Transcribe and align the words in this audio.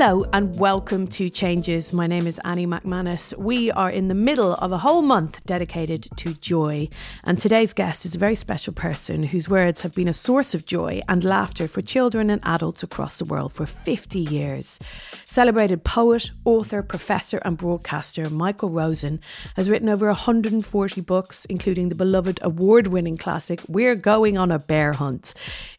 Hello 0.00 0.24
and 0.32 0.58
welcome 0.58 1.06
to 1.08 1.28
Changes. 1.28 1.92
My 1.92 2.06
name 2.06 2.26
is 2.26 2.40
Annie 2.42 2.66
McManus. 2.66 3.36
We 3.36 3.70
are 3.70 3.90
in 3.90 4.08
the 4.08 4.14
middle 4.14 4.54
of 4.54 4.72
a 4.72 4.78
whole 4.78 5.02
month 5.02 5.44
dedicated 5.44 6.08
to 6.16 6.32
joy, 6.32 6.88
and 7.24 7.38
today's 7.38 7.74
guest 7.74 8.06
is 8.06 8.14
a 8.14 8.18
very 8.18 8.34
special 8.34 8.72
person 8.72 9.24
whose 9.24 9.46
words 9.46 9.82
have 9.82 9.94
been 9.94 10.08
a 10.08 10.14
source 10.14 10.54
of 10.54 10.64
joy 10.64 11.02
and 11.06 11.22
laughter 11.22 11.68
for 11.68 11.82
children 11.82 12.30
and 12.30 12.40
adults 12.46 12.82
across 12.82 13.18
the 13.18 13.26
world 13.26 13.52
for 13.52 13.66
50 13.66 14.18
years. 14.18 14.78
Celebrated 15.26 15.84
poet, 15.84 16.30
author, 16.46 16.82
professor, 16.82 17.36
and 17.44 17.58
broadcaster 17.58 18.30
Michael 18.30 18.70
Rosen 18.70 19.20
has 19.56 19.68
written 19.68 19.90
over 19.90 20.06
140 20.06 21.02
books, 21.02 21.44
including 21.44 21.90
the 21.90 21.94
beloved 21.94 22.38
award 22.40 22.86
winning 22.86 23.18
classic 23.18 23.60
We're 23.68 23.96
Going 23.96 24.38
on 24.38 24.50
a 24.50 24.58
Bear 24.58 24.94
Hunt. 24.94 25.34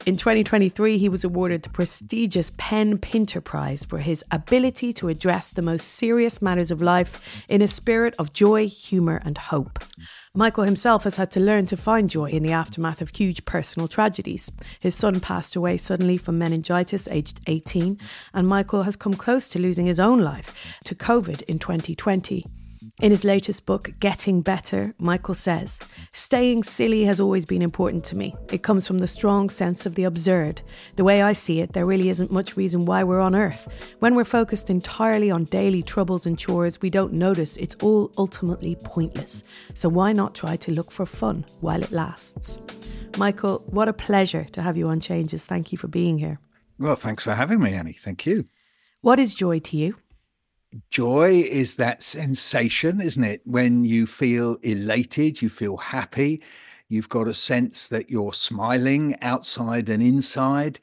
In 0.06 0.16
2023, 0.16 1.00
he 1.00 1.10
was 1.10 1.24
awarded 1.24 1.64
the 1.64 1.70
prestigious 1.70 2.52
PEN 2.58 3.00
Pinter 3.00 3.42
Prize 3.42 3.84
for 3.84 3.98
his 3.98 4.11
ability 4.32 4.92
to 4.94 5.08
address 5.08 5.52
the 5.52 5.62
most 5.62 5.88
serious 5.88 6.42
matters 6.42 6.72
of 6.72 6.82
life 6.82 7.24
in 7.48 7.62
a 7.62 7.68
spirit 7.68 8.16
of 8.20 8.34
joy, 8.34 8.68
humour, 8.68 9.22
and 9.24 9.38
hope. 9.38 9.80
Michael 10.34 10.64
himself 10.64 11.04
has 11.04 11.16
had 11.16 11.32
to 11.32 11.40
learn 11.40 11.66
to 11.66 11.78
find 11.78 12.10
joy 12.10 12.30
in 12.30 12.44
the 12.44 12.52
aftermath 12.52 13.02
of 13.02 13.16
huge 13.16 13.44
personal 13.46 13.88
tragedies. 13.88 14.52
His 14.80 14.96
son 14.96 15.20
passed 15.20 15.56
away 15.56 15.78
suddenly 15.78 16.18
from 16.18 16.38
meningitis 16.38 17.08
aged 17.10 17.42
18, 17.48 17.98
and 18.34 18.48
Michael 18.48 18.84
has 18.84 18.96
come 18.96 19.14
close 19.14 19.50
to 19.50 19.60
losing 19.60 19.86
his 19.86 20.00
own 20.00 20.20
life 20.20 20.78
to 20.86 20.96
COVID 20.96 21.44
in 21.44 21.60
2020. 21.60 22.46
In 23.02 23.10
his 23.10 23.24
latest 23.24 23.66
book, 23.66 23.94
Getting 24.00 24.42
Better, 24.42 24.94
Michael 25.00 25.34
says, 25.34 25.80
Staying 26.14 26.62
silly 26.62 27.06
has 27.06 27.20
always 27.20 27.46
been 27.46 27.64
important 27.64 28.04
to 28.06 28.16
me. 28.16 28.36
It 28.52 28.62
comes 28.62 28.86
from 28.86 29.00
the 29.00 29.08
strong 29.08 29.50
sense 29.50 29.88
of 29.88 29.96
the 29.96 30.04
absurd. 30.04 30.62
The 30.98 31.04
way 31.04 31.24
I 31.24 31.34
see 31.34 31.62
it, 31.62 31.74
there 31.74 31.88
really 31.88 32.10
isn't 32.10 32.32
much 32.32 32.56
reason 32.56 32.86
why 32.86 33.04
we're 33.04 33.20
on 33.20 33.34
Earth. 33.34 33.74
When 34.02 34.14
we're 34.14 34.24
focused 34.24 34.70
entirely 34.70 35.32
on 35.32 35.46
daily 35.46 35.82
troubles 35.82 36.28
and 36.28 36.38
chores, 36.38 36.80
we 36.80 36.92
don't 36.92 37.14
notice 37.14 37.58
it's 37.58 37.76
all 37.82 38.12
ultimately 38.20 38.76
pointless. 38.84 39.44
So 39.74 39.90
why 39.90 40.14
not 40.14 40.36
try 40.36 40.56
to 40.58 40.72
look 40.72 40.92
for 40.92 41.08
fun 41.08 41.44
while 41.60 41.82
it 41.82 41.92
lasts? 41.92 42.62
Michael, 43.18 43.64
what 43.66 43.90
a 43.90 43.94
pleasure 43.94 44.44
to 44.52 44.62
have 44.62 44.78
you 44.78 44.88
on 44.90 45.00
Changes. 45.00 45.44
Thank 45.44 45.72
you 45.72 45.78
for 45.80 45.88
being 45.88 46.20
here. 46.20 46.40
Well, 46.78 46.96
thanks 46.96 47.24
for 47.24 47.34
having 47.34 47.64
me, 47.64 47.74
Annie. 47.74 47.98
Thank 48.00 48.28
you. 48.28 48.46
What 49.02 49.18
is 49.18 49.34
joy 49.34 49.58
to 49.58 49.76
you? 49.76 49.96
Joy 50.90 51.42
is 51.42 51.76
that 51.76 52.02
sensation, 52.02 53.02
isn't 53.02 53.24
it? 53.24 53.42
When 53.46 53.84
you 53.84 54.08
feel 54.08 54.58
elated, 54.64 55.42
you 55.42 55.50
feel 55.50 55.76
happy, 55.76 56.42
you've 56.88 57.10
got 57.10 57.28
a 57.28 57.34
sense 57.34 57.88
that 57.88 58.10
you're 58.10 58.34
smiling 58.34 59.18
outside 59.22 59.90
and 59.90 60.02
inside. 60.02 60.80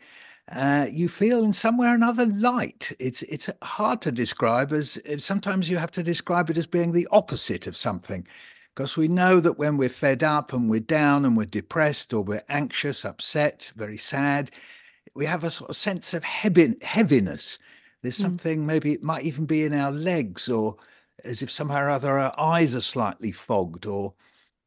Uh, 0.52 0.86
you 0.90 1.08
feel 1.08 1.42
in 1.42 1.52
some 1.52 1.78
way 1.78 1.88
or 1.88 1.94
another 1.94 2.26
light. 2.26 2.92
It's 2.98 3.22
it's 3.22 3.48
hard 3.62 4.02
to 4.02 4.12
describe 4.12 4.72
as 4.72 5.00
sometimes 5.18 5.70
you 5.70 5.78
have 5.78 5.92
to 5.92 6.02
describe 6.02 6.50
it 6.50 6.58
as 6.58 6.66
being 6.66 6.92
the 6.92 7.08
opposite 7.10 7.66
of 7.66 7.76
something, 7.76 8.26
because 8.74 8.96
we 8.96 9.08
know 9.08 9.40
that 9.40 9.58
when 9.58 9.76
we're 9.78 9.88
fed 9.88 10.22
up 10.22 10.52
and 10.52 10.68
we're 10.68 10.80
down 10.80 11.24
and 11.24 11.36
we're 11.36 11.46
depressed 11.46 12.12
or 12.12 12.22
we're 12.22 12.44
anxious, 12.48 13.04
upset, 13.04 13.72
very 13.76 13.98
sad, 13.98 14.50
we 15.14 15.26
have 15.26 15.44
a 15.44 15.50
sort 15.50 15.70
of 15.70 15.76
sense 15.76 16.14
of 16.14 16.24
heavy, 16.24 16.76
heaviness. 16.82 17.58
There's 18.02 18.16
something, 18.16 18.64
maybe 18.64 18.92
it 18.92 19.02
might 19.02 19.24
even 19.24 19.44
be 19.44 19.64
in 19.64 19.74
our 19.74 19.90
legs, 19.90 20.48
or 20.48 20.76
as 21.24 21.42
if 21.42 21.50
somehow 21.50 21.80
or 21.80 21.90
other 21.90 22.18
our 22.18 22.38
eyes 22.38 22.76
are 22.76 22.80
slightly 22.80 23.32
fogged, 23.32 23.86
or 23.86 24.14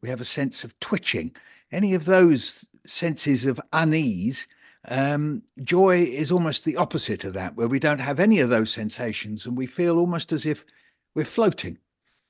we 0.01 0.09
have 0.09 0.21
a 0.21 0.25
sense 0.25 0.63
of 0.63 0.77
twitching. 0.79 1.33
Any 1.71 1.93
of 1.93 2.05
those 2.05 2.67
senses 2.85 3.45
of 3.45 3.61
unease, 3.71 4.47
um, 4.87 5.43
joy 5.63 6.03
is 6.03 6.31
almost 6.31 6.65
the 6.65 6.75
opposite 6.75 7.23
of 7.23 7.33
that, 7.33 7.55
where 7.55 7.67
we 7.67 7.79
don't 7.79 7.99
have 7.99 8.19
any 8.19 8.39
of 8.39 8.49
those 8.49 8.71
sensations 8.71 9.45
and 9.45 9.55
we 9.55 9.65
feel 9.65 9.97
almost 9.97 10.33
as 10.33 10.45
if 10.45 10.65
we're 11.15 11.23
floating. 11.23 11.77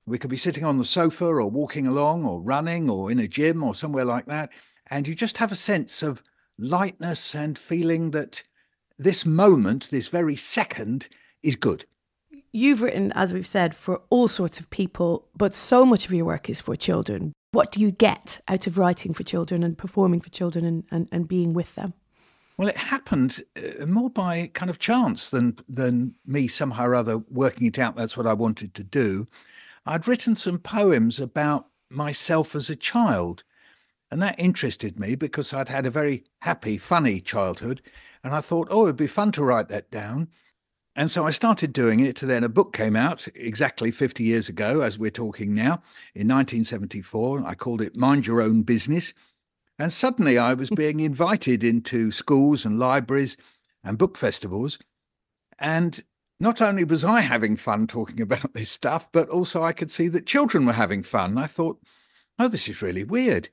We 0.05 0.17
could 0.17 0.29
be 0.29 0.37
sitting 0.37 0.65
on 0.65 0.77
the 0.77 0.85
sofa 0.85 1.25
or 1.25 1.47
walking 1.47 1.87
along 1.87 2.25
or 2.25 2.41
running 2.41 2.89
or 2.89 3.11
in 3.11 3.19
a 3.19 3.27
gym 3.27 3.63
or 3.63 3.73
somewhere 3.73 4.05
like 4.05 4.25
that. 4.25 4.51
And 4.87 5.07
you 5.07 5.15
just 5.15 5.37
have 5.37 5.51
a 5.51 5.55
sense 5.55 6.03
of 6.03 6.21
lightness 6.57 7.33
and 7.33 7.57
feeling 7.57 8.11
that 8.11 8.43
this 9.03 9.25
moment, 9.25 9.89
this 9.89 10.07
very 10.07 10.35
second, 10.35 11.07
is 11.43 11.55
good. 11.55 11.85
You've 12.51 12.81
written, 12.81 13.11
as 13.13 13.33
we've 13.33 13.47
said, 13.47 13.75
for 13.75 14.01
all 14.09 14.27
sorts 14.27 14.59
of 14.59 14.69
people, 14.69 15.27
but 15.35 15.55
so 15.55 15.85
much 15.85 16.05
of 16.05 16.13
your 16.13 16.25
work 16.25 16.49
is 16.49 16.61
for 16.61 16.75
children. 16.75 17.33
What 17.51 17.71
do 17.71 17.79
you 17.79 17.91
get 17.91 18.41
out 18.47 18.67
of 18.67 18.77
writing 18.77 19.13
for 19.13 19.23
children 19.23 19.63
and 19.63 19.77
performing 19.77 20.21
for 20.21 20.29
children 20.29 20.65
and, 20.65 20.83
and, 20.91 21.09
and 21.11 21.27
being 21.27 21.53
with 21.53 21.75
them? 21.75 21.93
Well, 22.57 22.67
it 22.67 22.77
happened 22.77 23.41
uh, 23.57 23.85
more 23.85 24.09
by 24.09 24.51
kind 24.53 24.69
of 24.69 24.77
chance 24.77 25.29
than 25.29 25.57
than 25.67 26.13
me 26.25 26.47
somehow 26.47 26.85
or 26.85 26.95
other 26.95 27.17
working 27.17 27.67
it 27.67 27.79
out. 27.79 27.95
That's 27.95 28.15
what 28.15 28.27
I 28.27 28.33
wanted 28.33 28.73
to 28.75 28.83
do. 28.83 29.27
I'd 29.85 30.07
written 30.07 30.35
some 30.35 30.59
poems 30.59 31.19
about 31.19 31.67
myself 31.89 32.55
as 32.55 32.69
a 32.69 32.75
child, 32.75 33.43
and 34.11 34.21
that 34.21 34.39
interested 34.39 34.99
me 34.99 35.15
because 35.15 35.53
I'd 35.53 35.69
had 35.69 35.87
a 35.87 35.91
very 35.91 36.25
happy, 36.41 36.77
funny 36.77 37.19
childhood. 37.19 37.81
And 38.23 38.33
I 38.33 38.41
thought, 38.41 38.67
oh, 38.69 38.83
it'd 38.83 38.97
be 38.97 39.07
fun 39.07 39.31
to 39.33 39.43
write 39.43 39.69
that 39.69 39.89
down. 39.91 40.29
And 40.95 41.09
so 41.09 41.25
I 41.25 41.31
started 41.31 41.71
doing 41.71 42.01
it. 42.01 42.17
Then 42.17 42.43
a 42.43 42.49
book 42.49 42.73
came 42.73 42.95
out 42.95 43.27
exactly 43.33 43.91
50 43.91 44.23
years 44.23 44.49
ago, 44.49 44.81
as 44.81 44.99
we're 44.99 45.09
talking 45.09 45.53
now, 45.53 45.81
in 46.13 46.27
1974. 46.27 47.43
I 47.45 47.55
called 47.55 47.81
it 47.81 47.95
Mind 47.95 48.27
Your 48.27 48.41
Own 48.41 48.63
Business. 48.63 49.13
And 49.79 49.91
suddenly 49.91 50.37
I 50.37 50.53
was 50.53 50.69
being 50.75 50.99
invited 50.99 51.63
into 51.63 52.11
schools 52.11 52.65
and 52.65 52.77
libraries 52.77 53.37
and 53.83 53.97
book 53.97 54.17
festivals. 54.17 54.77
And 55.57 56.03
not 56.39 56.61
only 56.61 56.83
was 56.83 57.05
I 57.05 57.21
having 57.21 57.55
fun 57.55 57.87
talking 57.87 58.19
about 58.21 58.53
this 58.53 58.69
stuff, 58.69 59.09
but 59.11 59.29
also 59.29 59.63
I 59.63 59.71
could 59.71 59.91
see 59.91 60.09
that 60.09 60.25
children 60.25 60.65
were 60.65 60.73
having 60.73 61.03
fun. 61.03 61.37
I 61.37 61.47
thought, 61.47 61.79
oh, 62.37 62.49
this 62.49 62.67
is 62.67 62.81
really 62.81 63.03
weird. 63.03 63.49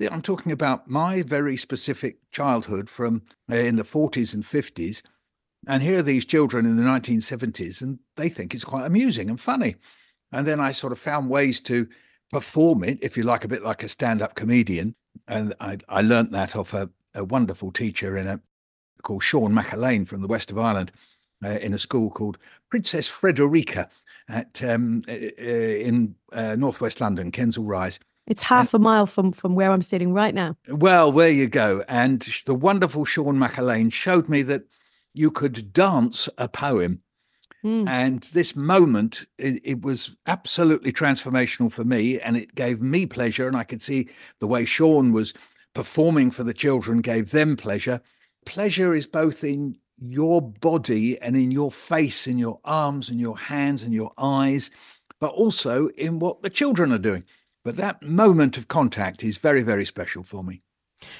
I'm 0.00 0.22
talking 0.22 0.52
about 0.52 0.88
my 0.88 1.22
very 1.22 1.56
specific 1.56 2.18
childhood 2.30 2.90
from 2.90 3.22
uh, 3.50 3.56
in 3.56 3.76
the 3.76 3.82
40s 3.82 4.34
and 4.34 4.44
50s. 4.44 5.02
And 5.66 5.82
here 5.82 5.98
are 5.98 6.02
these 6.02 6.24
children 6.24 6.66
in 6.66 6.76
the 6.76 6.82
1970s, 6.82 7.82
and 7.82 7.98
they 8.16 8.28
think 8.28 8.54
it's 8.54 8.64
quite 8.64 8.86
amusing 8.86 9.30
and 9.30 9.40
funny. 9.40 9.76
And 10.30 10.46
then 10.46 10.60
I 10.60 10.72
sort 10.72 10.92
of 10.92 10.98
found 10.98 11.30
ways 11.30 11.60
to 11.62 11.88
perform 12.30 12.84
it, 12.84 12.98
if 13.02 13.16
you 13.16 13.22
like, 13.22 13.44
a 13.44 13.48
bit 13.48 13.62
like 13.62 13.82
a 13.82 13.88
stand 13.88 14.22
up 14.22 14.34
comedian. 14.34 14.94
And 15.26 15.54
I, 15.60 15.78
I 15.88 16.02
learnt 16.02 16.30
that 16.32 16.54
off 16.54 16.74
a, 16.74 16.90
a 17.14 17.24
wonderful 17.24 17.72
teacher 17.72 18.16
in 18.16 18.28
a 18.28 18.40
called 19.02 19.22
Sean 19.22 19.52
McAlane 19.52 20.06
from 20.06 20.20
the 20.20 20.26
west 20.26 20.50
of 20.50 20.58
Ireland 20.58 20.90
uh, 21.44 21.50
in 21.50 21.72
a 21.72 21.78
school 21.78 22.10
called 22.10 22.38
Princess 22.70 23.08
Frederica 23.08 23.88
at 24.28 24.62
um, 24.64 25.02
uh, 25.08 25.12
in 25.12 26.14
uh, 26.32 26.56
northwest 26.56 27.00
London, 27.00 27.30
Kensal 27.30 27.68
Rise. 27.68 27.98
It's 28.26 28.42
half 28.42 28.74
a 28.74 28.78
mile 28.78 29.06
from, 29.06 29.32
from 29.32 29.54
where 29.54 29.70
I'm 29.70 29.82
sitting 29.82 30.12
right 30.12 30.34
now. 30.34 30.56
Well, 30.68 31.12
there 31.12 31.30
you 31.30 31.46
go. 31.46 31.84
And 31.88 32.26
the 32.44 32.54
wonderful 32.54 33.04
Sean 33.04 33.38
McAlane 33.38 33.92
showed 33.92 34.28
me 34.28 34.42
that 34.42 34.62
you 35.14 35.30
could 35.30 35.72
dance 35.72 36.28
a 36.36 36.48
poem. 36.48 37.02
Mm. 37.64 37.88
And 37.88 38.22
this 38.32 38.56
moment, 38.56 39.24
it, 39.38 39.60
it, 39.64 39.82
was 39.82 40.16
absolutely 40.26 40.92
transformational 40.92 41.70
for 41.70 41.84
me. 41.84 42.20
And 42.20 42.36
it 42.36 42.54
gave 42.54 42.80
me 42.80 43.06
pleasure. 43.06 43.46
And 43.46 43.56
I 43.56 43.64
could 43.64 43.82
see 43.82 44.08
the 44.40 44.46
way 44.46 44.64
Sean 44.64 45.12
was 45.12 45.32
performing 45.74 46.30
for 46.30 46.42
the 46.42 46.54
children 46.54 47.00
gave 47.00 47.30
them 47.30 47.56
pleasure. 47.56 48.00
Pleasure 48.44 48.94
is 48.94 49.06
both 49.06 49.44
in 49.44 49.76
your 49.98 50.42
body 50.42 51.20
and 51.20 51.36
in 51.36 51.50
your 51.50 51.70
face, 51.70 52.26
in 52.26 52.38
your 52.38 52.60
arms 52.64 53.08
and 53.08 53.20
your 53.20 53.38
hands 53.38 53.82
and 53.82 53.94
your 53.94 54.10
eyes, 54.18 54.70
but 55.20 55.28
also 55.28 55.88
in 55.96 56.18
what 56.18 56.42
the 56.42 56.50
children 56.50 56.92
are 56.92 56.98
doing. 56.98 57.24
But 57.66 57.78
that 57.78 58.00
moment 58.00 58.56
of 58.56 58.68
contact 58.68 59.24
is 59.24 59.38
very, 59.38 59.64
very 59.64 59.84
special 59.84 60.22
for 60.22 60.44
me. 60.44 60.62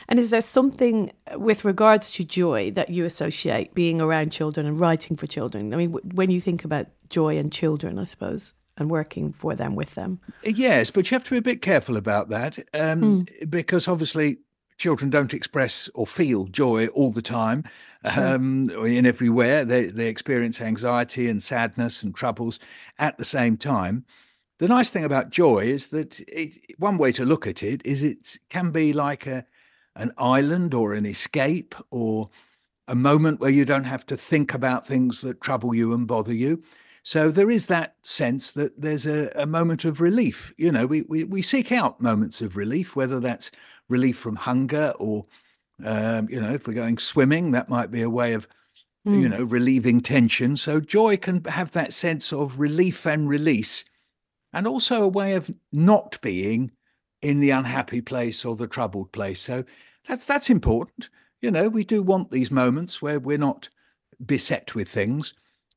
And 0.08 0.20
is 0.20 0.30
there 0.30 0.40
something 0.40 1.10
with 1.34 1.64
regards 1.64 2.12
to 2.12 2.24
joy 2.24 2.70
that 2.70 2.88
you 2.88 3.04
associate 3.04 3.74
being 3.74 4.00
around 4.00 4.30
children 4.30 4.64
and 4.64 4.78
writing 4.78 5.16
for 5.16 5.26
children? 5.26 5.74
I 5.74 5.76
mean, 5.76 5.90
when 6.14 6.30
you 6.30 6.40
think 6.40 6.64
about 6.64 6.86
joy 7.10 7.36
and 7.36 7.52
children, 7.52 7.98
I 7.98 8.04
suppose. 8.04 8.52
and 8.76 8.88
working 8.90 9.32
for 9.32 9.56
them 9.56 9.74
with 9.74 9.96
them. 9.96 10.20
Yes, 10.44 10.92
but 10.92 11.10
you 11.10 11.16
have 11.16 11.24
to 11.24 11.32
be 11.32 11.38
a 11.38 11.42
bit 11.42 11.62
careful 11.62 11.96
about 11.96 12.28
that 12.28 12.58
um, 12.74 13.26
mm. 13.26 13.50
because 13.50 13.88
obviously 13.88 14.36
children 14.78 15.10
don't 15.10 15.34
express 15.34 15.90
or 15.94 16.06
feel 16.06 16.44
joy 16.44 16.86
all 16.88 17.10
the 17.10 17.22
time 17.22 17.64
sure. 18.12 18.34
um, 18.34 18.70
in 18.70 19.04
everywhere. 19.04 19.64
They, 19.64 19.86
they 19.86 20.06
experience 20.06 20.60
anxiety 20.60 21.28
and 21.28 21.42
sadness 21.42 22.04
and 22.04 22.14
troubles 22.14 22.60
at 22.98 23.18
the 23.18 23.24
same 23.24 23.56
time. 23.56 24.04
The 24.58 24.68
nice 24.68 24.90
thing 24.90 25.04
about 25.04 25.30
joy 25.30 25.58
is 25.58 25.88
that 25.88 26.20
it, 26.20 26.52
one 26.78 26.96
way 26.96 27.12
to 27.12 27.24
look 27.24 27.46
at 27.46 27.62
it 27.62 27.82
is 27.84 28.02
it 28.02 28.38
can 28.48 28.70
be 28.70 28.92
like 28.92 29.26
a 29.26 29.44
an 29.96 30.12
island 30.18 30.74
or 30.74 30.92
an 30.92 31.06
escape 31.06 31.74
or 31.90 32.28
a 32.86 32.94
moment 32.94 33.40
where 33.40 33.50
you 33.50 33.64
don't 33.64 33.84
have 33.84 34.06
to 34.06 34.16
think 34.16 34.54
about 34.54 34.86
things 34.86 35.22
that 35.22 35.40
trouble 35.40 35.74
you 35.74 35.92
and 35.92 36.06
bother 36.06 36.34
you. 36.34 36.62
So 37.02 37.30
there 37.30 37.50
is 37.50 37.66
that 37.66 37.96
sense 38.02 38.50
that 38.52 38.80
there's 38.80 39.06
a, 39.06 39.30
a 39.34 39.46
moment 39.46 39.84
of 39.84 40.00
relief. 40.00 40.52
You 40.56 40.72
know, 40.72 40.86
we, 40.86 41.02
we, 41.02 41.24
we 41.24 41.40
seek 41.40 41.72
out 41.72 42.00
moments 42.00 42.42
of 42.42 42.56
relief, 42.56 42.96
whether 42.96 43.20
that's 43.20 43.50
relief 43.88 44.18
from 44.18 44.36
hunger 44.36 44.92
or, 44.98 45.24
um, 45.84 46.28
you 46.28 46.40
know, 46.40 46.52
if 46.52 46.66
we're 46.66 46.74
going 46.74 46.98
swimming, 46.98 47.52
that 47.52 47.68
might 47.68 47.90
be 47.90 48.02
a 48.02 48.10
way 48.10 48.32
of, 48.34 48.48
mm. 49.06 49.20
you 49.20 49.28
know, 49.28 49.44
relieving 49.44 50.00
tension. 50.00 50.56
So 50.56 50.80
joy 50.80 51.16
can 51.16 51.44
have 51.44 51.72
that 51.72 51.92
sense 51.92 52.32
of 52.32 52.58
relief 52.58 53.06
and 53.06 53.28
release, 53.28 53.84
and 54.56 54.66
also 54.66 55.04
a 55.04 55.08
way 55.08 55.34
of 55.34 55.50
not 55.70 56.18
being 56.22 56.72
in 57.20 57.40
the 57.40 57.50
unhappy 57.50 58.00
place 58.00 58.42
or 58.42 58.56
the 58.56 58.66
troubled 58.66 59.12
place. 59.12 59.38
So 59.38 59.64
that's 60.08 60.24
that's 60.24 60.48
important. 60.48 61.10
You 61.42 61.50
know, 61.50 61.68
we 61.68 61.84
do 61.84 62.02
want 62.02 62.30
these 62.30 62.50
moments 62.50 63.02
where 63.02 63.20
we're 63.20 63.36
not 63.36 63.68
beset 64.24 64.74
with 64.74 64.88
things. 64.88 65.34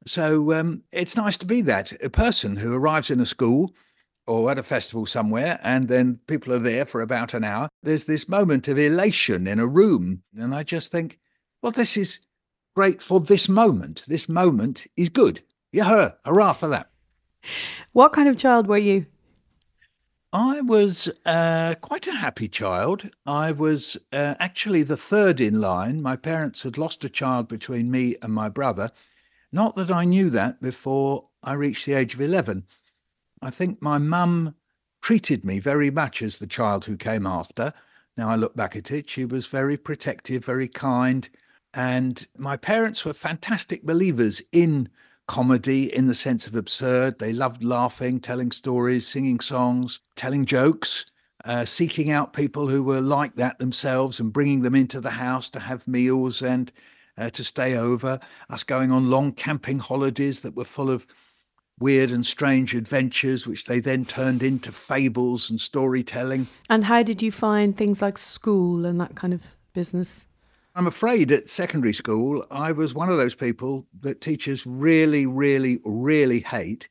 So 0.07 0.53
um, 0.53 0.83
it's 0.93 1.17
nice 1.17 1.37
to 1.39 1.45
be 1.45 1.61
that 1.63 1.91
a 2.01 2.09
person 2.09 2.55
who 2.55 2.73
arrives 2.73 3.11
in 3.11 3.19
a 3.19 3.25
school 3.25 3.75
or 4.25 4.49
at 4.49 4.57
a 4.57 4.63
festival 4.63 5.05
somewhere, 5.05 5.59
and 5.61 5.89
then 5.89 6.19
people 6.27 6.53
are 6.53 6.59
there 6.59 6.85
for 6.85 7.01
about 7.01 7.33
an 7.33 7.43
hour. 7.43 7.67
There's 7.83 8.05
this 8.05 8.29
moment 8.29 8.69
of 8.69 8.77
elation 8.77 9.45
in 9.45 9.59
a 9.59 9.67
room, 9.67 10.23
and 10.37 10.55
I 10.55 10.63
just 10.63 10.89
think, 10.89 11.19
well, 11.61 11.73
this 11.73 11.97
is 11.97 12.21
great 12.75 13.01
for 13.01 13.19
this 13.19 13.49
moment. 13.49 14.03
This 14.07 14.29
moment 14.29 14.87
is 14.95 15.09
good. 15.09 15.41
Yeah, 15.73 16.11
hurrah 16.23 16.53
for 16.53 16.69
that. 16.69 16.88
What 17.93 18.13
kind 18.13 18.29
of 18.29 18.37
child 18.37 18.67
were 18.67 18.77
you? 18.77 19.05
I 20.31 20.61
was 20.61 21.09
uh, 21.25 21.73
quite 21.81 22.07
a 22.07 22.11
happy 22.11 22.47
child. 22.47 23.09
I 23.25 23.51
was 23.51 23.97
uh, 24.13 24.35
actually 24.39 24.83
the 24.83 24.97
third 24.97 25.41
in 25.41 25.59
line. 25.59 26.03
My 26.03 26.15
parents 26.15 26.61
had 26.61 26.77
lost 26.77 27.03
a 27.03 27.09
child 27.09 27.47
between 27.47 27.89
me 27.89 28.15
and 28.21 28.31
my 28.31 28.47
brother. 28.47 28.91
Not 29.51 29.75
that 29.75 29.89
I 29.89 30.05
knew 30.05 30.29
that 30.29 30.61
before 30.61 31.29
I 31.41 31.53
reached 31.53 31.87
the 31.87 31.93
age 31.93 32.13
of 32.13 32.21
11. 32.21 32.65
I 33.41 33.49
think 33.49 33.81
my 33.81 33.97
mum 33.97 34.55
treated 35.01 35.43
me 35.43 35.57
very 35.59 35.89
much 35.89 36.21
as 36.21 36.37
the 36.37 36.45
child 36.47 36.85
who 36.85 36.95
came 36.95 37.25
after. 37.25 37.73
Now 38.15 38.29
I 38.29 38.35
look 38.35 38.55
back 38.55 38.75
at 38.75 38.91
it, 38.91 39.09
she 39.09 39.25
was 39.25 39.47
very 39.47 39.77
protective, 39.77 40.45
very 40.45 40.67
kind. 40.67 41.27
And 41.73 42.27
my 42.37 42.57
parents 42.57 43.03
were 43.03 43.13
fantastic 43.13 43.83
believers 43.83 44.43
in 44.51 44.89
comedy 45.29 45.95
in 45.95 46.07
the 46.07 46.15
sense 46.15 46.47
of 46.47 46.55
absurd. 46.55 47.19
They 47.19 47.33
loved 47.33 47.63
laughing, 47.63 48.19
telling 48.19 48.51
stories, 48.51 49.07
singing 49.07 49.39
songs, 49.39 49.99
telling 50.15 50.43
jokes, 50.43 51.05
uh, 51.45 51.65
seeking 51.65 52.09
out 52.09 52.33
people 52.33 52.67
who 52.67 52.81
were 52.81 52.99
like 52.99 53.35
that 53.35 53.59
themselves 53.59 54.19
and 54.19 54.33
bringing 54.33 54.63
them 54.63 54.73
into 54.73 54.99
the 54.99 55.11
house 55.11 55.47
to 55.51 55.59
have 55.59 55.87
meals 55.87 56.41
and 56.41 56.71
uh, 57.19 57.29
to 57.29 57.43
stay 57.43 57.77
over. 57.77 58.19
Us 58.49 58.63
going 58.63 58.91
on 58.91 59.11
long 59.11 59.31
camping 59.31 59.77
holidays 59.77 60.39
that 60.39 60.55
were 60.55 60.65
full 60.65 60.89
of 60.89 61.05
weird 61.79 62.09
and 62.09 62.25
strange 62.25 62.73
adventures, 62.73 63.45
which 63.45 63.65
they 63.65 63.79
then 63.79 64.05
turned 64.05 64.41
into 64.41 64.71
fables 64.71 65.51
and 65.51 65.61
storytelling. 65.61 66.47
And 66.71 66.85
how 66.85 67.03
did 67.03 67.21
you 67.21 67.31
find 67.31 67.77
things 67.77 68.01
like 68.01 68.17
school 68.17 68.83
and 68.83 68.99
that 68.99 69.13
kind 69.13 69.35
of 69.35 69.43
business? 69.73 70.25
I'm 70.75 70.87
afraid 70.87 71.31
at 71.31 71.49
secondary 71.49 71.93
school, 71.93 72.45
I 72.51 72.71
was 72.71 72.93
one 72.93 73.09
of 73.09 73.17
those 73.17 73.35
people 73.35 73.87
that 74.01 74.21
teachers 74.21 74.65
really, 74.67 75.25
really, 75.25 75.79
really 75.83 76.41
hate. 76.41 76.89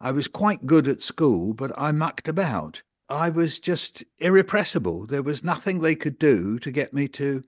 I 0.00 0.12
was 0.12 0.28
quite 0.28 0.66
good 0.66 0.86
at 0.88 1.00
school, 1.00 1.54
but 1.54 1.72
I 1.78 1.90
mucked 1.92 2.28
about. 2.28 2.82
I 3.08 3.30
was 3.30 3.58
just 3.58 4.04
irrepressible. 4.18 5.06
There 5.06 5.22
was 5.22 5.42
nothing 5.42 5.80
they 5.80 5.94
could 5.94 6.18
do 6.18 6.58
to 6.58 6.70
get 6.70 6.92
me 6.92 7.08
to 7.08 7.42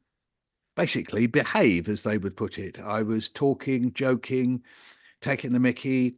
basically 0.77 1.27
behave, 1.27 1.89
as 1.89 2.03
they 2.03 2.19
would 2.19 2.37
put 2.37 2.59
it. 2.59 2.79
I 2.81 3.03
was 3.03 3.29
talking, 3.29 3.93
joking, 3.93 4.63
taking 5.21 5.53
the 5.53 5.61
mickey, 5.61 6.17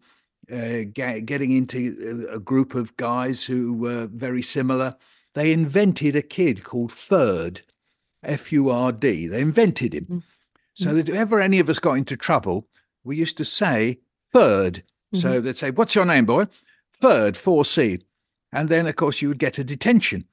uh, 0.52 0.84
getting 0.94 1.52
into 1.52 2.28
a 2.32 2.38
group 2.38 2.74
of 2.74 2.96
guys 2.96 3.44
who 3.44 3.74
were 3.74 4.08
very 4.12 4.42
similar. 4.42 4.96
They 5.34 5.52
invented 5.52 6.16
a 6.16 6.22
kid 6.22 6.64
called 6.64 6.90
Furd 6.90 7.60
F 8.28 8.52
U 8.52 8.70
R 8.70 8.92
D. 8.92 9.26
They 9.26 9.40
invented 9.40 9.94
him. 9.94 10.04
Mm-hmm. 10.04 10.18
So 10.74 10.94
that 10.94 11.08
if 11.08 11.14
ever 11.14 11.40
any 11.40 11.58
of 11.58 11.68
us 11.68 11.80
got 11.80 11.94
into 11.94 12.16
trouble, 12.16 12.68
we 13.02 13.16
used 13.16 13.36
to 13.38 13.44
say 13.44 13.98
Furd. 14.34 14.82
Mm-hmm. 15.14 15.18
So 15.18 15.40
they'd 15.40 15.56
say, 15.56 15.70
What's 15.70 15.94
your 15.94 16.04
name, 16.04 16.26
boy? 16.26 16.44
Furd, 17.02 17.32
4C. 17.32 18.02
And 18.52 18.68
then, 18.68 18.86
of 18.86 18.96
course, 18.96 19.20
you 19.20 19.28
would 19.28 19.38
get 19.38 19.58
a 19.58 19.64
detention. 19.64 20.24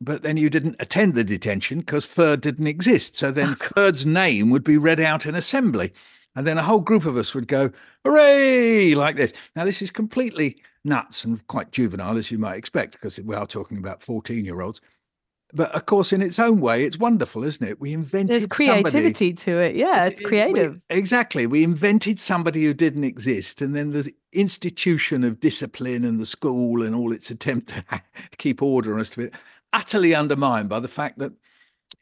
But 0.00 0.22
then 0.22 0.36
you 0.36 0.50
didn't 0.50 0.76
attend 0.78 1.14
the 1.14 1.24
detention 1.24 1.80
because 1.80 2.06
Furd 2.06 2.42
didn't 2.42 2.66
exist. 2.66 3.16
So 3.16 3.30
then 3.30 3.54
Furd's 3.54 4.06
name 4.06 4.50
would 4.50 4.64
be 4.64 4.76
read 4.76 5.00
out 5.00 5.24
in 5.24 5.34
assembly. 5.34 5.92
And 6.34 6.46
then 6.46 6.58
a 6.58 6.62
whole 6.62 6.82
group 6.82 7.06
of 7.06 7.16
us 7.16 7.34
would 7.34 7.48
go, 7.48 7.70
hooray, 8.04 8.94
like 8.94 9.16
this. 9.16 9.32
Now, 9.54 9.64
this 9.64 9.80
is 9.80 9.90
completely 9.90 10.58
nuts 10.84 11.24
and 11.24 11.44
quite 11.46 11.72
juvenile, 11.72 12.18
as 12.18 12.30
you 12.30 12.38
might 12.38 12.56
expect, 12.56 12.92
because 12.92 13.18
we 13.20 13.34
are 13.34 13.46
talking 13.46 13.78
about 13.78 14.02
14 14.02 14.44
year 14.44 14.60
olds 14.60 14.82
but 15.52 15.70
of 15.72 15.86
course, 15.86 16.12
in 16.12 16.22
its 16.22 16.38
own 16.38 16.60
way, 16.60 16.84
it's 16.84 16.98
wonderful, 16.98 17.44
isn't 17.44 17.66
it? 17.66 17.80
We 17.80 17.92
invented 17.92 18.34
there's 18.34 18.46
creativity 18.46 19.30
somebody. 19.30 19.32
to 19.34 19.58
it. 19.58 19.76
Yeah, 19.76 20.06
it's, 20.06 20.20
it's 20.20 20.28
creative. 20.28 20.74
We, 20.74 20.96
exactly. 20.96 21.46
We 21.46 21.62
invented 21.64 22.18
somebody 22.18 22.64
who 22.64 22.74
didn't 22.74 23.04
exist, 23.04 23.62
and 23.62 23.74
then 23.74 23.92
the 23.92 24.12
institution 24.32 25.24
of 25.24 25.40
discipline 25.40 26.04
and 26.04 26.20
the 26.20 26.26
school 26.26 26.82
and 26.82 26.94
all 26.94 27.12
its 27.12 27.30
attempt 27.30 27.68
to 27.70 27.82
keep 28.38 28.60
order 28.60 28.90
and 28.90 28.98
rest 28.98 29.16
of 29.16 29.24
it 29.24 29.34
utterly 29.72 30.14
undermined 30.14 30.68
by 30.68 30.80
the 30.80 30.88
fact 30.88 31.18
that 31.18 31.32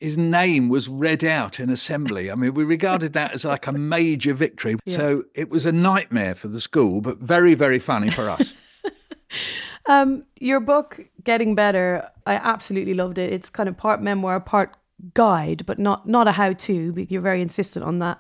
his 0.01 0.17
name 0.17 0.69
was 0.69 0.89
read 0.89 1.25
out 1.25 1.59
in 1.61 1.71
assembly. 1.71 2.31
I 2.31 2.35
mean, 2.35 2.55
we 2.55 2.65
regarded 2.65 3.13
that 3.15 3.33
as 3.33 3.45
like 3.45 3.67
a 3.67 3.73
major 3.73 4.35
victory. 4.35 4.77
Yeah. 4.87 4.97
So 4.97 5.25
it 5.35 5.51
was 5.51 5.67
a 5.67 5.73
nightmare 5.73 6.35
for 6.35 6.49
the 6.49 6.61
school, 6.61 7.01
but 7.01 7.19
very, 7.19 7.55
very 7.55 7.79
funny 7.79 8.11
for 8.11 8.29
us. 8.29 8.53
Um, 9.87 10.25
your 10.41 10.61
book, 10.61 11.01
Getting 11.25 11.55
Better, 11.55 12.09
I 12.27 12.35
absolutely 12.35 12.95
loved 12.95 13.19
it. 13.19 13.33
It's 13.33 13.51
kind 13.51 13.69
of 13.69 13.77
part 13.77 14.01
memoir, 14.01 14.41
part 14.41 14.77
guide, 15.13 15.67
but 15.67 15.79
not 15.79 16.09
not 16.09 16.29
a 16.29 16.33
how 16.33 16.53
to. 16.53 16.93
But 16.93 17.11
you're 17.11 17.21
very 17.21 17.43
insistent 17.43 17.85
on 17.85 17.99
that. 17.99 18.19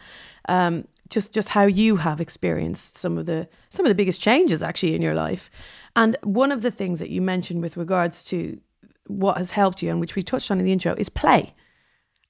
Um, 0.49 0.85
just 1.09 1.33
just 1.33 1.50
how 1.50 1.64
you 1.66 1.97
have 1.97 2.21
experienced 2.21 2.99
some 2.99 3.18
of 3.18 3.26
the 3.26 3.49
some 3.71 3.87
of 3.87 3.90
the 3.90 3.94
biggest 3.94 4.21
changes 4.21 4.62
actually 4.62 4.94
in 4.94 5.02
your 5.02 5.14
life. 5.14 5.50
And 5.97 6.16
one 6.23 6.52
of 6.52 6.62
the 6.62 6.71
things 6.71 6.99
that 6.99 7.11
you 7.11 7.23
mentioned 7.23 7.62
with 7.62 7.76
regards 7.76 8.25
to 8.25 8.61
what 9.06 9.37
has 9.37 9.52
helped 9.52 9.83
you 9.83 9.90
and 9.90 10.00
which 10.00 10.16
we 10.16 10.23
touched 10.23 10.50
on 10.50 10.59
in 10.59 10.64
the 10.64 10.73
intro 10.73 10.94
is 10.97 11.09
play. 11.09 11.54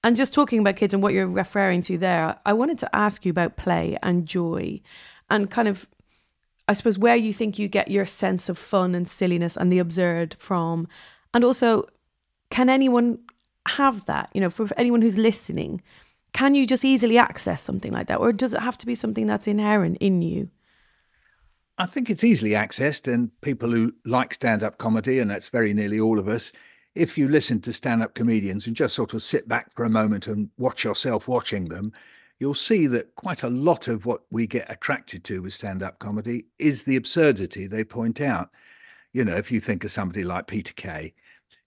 And 0.03 0.17
just 0.17 0.35
talking 0.35 0.59
about 0.59 0.77
kids 0.77 0.93
and 0.93 1.03
what 1.03 1.15
you're 1.15 1.27
referring 1.27 1.81
to 1.83 1.97
there, 1.97 2.37
I 2.45 2.53
wanted 2.53 2.79
to 2.79 2.95
ask 2.95 3.25
you 3.25 3.31
about 3.31 3.57
play 3.57 3.97
and 4.03 4.27
joy 4.27 4.83
and 5.31 5.51
kind 5.51 5.67
of 5.67 5.87
I 6.67 6.73
suppose 6.73 6.99
where 6.99 7.17
you 7.17 7.33
think 7.33 7.59
you 7.59 7.69
get 7.69 7.91
your 7.91 8.07
sense 8.07 8.49
of 8.49 8.59
fun 8.59 8.95
and 8.95 9.07
silliness 9.07 9.57
and 9.57 9.71
the 9.71 9.79
absurd 9.79 10.37
from. 10.39 10.89
And 11.33 11.45
also, 11.45 11.87
can 12.51 12.71
anyone 12.71 13.19
have 13.69 14.05
that? 14.07 14.31
You 14.35 14.41
know, 14.41 14.51
for 14.51 14.69
anyone 14.77 15.03
who's 15.03 15.19
listening, 15.19 15.83
can 16.33 16.55
you 16.55 16.67
just 16.67 16.85
easily 16.85 17.19
access 17.19 17.63
something 17.63 17.93
like 17.93 18.07
that? 18.07 18.19
Or 18.21 18.33
does 18.33 18.55
it 18.55 18.61
have 18.61 18.79
to 18.79 18.87
be 18.87 18.95
something 18.95 19.27
that's 19.27 19.47
inherent 19.47 19.99
in 19.99 20.23
you? 20.23 20.51
I 21.77 21.87
think 21.87 22.09
it's 22.09 22.25
easily 22.25 22.51
accessed, 22.51 23.13
and 23.13 23.31
people 23.41 23.71
who 23.71 23.93
like 24.05 24.33
stand 24.33 24.63
up 24.63 24.79
comedy, 24.79 25.19
and 25.19 25.31
that's 25.31 25.49
very 25.49 25.75
nearly 25.75 25.99
all 25.99 26.21
of 26.21 26.29
us, 26.29 26.53
if 26.95 27.19
you 27.19 27.29
listen 27.29 27.61
to 27.63 27.73
stand 27.73 28.03
up 28.03 28.15
comedians 28.15 28.67
and 28.67 28.77
just 28.77 28.95
sort 28.95 29.13
of 29.13 29.23
sit 29.23 29.49
back 29.49 29.73
for 29.75 29.85
a 29.85 29.91
moment 29.91 30.29
and 30.29 30.49
watch 30.57 30.85
yourself 30.85 31.27
watching 31.27 31.65
them, 31.65 31.93
you'll 32.39 32.55
see 32.55 32.87
that 32.89 33.15
quite 33.15 33.43
a 33.43 33.49
lot 33.49 33.89
of 33.89 34.07
what 34.07 34.23
we 34.31 34.47
get 34.47 34.71
attracted 34.71 35.25
to 35.25 35.43
with 35.43 35.53
stand 35.53 35.83
up 35.83 35.99
comedy 35.99 36.47
is 36.59 36.83
the 36.83 36.97
absurdity 36.97 37.67
they 37.67 37.85
point 37.85 38.21
out. 38.21 38.51
You 39.13 39.25
know, 39.25 39.37
if 39.37 39.53
you 39.53 39.61
think 39.61 39.85
of 39.85 39.93
somebody 39.93 40.25
like 40.25 40.47
Peter 40.47 40.73
Kay, 40.75 41.15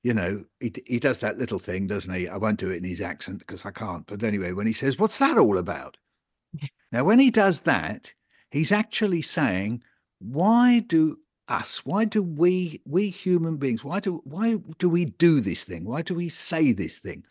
you 0.04 0.14
know, 0.14 0.44
he, 0.60 0.74
he 0.86 1.00
does 1.00 1.20
that 1.20 1.38
little 1.38 1.60
thing, 1.60 1.88
doesn't 1.88 2.14
he? 2.14 2.28
I 2.28 2.38
won't 2.38 2.60
do 2.60 2.70
it 2.70 2.78
in 2.78 2.84
his 2.84 3.02
accent 3.02 3.40
because 3.40 3.66
I 3.66 3.72
can't. 3.72 4.06
But 4.06 4.24
anyway, 4.24 4.52
when 4.52 4.68
he 4.68 4.74
says, 4.74 5.00
What's 5.00 5.18
that 5.20 5.38
all 5.38 5.58
about? 5.58 5.98
now, 6.92 7.04
when 7.04 7.20
he 7.20 7.32
does 7.32 7.62
that, 7.62 8.14
he's 8.52 8.72
actually 8.72 9.22
saying, 9.22 9.84
Why 10.20 10.80
do 10.80 11.18
us 11.50 11.86
why 11.86 12.04
do 12.04 12.22
we 12.22 12.82
we 12.86 13.10
human 13.10 13.56
beings 13.56 13.84
why 13.84 14.00
do 14.00 14.22
why 14.26 14.58
do 14.80 14.90
we 14.90 15.06
do 15.06 15.40
this 15.40 15.64
thing 15.64 15.86
why 15.86 16.02
do 16.02 16.14
we 16.14 16.28
say 16.28 16.74
this 16.74 17.00
thing 17.00 17.24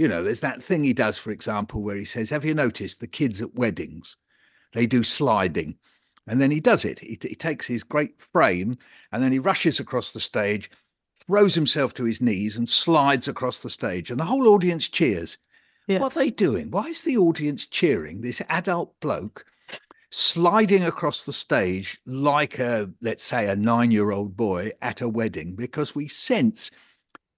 you 0.00 0.08
know, 0.08 0.22
there's 0.22 0.40
that 0.40 0.62
thing 0.62 0.82
he 0.82 0.94
does, 0.94 1.18
for 1.18 1.30
example, 1.30 1.82
where 1.82 1.94
he 1.96 2.06
says, 2.06 2.30
Have 2.30 2.42
you 2.42 2.54
noticed 2.54 3.00
the 3.00 3.06
kids 3.06 3.42
at 3.42 3.54
weddings? 3.54 4.16
They 4.72 4.86
do 4.86 5.04
sliding. 5.04 5.76
And 6.26 6.40
then 6.40 6.50
he 6.50 6.58
does 6.58 6.86
it. 6.86 7.00
He, 7.00 7.18
he 7.20 7.34
takes 7.34 7.66
his 7.66 7.84
great 7.84 8.18
frame 8.18 8.78
and 9.12 9.22
then 9.22 9.30
he 9.30 9.38
rushes 9.38 9.78
across 9.78 10.12
the 10.12 10.18
stage, 10.18 10.70
throws 11.14 11.54
himself 11.54 11.92
to 11.94 12.04
his 12.04 12.22
knees, 12.22 12.56
and 12.56 12.66
slides 12.66 13.28
across 13.28 13.58
the 13.58 13.68
stage. 13.68 14.10
And 14.10 14.18
the 14.18 14.24
whole 14.24 14.48
audience 14.48 14.88
cheers. 14.88 15.36
Yeah. 15.86 15.98
What 15.98 16.16
are 16.16 16.20
they 16.20 16.30
doing? 16.30 16.70
Why 16.70 16.84
is 16.84 17.02
the 17.02 17.18
audience 17.18 17.66
cheering 17.66 18.22
this 18.22 18.40
adult 18.48 18.98
bloke 19.00 19.44
sliding 20.08 20.82
across 20.82 21.26
the 21.26 21.32
stage 21.34 22.00
like 22.06 22.58
a, 22.58 22.90
let's 23.02 23.24
say, 23.24 23.50
a 23.50 23.54
nine 23.54 23.90
year 23.90 24.12
old 24.12 24.34
boy 24.34 24.70
at 24.80 25.02
a 25.02 25.10
wedding? 25.10 25.56
Because 25.56 25.94
we 25.94 26.08
sense 26.08 26.70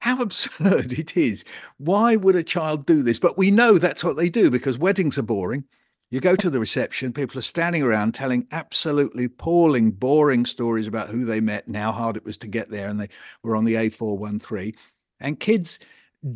how 0.02 0.16
absurd 0.20 0.98
it 0.98 1.16
is. 1.16 1.44
Why 1.78 2.16
would 2.16 2.34
a 2.34 2.42
child 2.42 2.86
do 2.86 3.04
this? 3.04 3.20
But 3.20 3.38
we 3.38 3.52
know 3.52 3.78
that's 3.78 4.02
what 4.02 4.16
they 4.16 4.28
do 4.28 4.50
because 4.50 4.76
weddings 4.76 5.16
are 5.16 5.22
boring. 5.22 5.64
You 6.10 6.20
go 6.20 6.34
to 6.36 6.50
the 6.50 6.58
reception, 6.58 7.12
people 7.12 7.38
are 7.38 7.42
standing 7.42 7.84
around 7.84 8.12
telling 8.12 8.48
absolutely 8.50 9.26
appalling, 9.26 9.92
boring 9.92 10.44
stories 10.44 10.88
about 10.88 11.08
who 11.08 11.24
they 11.24 11.40
met 11.40 11.68
and 11.68 11.76
how 11.76 11.92
hard 11.92 12.16
it 12.16 12.24
was 12.24 12.36
to 12.38 12.48
get 12.48 12.68
there. 12.68 12.88
And 12.88 13.00
they 13.00 13.08
were 13.44 13.54
on 13.54 13.64
the 13.64 13.74
A413. 13.74 14.74
And 15.20 15.38
kids 15.38 15.78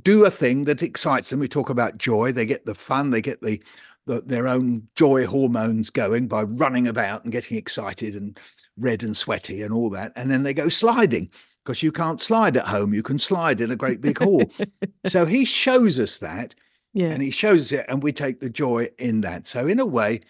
do 0.00 0.24
a 0.24 0.30
thing 0.30 0.64
that 0.64 0.82
excites 0.82 1.28
them. 1.28 1.40
We 1.40 1.48
talk 1.48 1.68
about 1.68 1.98
joy. 1.98 2.30
They 2.30 2.46
get 2.46 2.66
the 2.66 2.74
fun, 2.74 3.10
they 3.10 3.20
get 3.20 3.42
the, 3.42 3.60
the 4.06 4.20
their 4.20 4.46
own 4.46 4.86
joy 4.94 5.26
hormones 5.26 5.90
going 5.90 6.28
by 6.28 6.42
running 6.42 6.86
about 6.86 7.24
and 7.24 7.32
getting 7.32 7.58
excited 7.58 8.14
and 8.14 8.38
red 8.78 9.02
and 9.02 9.16
sweaty 9.16 9.62
and 9.62 9.74
all 9.74 9.90
that. 9.90 10.12
And 10.14 10.30
then 10.30 10.44
they 10.44 10.54
go 10.54 10.68
sliding 10.68 11.30
because 11.66 11.82
you 11.82 11.92
can't 11.92 12.20
slide 12.20 12.56
at 12.56 12.68
home. 12.68 12.94
You 12.94 13.02
can 13.02 13.18
slide 13.18 13.60
in 13.60 13.70
a 13.70 13.76
great 13.76 14.00
big 14.00 14.18
hall. 14.18 14.44
so 15.06 15.26
he 15.26 15.44
shows 15.44 15.98
us 16.00 16.18
that 16.18 16.54
yeah. 16.96 17.08
And 17.08 17.22
he 17.22 17.30
shows 17.30 17.72
it, 17.72 17.84
and 17.90 18.02
we 18.02 18.10
take 18.10 18.40
the 18.40 18.48
joy 18.48 18.88
in 18.98 19.20
that. 19.20 19.46
So, 19.46 19.66
in 19.66 19.78
a 19.78 19.84
way, 19.84 20.22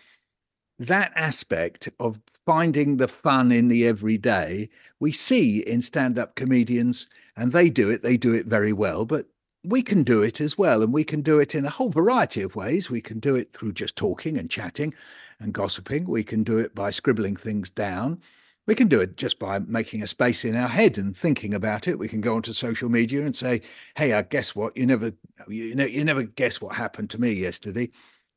that 0.80 1.12
aspect 1.14 1.88
of 2.00 2.18
finding 2.44 2.96
the 2.96 3.06
fun 3.06 3.52
in 3.52 3.68
the 3.68 3.86
everyday, 3.86 4.68
we 4.98 5.12
see 5.12 5.60
in 5.60 5.80
stand 5.80 6.18
up 6.18 6.34
comedians, 6.34 7.06
and 7.36 7.52
they 7.52 7.70
do 7.70 7.88
it, 7.88 8.02
they 8.02 8.16
do 8.16 8.34
it 8.34 8.46
very 8.46 8.72
well, 8.72 9.04
but 9.04 9.26
we 9.62 9.80
can 9.80 10.02
do 10.02 10.24
it 10.24 10.40
as 10.40 10.58
well. 10.58 10.82
And 10.82 10.92
we 10.92 11.04
can 11.04 11.20
do 11.20 11.38
it 11.38 11.54
in 11.54 11.64
a 11.64 11.70
whole 11.70 11.90
variety 11.90 12.42
of 12.42 12.56
ways. 12.56 12.90
We 12.90 13.00
can 13.00 13.20
do 13.20 13.36
it 13.36 13.52
through 13.52 13.74
just 13.74 13.94
talking 13.94 14.36
and 14.36 14.50
chatting 14.50 14.92
and 15.38 15.54
gossiping. 15.54 16.06
We 16.06 16.24
can 16.24 16.42
do 16.42 16.58
it 16.58 16.74
by 16.74 16.90
scribbling 16.90 17.36
things 17.36 17.70
down. 17.70 18.20
We 18.66 18.74
can 18.74 18.88
do 18.88 19.00
it 19.00 19.16
just 19.16 19.38
by 19.38 19.60
making 19.60 20.02
a 20.02 20.06
space 20.06 20.44
in 20.44 20.56
our 20.56 20.68
head 20.68 20.98
and 20.98 21.16
thinking 21.16 21.54
about 21.54 21.86
it. 21.86 21.98
We 21.98 22.08
can 22.08 22.20
go 22.20 22.34
onto 22.34 22.52
social 22.52 22.88
media 22.88 23.24
and 23.24 23.34
say, 23.34 23.62
"Hey, 23.96 24.12
I 24.12 24.22
guess 24.22 24.56
what 24.56 24.76
you 24.76 24.86
never, 24.86 25.12
you 25.48 25.74
know, 25.74 25.84
you 25.84 26.04
never 26.04 26.24
guess 26.24 26.60
what 26.60 26.74
happened 26.74 27.10
to 27.10 27.20
me 27.20 27.32
yesterday," 27.32 27.90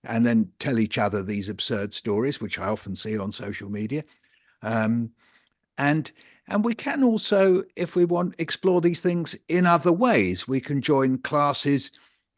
and 0.03 0.25
then 0.25 0.51
tell 0.59 0.77
each 0.79 0.97
other 0.97 1.23
these 1.23 1.49
absurd 1.49 1.93
stories, 1.93 2.39
which 2.39 2.59
I 2.59 2.67
often 2.67 2.95
see 2.95 3.17
on 3.17 3.31
social 3.31 3.69
media. 3.69 4.03
Um, 4.61 5.11
and 5.77 6.11
and 6.47 6.65
we 6.65 6.73
can 6.73 7.03
also, 7.03 7.63
if 7.75 7.95
we 7.95 8.05
want, 8.05 8.35
explore 8.39 8.81
these 8.81 9.01
things 9.01 9.35
in 9.47 9.65
other 9.65 9.91
ways. 9.91 10.47
We 10.47 10.59
can 10.61 10.81
join 10.81 11.19
classes 11.19 11.91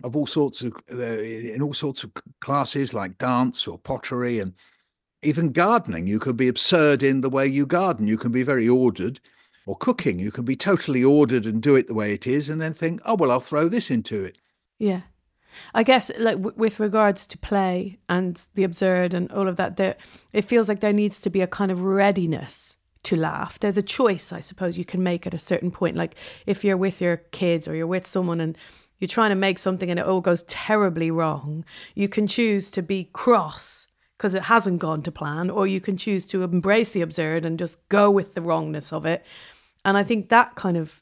of 0.03 0.15
all 0.15 0.27
sorts 0.27 0.61
of 0.61 0.73
uh, 0.91 1.19
in 1.19 1.61
all 1.61 1.73
sorts 1.73 2.03
of 2.03 2.11
classes 2.39 2.93
like 2.93 3.17
dance 3.17 3.67
or 3.67 3.77
pottery 3.77 4.39
and 4.39 4.53
even 5.23 5.51
gardening, 5.51 6.07
you 6.07 6.19
can 6.19 6.35
be 6.35 6.47
absurd 6.47 7.03
in 7.03 7.21
the 7.21 7.29
way 7.29 7.45
you 7.47 7.65
garden. 7.65 8.07
You 8.07 8.17
can 8.17 8.31
be 8.31 8.43
very 8.43 8.67
ordered, 8.67 9.19
or 9.65 9.75
cooking, 9.75 10.19
you 10.19 10.31
can 10.31 10.45
be 10.45 10.55
totally 10.55 11.03
ordered 11.03 11.45
and 11.45 11.61
do 11.61 11.75
it 11.75 11.87
the 11.87 11.93
way 11.93 12.13
it 12.13 12.25
is, 12.25 12.49
and 12.49 12.59
then 12.59 12.73
think, 12.73 13.01
oh, 13.05 13.15
well, 13.15 13.31
I'll 13.31 13.39
throw 13.39 13.67
this 13.67 13.91
into 13.91 14.23
it. 14.23 14.37
Yeah. 14.79 15.01
I 15.73 15.83
guess, 15.83 16.09
like 16.17 16.37
w- 16.37 16.55
with 16.55 16.79
regards 16.79 17.27
to 17.27 17.37
play 17.37 17.99
and 18.07 18.41
the 18.55 18.63
absurd 18.63 19.13
and 19.13 19.31
all 19.31 19.47
of 19.47 19.57
that, 19.57 19.77
there 19.77 19.95
it 20.33 20.45
feels 20.45 20.69
like 20.69 20.79
there 20.79 20.93
needs 20.93 21.19
to 21.21 21.29
be 21.29 21.41
a 21.41 21.47
kind 21.47 21.71
of 21.71 21.81
readiness 21.81 22.77
to 23.03 23.15
laugh. 23.15 23.59
There's 23.59 23.77
a 23.77 23.83
choice, 23.83 24.31
I 24.31 24.39
suppose, 24.39 24.77
you 24.77 24.85
can 24.85 25.03
make 25.03 25.27
at 25.27 25.33
a 25.33 25.39
certain 25.39 25.71
point. 25.71 25.97
Like 25.97 26.15
if 26.45 26.63
you're 26.63 26.77
with 26.77 27.01
your 27.01 27.17
kids 27.17 27.67
or 27.67 27.75
you're 27.75 27.87
with 27.87 28.07
someone 28.07 28.39
and 28.39 28.57
you're 28.99 29.07
trying 29.07 29.31
to 29.31 29.35
make 29.35 29.59
something 29.59 29.89
and 29.89 29.99
it 29.99 30.05
all 30.05 30.21
goes 30.21 30.43
terribly 30.43 31.11
wrong, 31.11 31.65
you 31.95 32.07
can 32.07 32.27
choose 32.27 32.69
to 32.71 32.81
be 32.81 33.09
cross 33.11 33.87
because 34.21 34.35
it 34.35 34.43
hasn't 34.43 34.77
gone 34.77 35.01
to 35.01 35.11
plan, 35.11 35.49
or 35.49 35.65
you 35.65 35.81
can 35.81 35.97
choose 35.97 36.27
to 36.27 36.43
embrace 36.43 36.93
the 36.93 37.01
absurd 37.01 37.43
and 37.43 37.57
just 37.57 37.89
go 37.89 38.11
with 38.11 38.35
the 38.35 38.41
wrongness 38.41 38.93
of 38.93 39.03
it. 39.03 39.25
And 39.83 39.97
I 39.97 40.03
think 40.03 40.29
that 40.29 40.53
kind 40.53 40.77
of 40.77 41.01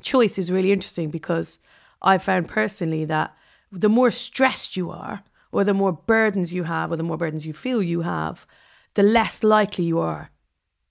choice 0.00 0.38
is 0.38 0.50
really 0.50 0.72
interesting 0.72 1.10
because 1.10 1.58
I 2.00 2.16
found 2.16 2.48
personally 2.48 3.04
that 3.04 3.36
the 3.70 3.90
more 3.90 4.10
stressed 4.10 4.74
you 4.74 4.90
are, 4.90 5.22
or 5.52 5.64
the 5.64 5.74
more 5.74 5.92
burdens 5.92 6.54
you 6.54 6.62
have, 6.62 6.90
or 6.90 6.96
the 6.96 7.02
more 7.02 7.18
burdens 7.18 7.44
you 7.44 7.52
feel 7.52 7.82
you 7.82 8.00
have, 8.00 8.46
the 8.94 9.02
less 9.02 9.42
likely 9.42 9.84
you 9.84 9.98
are 9.98 10.30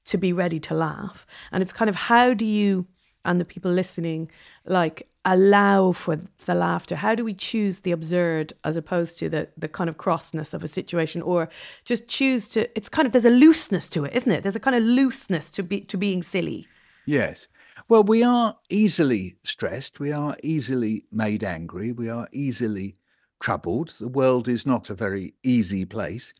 to 0.05 0.19
be 0.19 0.31
ready 0.31 0.59
to 0.59 0.75
laugh. 0.75 1.25
And 1.51 1.63
it's 1.63 1.73
kind 1.73 1.89
of 1.89 1.95
how 1.95 2.35
do 2.35 2.45
you 2.45 2.85
and 3.25 3.39
the 3.39 3.45
people 3.45 3.71
listening 3.71 4.29
like 4.67 5.08
allow 5.25 5.91
for 5.91 6.21
the 6.45 6.55
laughter? 6.55 6.95
How 6.95 7.15
do 7.15 7.23
we 7.23 7.33
choose 7.33 7.81
the 7.81 7.91
absurd 7.91 8.53
as 8.63 8.77
opposed 8.77 9.17
to 9.19 9.29
the 9.29 9.49
the 9.57 9.67
kind 9.67 9.89
of 9.89 9.97
crossness 9.97 10.53
of 10.53 10.63
a 10.63 10.67
situation, 10.67 11.21
or 11.21 11.49
just 11.85 12.07
choose 12.07 12.47
to? 12.49 12.69
It's 12.77 12.89
kind 12.89 13.05
of 13.05 13.11
there's 13.11 13.25
a 13.25 13.29
looseness 13.29 13.89
to 13.89 14.05
it, 14.05 14.15
isn't 14.15 14.31
it? 14.31 14.43
There's 14.43 14.55
a 14.55 14.59
kind 14.59 14.75
of 14.75 14.83
looseness 14.83 15.49
to 15.51 15.63
be 15.63 15.81
to 15.81 15.97
being 15.97 16.23
silly. 16.23 16.67
Yes. 17.05 17.47
Well, 17.87 18.03
we 18.03 18.23
are 18.23 18.55
easily 18.69 19.35
stressed. 19.43 19.99
We 19.99 20.11
are 20.11 20.37
easily 20.43 21.05
made 21.11 21.43
angry. 21.43 21.91
We 21.91 22.09
are 22.09 22.27
easily 22.31 22.95
troubled. 23.39 23.89
The 23.99 24.09
world 24.09 24.47
is 24.47 24.65
not 24.65 24.89
a 24.89 24.93
very 24.93 25.33
easy 25.43 25.85
place. 25.85 26.33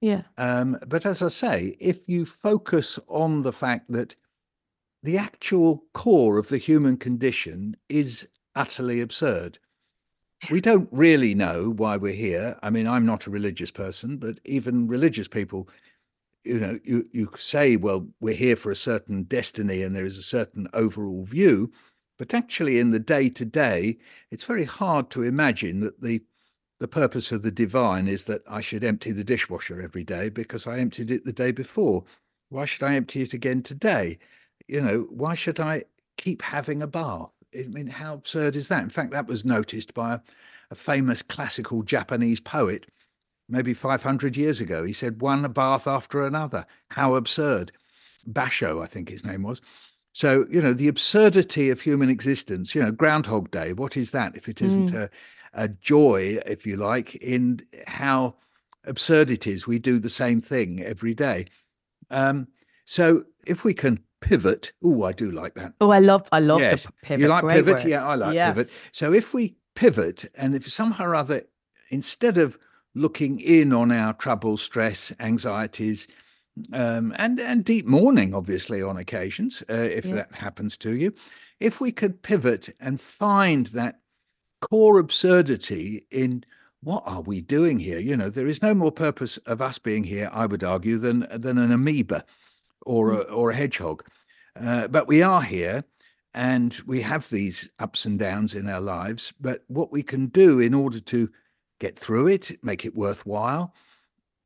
Yeah. 0.00 0.22
Um, 0.36 0.78
but 0.86 1.06
as 1.06 1.22
I 1.22 1.28
say, 1.28 1.76
if 1.80 2.08
you 2.08 2.26
focus 2.26 2.98
on 3.08 3.42
the 3.42 3.52
fact 3.52 3.90
that 3.92 4.14
the 5.02 5.18
actual 5.18 5.84
core 5.92 6.38
of 6.38 6.48
the 6.48 6.58
human 6.58 6.96
condition 6.96 7.76
is 7.88 8.28
utterly 8.54 9.00
absurd. 9.00 9.58
We 10.50 10.60
don't 10.60 10.88
really 10.92 11.34
know 11.34 11.70
why 11.76 11.96
we're 11.96 12.12
here. 12.12 12.58
I 12.62 12.70
mean, 12.70 12.86
I'm 12.86 13.06
not 13.06 13.26
a 13.26 13.30
religious 13.30 13.70
person, 13.70 14.16
but 14.16 14.40
even 14.44 14.88
religious 14.88 15.28
people, 15.28 15.68
you 16.44 16.58
know, 16.58 16.78
you, 16.84 17.04
you 17.12 17.30
say, 17.36 17.76
well, 17.76 18.06
we're 18.20 18.34
here 18.34 18.56
for 18.56 18.70
a 18.70 18.76
certain 18.76 19.22
destiny 19.24 19.82
and 19.82 19.94
there 19.94 20.04
is 20.04 20.18
a 20.18 20.22
certain 20.22 20.68
overall 20.72 21.24
view. 21.24 21.72
But 22.18 22.34
actually, 22.34 22.78
in 22.78 22.90
the 22.90 23.00
day 23.00 23.28
to 23.30 23.44
day, 23.44 23.98
it's 24.30 24.44
very 24.44 24.64
hard 24.64 25.10
to 25.10 25.22
imagine 25.22 25.80
that 25.80 26.00
the 26.00 26.22
the 26.78 26.88
purpose 26.88 27.30
of 27.30 27.42
the 27.42 27.50
divine 27.52 28.08
is 28.08 28.24
that 28.24 28.42
I 28.48 28.60
should 28.60 28.82
empty 28.82 29.12
the 29.12 29.22
dishwasher 29.22 29.80
every 29.80 30.02
day 30.02 30.28
because 30.28 30.66
I 30.66 30.78
emptied 30.78 31.12
it 31.12 31.24
the 31.24 31.32
day 31.32 31.52
before. 31.52 32.02
Why 32.48 32.64
should 32.64 32.82
I 32.82 32.96
empty 32.96 33.22
it 33.22 33.32
again 33.32 33.62
today? 33.62 34.18
You 34.68 34.80
know, 34.80 35.06
why 35.10 35.34
should 35.34 35.60
I 35.60 35.84
keep 36.16 36.42
having 36.42 36.82
a 36.82 36.86
bath? 36.86 37.32
I 37.54 37.66
mean, 37.68 37.86
how 37.86 38.14
absurd 38.14 38.56
is 38.56 38.68
that? 38.68 38.82
In 38.82 38.90
fact, 38.90 39.12
that 39.12 39.26
was 39.26 39.44
noticed 39.44 39.94
by 39.94 40.14
a, 40.14 40.20
a 40.70 40.74
famous 40.74 41.22
classical 41.22 41.82
Japanese 41.82 42.40
poet 42.40 42.86
maybe 43.48 43.74
500 43.74 44.36
years 44.36 44.60
ago. 44.60 44.82
He 44.82 44.92
said, 44.92 45.20
one 45.20 45.50
bath 45.52 45.86
after 45.86 46.26
another. 46.26 46.66
How 46.88 47.14
absurd. 47.14 47.72
Basho, 48.30 48.82
I 48.82 48.86
think 48.86 49.08
his 49.08 49.24
name 49.24 49.42
was. 49.42 49.60
So, 50.14 50.46
you 50.50 50.60
know, 50.60 50.72
the 50.72 50.88
absurdity 50.88 51.70
of 51.70 51.80
human 51.80 52.08
existence, 52.08 52.74
you 52.74 52.82
know, 52.82 52.92
Groundhog 52.92 53.50
Day, 53.50 53.72
what 53.72 53.96
is 53.96 54.10
that 54.10 54.36
if 54.36 54.48
it 54.48 54.60
isn't 54.62 54.92
mm. 54.92 55.02
a, 55.02 55.10
a 55.54 55.68
joy, 55.68 56.38
if 56.46 56.66
you 56.66 56.76
like, 56.76 57.14
in 57.16 57.60
how 57.86 58.34
absurd 58.84 59.30
it 59.30 59.46
is? 59.46 59.66
We 59.66 59.78
do 59.78 59.98
the 59.98 60.10
same 60.10 60.40
thing 60.40 60.82
every 60.82 61.14
day. 61.14 61.46
Um, 62.10 62.48
so, 62.84 63.24
if 63.46 63.64
we 63.64 63.74
can 63.74 64.02
pivot. 64.22 64.72
Oh, 64.82 65.02
I 65.02 65.12
do 65.12 65.30
like 65.30 65.54
that. 65.54 65.74
Oh, 65.80 65.90
I 65.90 65.98
love, 65.98 66.26
I 66.32 66.40
love 66.40 66.60
yes. 66.60 66.84
the 66.84 66.92
pivot. 67.02 67.20
You 67.20 67.28
like 67.28 67.44
Great 67.44 67.56
pivot? 67.56 67.84
Word. 67.84 67.90
Yeah, 67.90 68.06
I 68.06 68.14
like 68.14 68.34
yes. 68.34 68.54
pivot. 68.54 68.80
So 68.92 69.12
if 69.12 69.34
we 69.34 69.56
pivot, 69.74 70.24
and 70.34 70.54
if 70.54 70.66
somehow 70.70 71.04
or 71.04 71.14
other, 71.14 71.42
instead 71.90 72.38
of 72.38 72.58
looking 72.94 73.40
in 73.40 73.72
on 73.72 73.92
our 73.92 74.14
trouble, 74.14 74.56
stress, 74.56 75.12
anxieties, 75.20 76.08
um, 76.72 77.14
and 77.16 77.38
and 77.40 77.64
deep 77.64 77.86
mourning, 77.86 78.34
obviously 78.34 78.82
on 78.82 78.96
occasions, 78.96 79.62
uh, 79.68 79.74
if 79.74 80.06
yeah. 80.06 80.14
that 80.14 80.32
happens 80.32 80.76
to 80.78 80.94
you, 80.94 81.12
if 81.60 81.80
we 81.80 81.92
could 81.92 82.22
pivot 82.22 82.74
and 82.80 83.00
find 83.00 83.66
that 83.68 84.00
core 84.60 84.98
absurdity 84.98 86.06
in 86.10 86.44
what 86.82 87.02
are 87.06 87.22
we 87.22 87.40
doing 87.40 87.78
here? 87.78 87.98
You 87.98 88.16
know, 88.16 88.28
there 88.28 88.46
is 88.46 88.60
no 88.60 88.74
more 88.74 88.92
purpose 88.92 89.36
of 89.46 89.62
us 89.62 89.78
being 89.78 90.04
here, 90.04 90.28
I 90.32 90.46
would 90.46 90.64
argue, 90.64 90.98
than 90.98 91.26
than 91.32 91.58
an 91.58 91.72
amoeba 91.72 92.24
or 92.86 93.12
a, 93.12 93.24
mm. 93.24 93.32
or 93.32 93.50
a 93.50 93.56
hedgehog. 93.56 94.04
Uh, 94.60 94.88
but 94.88 95.08
we 95.08 95.22
are 95.22 95.42
here 95.42 95.84
and 96.34 96.80
we 96.86 97.00
have 97.02 97.28
these 97.28 97.70
ups 97.78 98.04
and 98.04 98.18
downs 98.18 98.54
in 98.54 98.68
our 98.68 98.80
lives. 98.80 99.32
But 99.40 99.64
what 99.68 99.92
we 99.92 100.02
can 100.02 100.26
do 100.26 100.60
in 100.60 100.74
order 100.74 101.00
to 101.00 101.30
get 101.80 101.98
through 101.98 102.28
it, 102.28 102.52
make 102.62 102.84
it 102.84 102.94
worthwhile, 102.94 103.74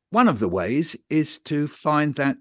one 0.09 0.27
of 0.27 0.39
the 0.39 0.49
ways 0.49 0.95
is 1.09 1.39
to 1.39 1.67
find 1.67 2.15
that 2.15 2.37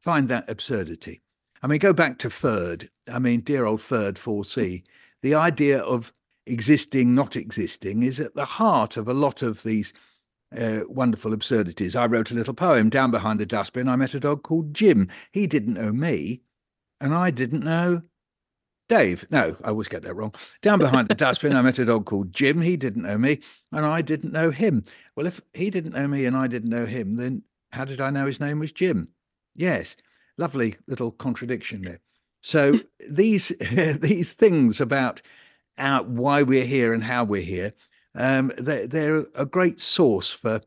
find 0.00 0.28
that 0.28 0.48
absurdity. 0.48 1.20
I 1.62 1.66
mean, 1.66 1.78
go 1.78 1.92
back 1.92 2.18
to 2.20 2.28
Furd. 2.28 2.88
I 3.12 3.18
mean, 3.18 3.40
dear 3.40 3.66
old 3.66 3.80
Furd 3.80 4.14
4C. 4.14 4.82
The 5.22 5.34
idea 5.34 5.80
of 5.80 6.12
existing, 6.46 7.14
not 7.14 7.36
existing, 7.36 8.02
is 8.02 8.18
at 8.18 8.34
the 8.34 8.46
heart 8.46 8.96
of 8.96 9.08
a 9.08 9.14
lot 9.14 9.42
of 9.42 9.62
these 9.62 9.92
uh, 10.58 10.80
wonderful 10.88 11.32
absurdities. 11.32 11.96
I 11.96 12.06
wrote 12.06 12.30
a 12.30 12.34
little 12.34 12.54
poem 12.54 12.90
down 12.90 13.10
behind 13.10 13.40
the 13.40 13.46
dustbin. 13.46 13.88
I 13.88 13.96
met 13.96 14.14
a 14.14 14.20
dog 14.20 14.42
called 14.42 14.74
Jim. 14.74 15.08
He 15.32 15.46
didn't 15.46 15.74
know 15.74 15.92
me, 15.92 16.42
and 17.00 17.14
I 17.14 17.30
didn't 17.30 17.64
know 17.64 18.02
Dave. 18.88 19.24
No, 19.30 19.56
I 19.62 19.68
always 19.68 19.88
get 19.88 20.02
that 20.02 20.14
wrong. 20.14 20.34
Down 20.62 20.80
behind 20.80 21.08
the 21.08 21.14
dustbin, 21.14 21.54
I 21.54 21.62
met 21.62 21.78
a 21.78 21.84
dog 21.84 22.06
called 22.06 22.32
Jim. 22.32 22.60
He 22.60 22.76
didn't 22.76 23.04
know 23.04 23.16
me, 23.16 23.38
and 23.72 23.86
I 23.86 24.02
didn't 24.02 24.32
know 24.32 24.50
him. 24.50 24.84
Well, 25.14 25.26
if 25.26 25.40
he 25.54 25.70
didn't 25.70 25.94
know 25.94 26.08
me 26.08 26.26
and 26.26 26.36
I 26.36 26.48
didn't 26.48 26.70
know 26.70 26.86
him, 26.86 27.16
then 27.16 27.42
how 27.70 27.84
did 27.84 28.00
I 28.00 28.10
know 28.10 28.26
his 28.26 28.40
name 28.40 28.58
was 28.58 28.72
Jim? 28.72 29.08
Yes, 29.54 29.94
lovely 30.38 30.76
little 30.88 31.12
contradiction 31.12 31.82
there. 31.82 32.00
So 32.42 32.80
these 33.08 33.48
these 34.00 34.32
things 34.32 34.80
about 34.80 35.22
our, 35.78 36.02
why 36.02 36.42
we're 36.42 36.64
here 36.64 36.92
and 36.92 37.04
how 37.04 37.24
we're 37.24 37.42
here 37.42 37.72
um, 38.14 38.52
they're, 38.58 38.86
they're 38.86 39.26
a 39.34 39.46
great 39.46 39.80
source 39.80 40.30
for 40.30 40.60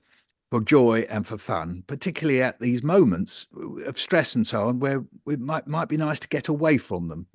for 0.49 0.61
joy 0.61 0.99
and 1.09 1.25
for 1.25 1.35
fun, 1.35 1.83
particularly 1.87 2.39
at 2.39 2.59
these 2.59 2.83
moments 2.83 3.47
of 3.87 3.99
stress 3.99 4.35
and 4.35 4.45
so 4.45 4.67
on, 4.67 4.79
where 4.79 5.03
it 5.27 5.39
might 5.39 5.65
might 5.65 5.89
be 5.89 5.97
nice 5.97 6.19
to 6.19 6.27
get 6.27 6.47
away 6.47 6.77
from 6.77 7.07
them. 7.07 7.25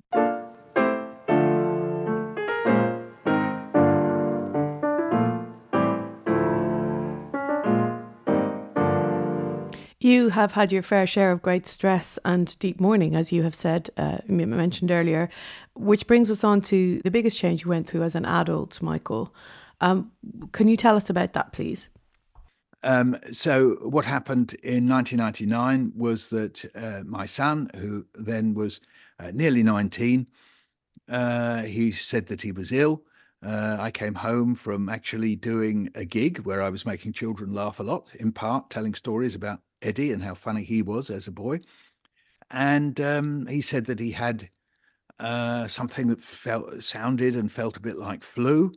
You 10.01 10.29
have 10.29 10.53
had 10.53 10.71
your 10.71 10.81
fair 10.81 11.05
share 11.05 11.29
of 11.31 11.41
great 11.41 11.67
stress 11.67 12.17
and 12.23 12.57
deep 12.59 12.79
mourning, 12.79 13.17
as 13.17 13.33
you 13.33 13.43
have 13.43 13.53
said, 13.53 13.89
uh, 13.97 14.19
mentioned 14.27 14.91
earlier, 14.91 15.29
which 15.75 16.07
brings 16.07 16.31
us 16.31 16.41
on 16.45 16.61
to 16.61 17.01
the 17.03 17.11
biggest 17.11 17.37
change 17.37 17.63
you 17.63 17.69
went 17.69 17.87
through 17.87 18.03
as 18.03 18.15
an 18.15 18.23
adult, 18.23 18.81
Michael. 18.81 19.33
Um, 19.81 20.11
can 20.51 20.67
you 20.67 20.77
tell 20.77 20.95
us 20.95 21.09
about 21.09 21.33
that, 21.33 21.53
please? 21.53 21.89
Um, 22.83 23.17
so, 23.31 23.71
what 23.81 24.05
happened 24.05 24.53
in 24.63 24.87
1999 24.87 25.91
was 25.95 26.29
that 26.29 26.63
uh, 26.75 27.03
my 27.05 27.25
son, 27.25 27.69
who 27.75 28.05
then 28.13 28.53
was 28.53 28.79
uh, 29.19 29.31
nearly 29.33 29.63
19, 29.63 30.27
uh, 31.09 31.63
he 31.63 31.91
said 31.91 32.27
that 32.27 32.41
he 32.41 32.51
was 32.51 32.71
ill. 32.71 33.03
Uh, 33.45 33.77
I 33.79 33.91
came 33.91 34.15
home 34.15 34.55
from 34.55 34.89
actually 34.89 35.35
doing 35.35 35.89
a 35.95 36.05
gig 36.05 36.39
where 36.39 36.61
I 36.61 36.69
was 36.69 36.85
making 36.85 37.13
children 37.13 37.53
laugh 37.53 37.79
a 37.79 37.83
lot, 37.83 38.09
in 38.15 38.31
part 38.31 38.69
telling 38.69 38.93
stories 38.93 39.35
about 39.35 39.59
Eddie 39.81 40.11
and 40.11 40.21
how 40.21 40.35
funny 40.35 40.63
he 40.63 40.81
was 40.81 41.09
as 41.09 41.27
a 41.27 41.31
boy. 41.31 41.61
And 42.51 42.99
um, 42.99 43.47
he 43.47 43.61
said 43.61 43.85
that 43.85 43.99
he 43.99 44.11
had 44.11 44.49
uh, 45.19 45.67
something 45.67 46.07
that 46.07 46.21
felt 46.21 46.81
sounded 46.81 47.35
and 47.35 47.51
felt 47.51 47.77
a 47.77 47.81
bit 47.81 47.97
like 47.97 48.23
flu. 48.23 48.73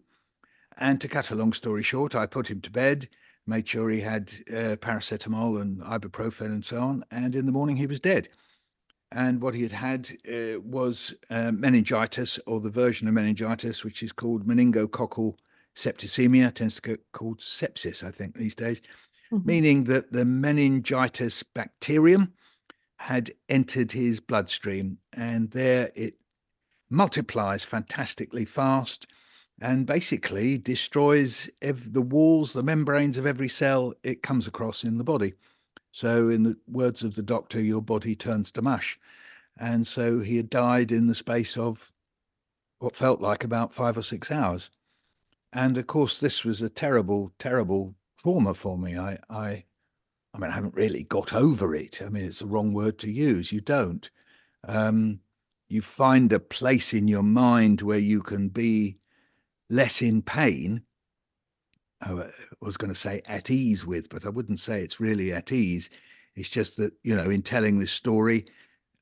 And 0.79 1.01
to 1.01 1.09
cut 1.09 1.31
a 1.31 1.35
long 1.35 1.53
story 1.53 1.83
short, 1.83 2.15
I 2.15 2.27
put 2.27 2.49
him 2.49 2.61
to 2.63 2.71
bed, 2.71 3.09
made 3.47 3.69
sure 3.69 3.91
he 3.91 4.01
had 4.01 4.33
uh, 4.49 4.77
paracetamol 4.77 5.61
and 5.61 5.81
ibuprofen 5.81 6.47
and 6.47 6.65
so 6.65 6.81
on. 6.81 7.05
And 7.11 7.35
in 7.35 7.47
the 7.47 7.53
morning, 7.53 7.77
he 7.77 7.87
was 7.87 8.01
dead. 8.01 8.29
And 9.11 9.43
what 9.43 9.55
he 9.55 9.63
had 9.63 9.73
had 9.73 10.11
uh, 10.27 10.61
was 10.61 11.15
uh, 11.29 11.53
meningitis, 11.53 12.39
or 12.47 12.61
the 12.61 12.71
version 12.71 13.09
of 13.09 13.15
meningitis, 13.15 13.85
which 13.85 14.03
is 14.03 14.13
called 14.13 14.47
meningococcal 14.47 15.35
septicemia, 15.77 16.53
tends 16.53 16.77
to 16.77 16.83
get 16.83 17.13
called 17.13 17.41
sepsis, 17.41 18.03
I 18.03 18.11
think, 18.11 18.37
these 18.37 18.55
days, 18.55 18.81
mm-hmm. 19.31 19.47
meaning 19.47 19.85
that 19.85 20.13
the 20.13 20.25
meningitis 20.25 21.43
bacterium 21.43 22.33
had 22.97 23.31
entered 23.51 23.93
his 23.93 24.21
bloodstream. 24.21 24.97
And 25.13 25.51
there 25.51 25.91
it 25.95 26.15
multiplies 26.89 27.65
fantastically 27.65 28.47
fast 28.47 29.07
and 29.63 29.87
basically 29.87 30.59
destroys 30.59 31.49
ev- 31.63 31.93
the 31.93 32.03
walls, 32.03 32.53
the 32.53 32.65
membranes 32.65 33.17
of 33.17 33.27
every 33.27 33.49
cell 33.49 33.95
it 34.03 34.21
comes 34.21 34.49
across 34.49 34.83
in 34.83 34.99
the 34.99 35.05
body. 35.05 35.35
So, 35.93 36.29
in 36.29 36.43
the 36.43 36.57
words 36.67 37.05
of 37.05 37.15
the 37.15 37.23
doctor, 37.23 37.61
your 37.61 37.81
body 37.81 38.17
turns 38.17 38.51
to 38.53 38.63
mush. 38.63 38.99
And 39.59 39.87
so 39.87 40.19
he 40.19 40.37
had 40.37 40.51
died 40.51 40.91
in 40.91 41.07
the 41.07 41.15
space 41.15 41.57
of 41.57 41.93
what 42.81 42.97
felt 42.97 43.21
like 43.21 43.45
about 43.45 43.73
five 43.73 43.97
or 43.97 44.03
six 44.03 44.33
hours. 44.33 44.69
And 45.53 45.79
of 45.79 45.87
course, 45.87 46.19
this 46.19 46.45
was 46.45 46.61
a 46.61 46.69
terrible, 46.69 47.31
terrible 47.39 47.95
trauma 48.19 48.55
for 48.55 48.77
me. 48.77 48.99
I, 48.99 49.19
I, 49.31 49.65
I 50.35 50.39
mean, 50.39 50.51
I 50.51 50.55
haven't 50.55 50.75
really 50.75 51.05
got 51.05 51.35
over 51.35 51.77
it. 51.77 52.03
I 52.03 52.09
mean, 52.09 52.25
it's 52.25 52.41
the 52.41 52.47
wrong 52.47 52.73
word 52.73 52.99
to 53.01 53.11
use. 53.11 53.53
You 53.53 53.61
don't. 53.61 54.11
Um, 54.67 55.21
you 55.69 55.83
find 55.83 56.33
a 56.33 56.41
place 56.41 56.93
in 56.95 57.07
your 57.07 57.23
mind 57.23 57.83
where 57.83 57.99
you 57.99 58.23
can 58.23 58.49
be 58.49 58.99
less 59.73 60.03
in 60.03 60.23
pain. 60.23 60.83
I 62.03 62.27
was 62.61 62.77
going 62.77 62.93
to 62.93 62.99
say 62.99 63.23
at 63.27 63.51
ease 63.51 63.87
with, 63.87 64.09
but 64.11 64.27
I 64.27 64.29
wouldn't 64.29 64.59
say 64.59 64.83
it's 64.83 65.01
really 65.01 65.33
at 65.33 65.51
ease. 65.51 65.89
It's 66.37 66.49
just 66.49 66.77
that 66.77 66.93
you 67.03 67.17
know, 67.17 67.31
in 67.31 67.43
telling 67.43 67.79
this 67.79 67.93
story, 67.93 68.47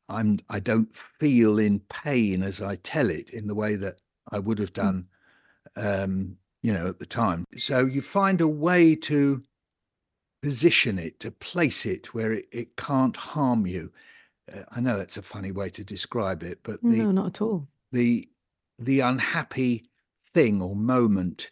I'm 0.09 0.39
I 0.49 0.61
don't 0.61 0.95
feel 0.95 1.59
in 1.59 1.81
pain 1.81 2.43
as 2.43 2.63
I 2.63 2.77
tell 2.77 3.11
it 3.11 3.31
in 3.31 3.47
the 3.47 3.55
way 3.55 3.77
that 3.77 3.97
I 4.31 4.39
would 4.39 4.59
have 4.59 4.71
hmm. 4.71 4.83
done, 4.83 5.07
um, 5.77 6.37
you 6.63 6.73
know, 6.73 6.87
at 6.87 6.99
the 6.99 7.07
time. 7.07 7.45
So 7.57 7.85
you 7.85 8.03
find 8.03 8.41
a 8.41 8.49
way 8.49 8.95
to 8.97 9.43
position 10.43 10.99
it, 10.99 11.21
to 11.21 11.31
place 11.31 11.85
it 11.87 12.15
where 12.15 12.33
it, 12.33 12.47
it 12.53 12.77
can't 12.77 13.17
harm 13.17 13.67
you. 13.67 13.93
Uh, 14.53 14.63
I 14.71 14.81
know 14.81 14.97
that's 14.97 15.17
a 15.17 15.23
funny 15.23 15.53
way 15.53 15.71
to 15.71 15.85
describe 15.85 16.43
it, 16.43 16.61
but 16.63 16.83
the, 16.83 16.99
no, 16.99 17.11
not 17.11 17.27
at 17.27 17.41
all. 17.41 17.67
The 17.93 18.29
the 18.79 19.01
unhappy 19.01 19.90
thing 20.33 20.63
or 20.63 20.77
moment 20.77 21.51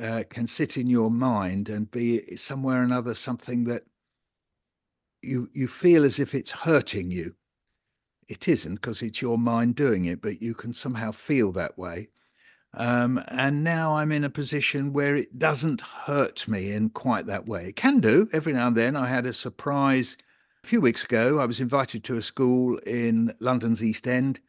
uh, 0.00 0.24
can 0.28 0.46
sit 0.46 0.76
in 0.76 0.86
your 0.86 1.10
mind 1.10 1.68
and 1.68 1.90
be 1.90 2.36
somewhere 2.36 2.80
or 2.80 2.84
another 2.84 3.14
something 3.14 3.64
that 3.64 3.84
you 5.22 5.48
you 5.52 5.68
feel 5.68 6.04
as 6.04 6.18
if 6.18 6.34
it's 6.34 6.50
hurting 6.50 7.10
you. 7.10 7.34
It 8.28 8.48
isn't 8.48 8.76
because 8.76 9.02
it's 9.02 9.22
your 9.22 9.38
mind 9.38 9.76
doing 9.76 10.06
it, 10.06 10.22
but 10.22 10.40
you 10.40 10.54
can 10.54 10.72
somehow 10.72 11.12
feel 11.12 11.52
that 11.52 11.78
way. 11.78 12.08
Um, 12.74 13.22
and 13.28 13.62
now 13.62 13.96
I'm 13.96 14.12
in 14.12 14.24
a 14.24 14.30
position 14.30 14.92
where 14.92 15.14
it 15.14 15.38
doesn't 15.38 15.82
hurt 15.82 16.48
me 16.48 16.72
in 16.72 16.88
quite 16.88 17.26
that 17.26 17.46
way. 17.46 17.68
It 17.68 17.76
can 17.76 18.00
do 18.00 18.28
every 18.32 18.54
now 18.54 18.68
and 18.68 18.76
then. 18.76 18.96
I 18.96 19.06
had 19.06 19.26
a 19.26 19.32
surprise 19.32 20.16
a 20.64 20.66
few 20.66 20.80
weeks 20.80 21.04
ago. 21.04 21.38
I 21.38 21.44
was 21.44 21.60
invited 21.60 22.02
to 22.04 22.16
a 22.16 22.22
school 22.22 22.78
in 22.78 23.34
London's 23.40 23.84
East 23.84 24.08
End 24.08 24.40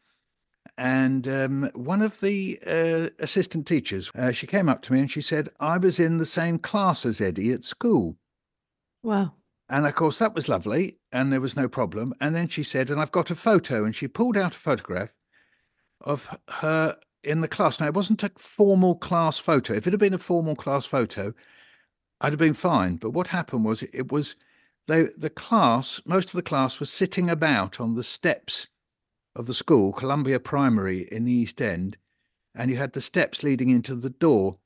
and 0.77 1.27
um, 1.27 1.69
one 1.75 2.01
of 2.01 2.19
the 2.19 2.59
uh, 2.65 3.09
assistant 3.19 3.67
teachers, 3.67 4.11
uh, 4.15 4.31
she 4.31 4.47
came 4.47 4.69
up 4.69 4.81
to 4.83 4.93
me 4.93 4.99
and 4.99 5.11
she 5.11 5.21
said, 5.21 5.49
I 5.59 5.77
was 5.77 5.99
in 5.99 6.17
the 6.17 6.25
same 6.25 6.57
class 6.57 7.05
as 7.05 7.21
Eddie 7.21 7.51
at 7.51 7.63
school. 7.63 8.17
Wow. 9.03 9.33
And 9.69 9.85
of 9.85 9.95
course, 9.95 10.19
that 10.19 10.35
was 10.35 10.49
lovely 10.49 10.97
and 11.11 11.31
there 11.31 11.41
was 11.41 11.55
no 11.55 11.67
problem. 11.67 12.13
And 12.19 12.35
then 12.35 12.47
she 12.47 12.63
said, 12.63 12.89
and 12.89 12.99
I've 12.99 13.11
got 13.11 13.31
a 13.31 13.35
photo. 13.35 13.85
And 13.85 13.95
she 13.95 14.07
pulled 14.07 14.37
out 14.37 14.55
a 14.55 14.59
photograph 14.59 15.15
of 16.01 16.35
her 16.49 16.97
in 17.23 17.41
the 17.41 17.47
class. 17.47 17.79
Now, 17.79 17.87
it 17.87 17.93
wasn't 17.93 18.23
a 18.23 18.31
formal 18.37 18.95
class 18.95 19.37
photo. 19.37 19.73
If 19.73 19.87
it 19.87 19.93
had 19.93 19.99
been 19.99 20.13
a 20.13 20.19
formal 20.19 20.55
class 20.55 20.85
photo, 20.85 21.33
I'd 22.19 22.33
have 22.33 22.39
been 22.39 22.53
fine. 22.53 22.97
But 22.97 23.11
what 23.11 23.27
happened 23.27 23.63
was 23.63 23.83
it 23.83 24.11
was 24.11 24.35
they, 24.87 25.03
the 25.17 25.29
class, 25.29 26.01
most 26.05 26.29
of 26.29 26.33
the 26.33 26.41
class 26.41 26.79
was 26.79 26.91
sitting 26.91 27.29
about 27.29 27.79
on 27.79 27.95
the 27.95 28.03
steps 28.03 28.67
of 29.35 29.47
the 29.47 29.53
school, 29.53 29.91
Columbia 29.91 30.39
Primary 30.39 31.07
in 31.11 31.25
the 31.25 31.31
East 31.31 31.61
End, 31.61 31.97
and 32.55 32.69
you 32.69 32.77
had 32.77 32.93
the 32.93 33.01
steps 33.01 33.43
leading 33.43 33.69
into 33.69 33.95
the 33.95 34.09
door, 34.09 34.59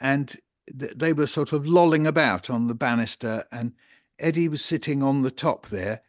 and 0.00 0.36
th- 0.78 0.92
they 0.96 1.12
were 1.12 1.26
sort 1.26 1.52
of 1.52 1.66
lolling 1.66 2.06
about 2.06 2.48
on 2.48 2.68
the 2.68 2.74
banister, 2.74 3.44
and 3.50 3.72
Eddie 4.18 4.48
was 4.48 4.64
sitting 4.64 5.02
on 5.02 5.22
the 5.22 5.30
top 5.30 5.66
there, 5.66 6.02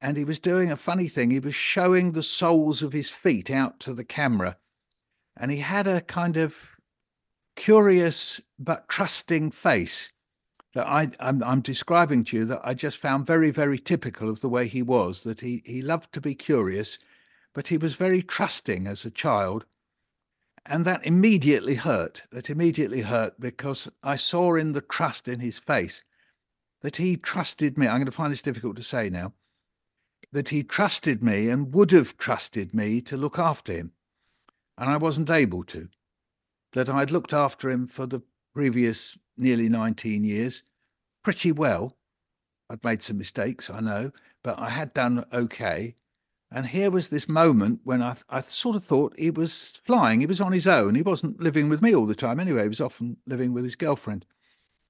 and 0.00 0.16
he 0.16 0.24
was 0.24 0.38
doing 0.38 0.70
a 0.70 0.76
funny 0.76 1.08
thing. 1.08 1.30
He 1.30 1.40
was 1.40 1.54
showing 1.54 2.12
the 2.12 2.22
soles 2.22 2.82
of 2.82 2.92
his 2.92 3.08
feet 3.08 3.50
out 3.50 3.80
to 3.80 3.94
the 3.94 4.04
camera, 4.04 4.56
and 5.36 5.50
he 5.50 5.58
had 5.58 5.86
a 5.86 6.00
kind 6.00 6.36
of 6.36 6.78
curious 7.56 8.40
but 8.58 8.88
trusting 8.88 9.50
face 9.50 10.12
that 10.74 10.86
I, 10.86 11.10
I'm, 11.18 11.42
I'm, 11.42 11.60
describing 11.60 12.22
to 12.24 12.36
you 12.36 12.44
that 12.44 12.60
I 12.62 12.74
just 12.74 12.98
found 12.98 13.26
very, 13.26 13.50
very 13.50 13.78
typical 13.78 14.28
of 14.28 14.40
the 14.40 14.48
way 14.48 14.68
he 14.68 14.82
was. 14.82 15.22
That 15.24 15.40
he 15.40 15.62
he 15.64 15.82
loved 15.82 16.12
to 16.12 16.20
be 16.20 16.34
curious, 16.34 16.98
but 17.58 17.66
he 17.66 17.76
was 17.76 17.96
very 17.96 18.22
trusting 18.22 18.86
as 18.86 19.04
a 19.04 19.10
child. 19.10 19.64
And 20.64 20.84
that 20.84 21.04
immediately 21.04 21.74
hurt. 21.74 22.22
That 22.30 22.50
immediately 22.50 23.00
hurt 23.00 23.40
because 23.40 23.88
I 24.00 24.14
saw 24.14 24.54
in 24.54 24.74
the 24.74 24.80
trust 24.80 25.26
in 25.26 25.40
his 25.40 25.58
face 25.58 26.04
that 26.82 26.98
he 26.98 27.16
trusted 27.16 27.76
me. 27.76 27.88
I'm 27.88 27.96
going 27.96 28.06
to 28.06 28.12
find 28.12 28.30
this 28.30 28.42
difficult 28.42 28.76
to 28.76 28.84
say 28.84 29.10
now. 29.10 29.32
That 30.30 30.50
he 30.50 30.62
trusted 30.62 31.20
me 31.20 31.50
and 31.50 31.74
would 31.74 31.90
have 31.90 32.16
trusted 32.16 32.74
me 32.74 33.00
to 33.00 33.16
look 33.16 33.40
after 33.40 33.72
him. 33.72 33.90
And 34.76 34.88
I 34.88 34.96
wasn't 34.96 35.28
able 35.28 35.64
to. 35.64 35.88
That 36.74 36.88
I'd 36.88 37.10
looked 37.10 37.32
after 37.32 37.70
him 37.70 37.88
for 37.88 38.06
the 38.06 38.22
previous 38.54 39.18
nearly 39.36 39.68
19 39.68 40.22
years 40.22 40.62
pretty 41.24 41.50
well. 41.50 41.96
I'd 42.70 42.84
made 42.84 43.02
some 43.02 43.18
mistakes, 43.18 43.68
I 43.68 43.80
know, 43.80 44.12
but 44.44 44.60
I 44.60 44.70
had 44.70 44.94
done 44.94 45.24
okay. 45.32 45.96
And 46.50 46.66
here 46.66 46.90
was 46.90 47.08
this 47.08 47.28
moment 47.28 47.80
when 47.84 48.02
I, 48.02 48.16
I 48.30 48.40
sort 48.40 48.74
of 48.74 48.84
thought 48.84 49.18
he 49.18 49.30
was 49.30 49.80
flying. 49.84 50.20
He 50.20 50.26
was 50.26 50.40
on 50.40 50.52
his 50.52 50.66
own. 50.66 50.94
He 50.94 51.02
wasn't 51.02 51.40
living 51.40 51.68
with 51.68 51.82
me 51.82 51.94
all 51.94 52.06
the 52.06 52.14
time 52.14 52.40
anyway. 52.40 52.62
He 52.62 52.68
was 52.68 52.80
often 52.80 53.18
living 53.26 53.52
with 53.52 53.64
his 53.64 53.76
girlfriend. 53.76 54.24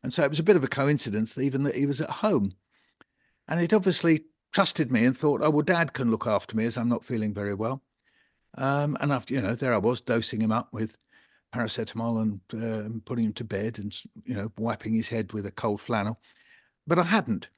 And 0.03 0.13
so 0.15 0.23
it 0.23 0.31
was 0.31 0.39
a 0.39 0.45
bit 0.45 0.55
of 0.55 0.63
a 0.63 0.69
coincidence 0.69 1.37
even 1.37 1.65
that 1.65 1.75
he 1.75 1.87
was 1.87 2.01
at 2.01 2.11
home. 2.11 2.53
And 3.49 3.61
it 3.61 3.73
obviously 3.73 4.25
trusted 4.53 4.93
me 4.93 5.05
and 5.05 5.17
thought, 5.17 5.41
oh, 5.43 5.51
well, 5.51 5.63
dad 5.63 5.95
can 5.95 6.11
look 6.11 6.27
after 6.27 6.57
me 6.57 6.65
as 6.65 6.79
I'm 6.79 6.89
not 6.89 7.05
feeling 7.05 7.35
very 7.35 7.55
well. 7.55 7.83
Um, 8.57 8.97
and 9.01 9.13
after, 9.13 9.35
you 9.35 9.43
know, 9.43 9.55
there 9.55 9.75
I 9.75 9.79
was 9.79 10.01
dosing 10.01 10.41
him 10.41 10.53
up 10.53 10.69
with 10.73 10.97
paracetamol 11.55 12.23
and 12.23 12.41
uh, 12.63 13.01
putting 13.05 13.27
him 13.27 13.33
to 13.35 13.45
bed 13.45 13.79
and, 13.79 13.97
you 14.25 14.37
know, 14.37 14.53
wiping 14.59 14.95
his 14.95 15.09
head 15.09 15.33
with 15.33 15.47
a 15.47 15.51
cold 15.51 15.81
flannel. 15.81 16.21
But 16.87 16.99
I 16.99 17.05
hadn't. 17.05 17.49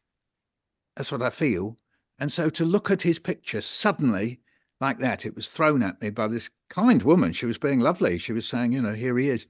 That's 0.96 1.12
what 1.12 1.22
I 1.22 1.30
feel. 1.30 1.76
And 2.20 2.30
so 2.30 2.50
to 2.50 2.64
look 2.64 2.90
at 2.90 3.02
his 3.02 3.18
picture 3.18 3.62
suddenly 3.62 4.40
like 4.80 4.98
that, 5.00 5.26
it 5.26 5.34
was 5.34 5.48
thrown 5.48 5.82
at 5.82 6.00
me 6.00 6.10
by 6.10 6.28
this 6.28 6.50
kind 6.68 7.02
woman. 7.02 7.32
She 7.32 7.46
was 7.46 7.58
being 7.58 7.80
lovely. 7.80 8.18
She 8.18 8.32
was 8.32 8.46
saying, 8.46 8.72
you 8.72 8.82
know, 8.82 8.94
here 8.94 9.16
he 9.18 9.28
is. 9.28 9.46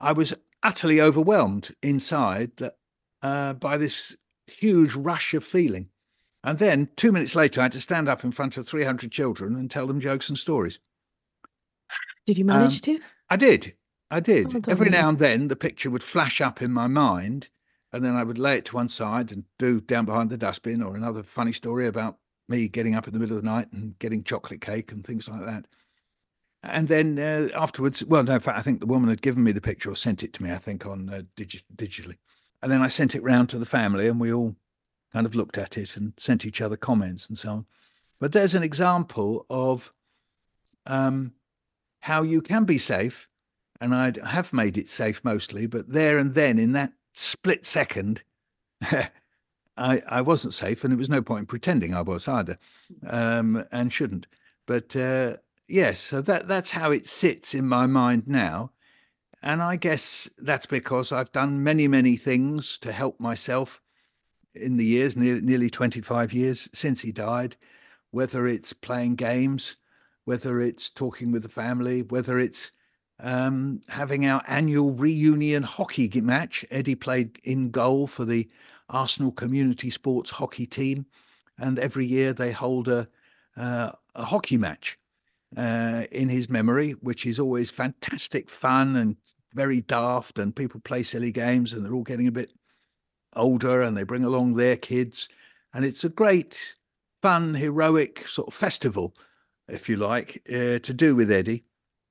I 0.00 0.12
was 0.12 0.34
utterly 0.62 1.00
overwhelmed 1.00 1.74
inside 1.82 2.52
that, 2.58 2.76
uh, 3.22 3.54
by 3.54 3.78
this 3.78 4.16
huge 4.46 4.94
rush 4.94 5.34
of 5.34 5.44
feeling. 5.44 5.88
And 6.44 6.58
then 6.58 6.88
two 6.96 7.10
minutes 7.10 7.34
later, 7.34 7.60
I 7.60 7.64
had 7.64 7.72
to 7.72 7.80
stand 7.80 8.08
up 8.08 8.22
in 8.22 8.32
front 8.32 8.56
of 8.56 8.66
300 8.66 9.10
children 9.10 9.56
and 9.56 9.70
tell 9.70 9.86
them 9.86 10.00
jokes 10.00 10.28
and 10.28 10.38
stories. 10.38 10.78
Did 12.26 12.38
you 12.38 12.44
manage 12.44 12.76
um, 12.88 12.96
to? 12.96 13.00
I 13.30 13.36
did. 13.36 13.74
I 14.10 14.20
did. 14.20 14.52
Well 14.52 14.62
Every 14.68 14.90
now 14.90 15.08
and 15.08 15.18
then, 15.18 15.48
the 15.48 15.56
picture 15.56 15.90
would 15.90 16.04
flash 16.04 16.40
up 16.40 16.62
in 16.62 16.72
my 16.72 16.86
mind, 16.86 17.48
and 17.92 18.04
then 18.04 18.16
I 18.16 18.24
would 18.24 18.38
lay 18.38 18.56
it 18.58 18.66
to 18.66 18.76
one 18.76 18.88
side 18.88 19.32
and 19.32 19.44
do 19.58 19.80
down 19.80 20.04
behind 20.04 20.30
the 20.30 20.36
dustbin 20.36 20.82
or 20.82 20.94
another 20.94 21.22
funny 21.22 21.52
story 21.52 21.86
about 21.86 22.18
me 22.48 22.68
getting 22.68 22.94
up 22.94 23.06
in 23.06 23.14
the 23.14 23.20
middle 23.20 23.36
of 23.36 23.42
the 23.42 23.48
night 23.48 23.72
and 23.72 23.98
getting 23.98 24.24
chocolate 24.24 24.60
cake 24.60 24.92
and 24.92 25.04
things 25.04 25.28
like 25.28 25.44
that. 25.44 25.66
And 26.62 26.88
then 26.88 27.18
uh, 27.18 27.48
afterwards, 27.56 28.04
well, 28.04 28.24
no, 28.24 28.34
in 28.34 28.40
fact, 28.40 28.58
I 28.58 28.62
think 28.62 28.80
the 28.80 28.86
woman 28.86 29.10
had 29.10 29.22
given 29.22 29.44
me 29.44 29.52
the 29.52 29.60
picture 29.60 29.90
or 29.90 29.96
sent 29.96 30.22
it 30.22 30.32
to 30.34 30.42
me, 30.42 30.52
I 30.52 30.58
think, 30.58 30.86
on 30.86 31.08
uh, 31.08 31.22
digi- 31.36 31.62
digitally. 31.76 32.16
And 32.62 32.72
then 32.72 32.82
I 32.82 32.88
sent 32.88 33.14
it 33.14 33.22
round 33.22 33.48
to 33.50 33.58
the 33.58 33.66
family, 33.66 34.08
and 34.08 34.18
we 34.18 34.32
all 34.32 34.56
kind 35.12 35.24
of 35.24 35.34
looked 35.34 35.56
at 35.56 35.78
it 35.78 35.96
and 35.96 36.12
sent 36.16 36.44
each 36.44 36.60
other 36.60 36.76
comments 36.76 37.28
and 37.28 37.38
so 37.38 37.50
on. 37.50 37.66
But 38.18 38.32
there's 38.32 38.56
an 38.56 38.64
example 38.64 39.46
of 39.48 39.92
um, 40.86 41.32
how 42.00 42.22
you 42.22 42.42
can 42.42 42.64
be 42.64 42.78
safe, 42.78 43.28
and 43.80 43.94
I 43.94 44.12
have 44.24 44.52
made 44.52 44.76
it 44.76 44.88
safe 44.88 45.22
mostly, 45.22 45.66
but 45.66 45.88
there 45.88 46.18
and 46.18 46.34
then 46.34 46.58
in 46.58 46.72
that 46.72 46.92
split 47.12 47.66
second, 47.66 48.22
I, 48.82 49.10
I 50.08 50.20
wasn't 50.20 50.54
safe, 50.54 50.84
and 50.84 50.92
it 50.92 50.96
was 50.96 51.08
no 51.08 51.22
point 51.22 51.40
in 51.40 51.46
pretending 51.46 51.94
I 51.94 52.02
was 52.02 52.26
either, 52.28 52.58
um, 53.06 53.64
and 53.70 53.92
shouldn't. 53.92 54.26
But 54.66 54.94
uh, 54.96 55.36
yes, 55.68 55.98
so 56.00 56.20
that 56.22 56.48
that's 56.48 56.72
how 56.72 56.90
it 56.90 57.06
sits 57.06 57.54
in 57.54 57.66
my 57.66 57.86
mind 57.86 58.28
now. 58.28 58.72
And 59.42 59.62
I 59.62 59.76
guess 59.76 60.28
that's 60.38 60.66
because 60.66 61.12
I've 61.12 61.30
done 61.30 61.62
many, 61.62 61.86
many 61.86 62.16
things 62.16 62.76
to 62.80 62.90
help 62.90 63.20
myself 63.20 63.80
in 64.54 64.76
the 64.76 64.84
years, 64.84 65.16
nearly, 65.16 65.40
nearly 65.40 65.70
25 65.70 66.32
years 66.32 66.68
since 66.74 67.00
he 67.00 67.12
died, 67.12 67.56
whether 68.10 68.48
it's 68.48 68.72
playing 68.72 69.14
games, 69.14 69.76
whether 70.24 70.60
it's 70.60 70.90
talking 70.90 71.30
with 71.30 71.44
the 71.44 71.48
family, 71.48 72.02
whether 72.02 72.38
it's 72.38 72.72
um, 73.20 73.80
having 73.88 74.26
our 74.26 74.42
annual 74.46 74.92
reunion 74.92 75.62
hockey 75.62 76.08
match. 76.20 76.64
Eddie 76.70 76.94
played 76.94 77.38
in 77.44 77.70
goal 77.70 78.06
for 78.06 78.24
the 78.24 78.48
Arsenal 78.90 79.32
Community 79.32 79.90
Sports 79.90 80.30
hockey 80.30 80.66
team, 80.66 81.06
and 81.58 81.78
every 81.78 82.06
year 82.06 82.32
they 82.32 82.52
hold 82.52 82.88
a, 82.88 83.06
uh, 83.56 83.90
a 84.14 84.24
hockey 84.24 84.56
match 84.56 84.98
uh, 85.56 86.04
in 86.12 86.28
his 86.28 86.48
memory, 86.48 86.92
which 87.00 87.26
is 87.26 87.40
always 87.40 87.70
fantastic 87.70 88.48
fun 88.48 88.96
and 88.96 89.16
very 89.54 89.80
daft, 89.82 90.38
and 90.38 90.54
people 90.54 90.80
play 90.80 91.02
silly 91.02 91.32
games, 91.32 91.72
and 91.72 91.84
they're 91.84 91.94
all 91.94 92.02
getting 92.02 92.28
a 92.28 92.32
bit 92.32 92.52
older, 93.34 93.82
and 93.82 93.96
they 93.96 94.04
bring 94.04 94.24
along 94.24 94.54
their 94.54 94.76
kids, 94.76 95.28
and 95.74 95.84
it's 95.84 96.04
a 96.04 96.08
great, 96.08 96.74
fun, 97.22 97.54
heroic 97.54 98.26
sort 98.26 98.48
of 98.48 98.54
festival, 98.54 99.14
if 99.68 99.88
you 99.88 99.96
like, 99.96 100.42
uh, 100.48 100.78
to 100.78 100.94
do 100.94 101.14
with 101.14 101.30
Eddie. 101.30 101.64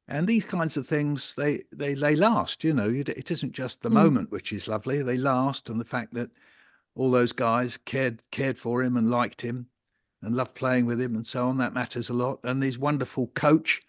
And 0.08 0.26
these 0.26 0.46
kinds 0.46 0.78
of 0.78 0.88
things, 0.88 1.36
they 1.36 1.64
they 1.72 1.94
they 1.94 2.16
last. 2.16 2.64
You 2.64 2.74
know, 2.74 2.90
it 2.90 3.30
isn't 3.30 3.52
just 3.52 3.82
the 3.82 3.90
mm. 3.90 3.94
moment 3.94 4.32
which 4.32 4.54
is 4.54 4.68
lovely; 4.68 5.02
they 5.04 5.18
last, 5.18 5.70
and 5.70 5.80
the 5.80 5.86
fact 5.86 6.14
that 6.14 6.30
all 6.96 7.12
those 7.12 7.32
guys 7.32 7.78
cared 7.78 8.24
cared 8.32 8.58
for 8.58 8.84
him 8.84 8.98
and 8.98 9.10
liked 9.10 9.42
him 9.42 9.68
and 10.22 10.36
loved 10.36 10.56
playing 10.56 10.86
with 10.86 11.00
him 11.00 11.16
and 11.16 11.28
so 11.28 11.48
on. 11.48 11.58
That 11.58 11.74
matters 11.74 12.10
a 12.10 12.14
lot. 12.14 12.40
And 12.44 12.64
his 12.64 12.80
wonderful 12.80 13.28
coach, 13.28 13.82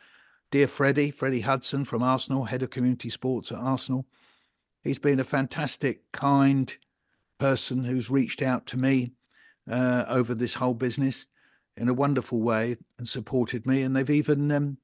dear 0.51 0.69
Freddie, 0.69 1.11
Freddie 1.11 1.41
Hudson 1.41 1.85
from 1.85 2.03
Arsenal, 2.03 2.45
head 2.45 2.63
of 2.63 2.71
community 2.71 3.11
sports 3.11 3.51
at 3.51 3.59
Arsenal. 3.59 4.07
He's 4.83 4.99
been 4.99 5.21
a 5.21 5.25
fantastic, 5.25 6.11
kind 6.13 6.77
person 7.39 7.85
who's 7.85 8.11
reached 8.11 8.43
out 8.43 8.67
to 8.67 8.77
me 8.77 9.13
uh, 9.71 10.05
over 10.09 10.35
this 10.35 10.55
whole 10.55 10.75
business 10.75 11.27
in 11.77 11.89
a 11.89 11.95
wonderful 11.95 12.43
way 12.43 12.77
and 12.99 13.09
supported 13.09 13.67
me. 13.67 13.83
And 13.83 13.95
they've 13.95 14.11
even 14.11 14.51
um, 14.51 14.79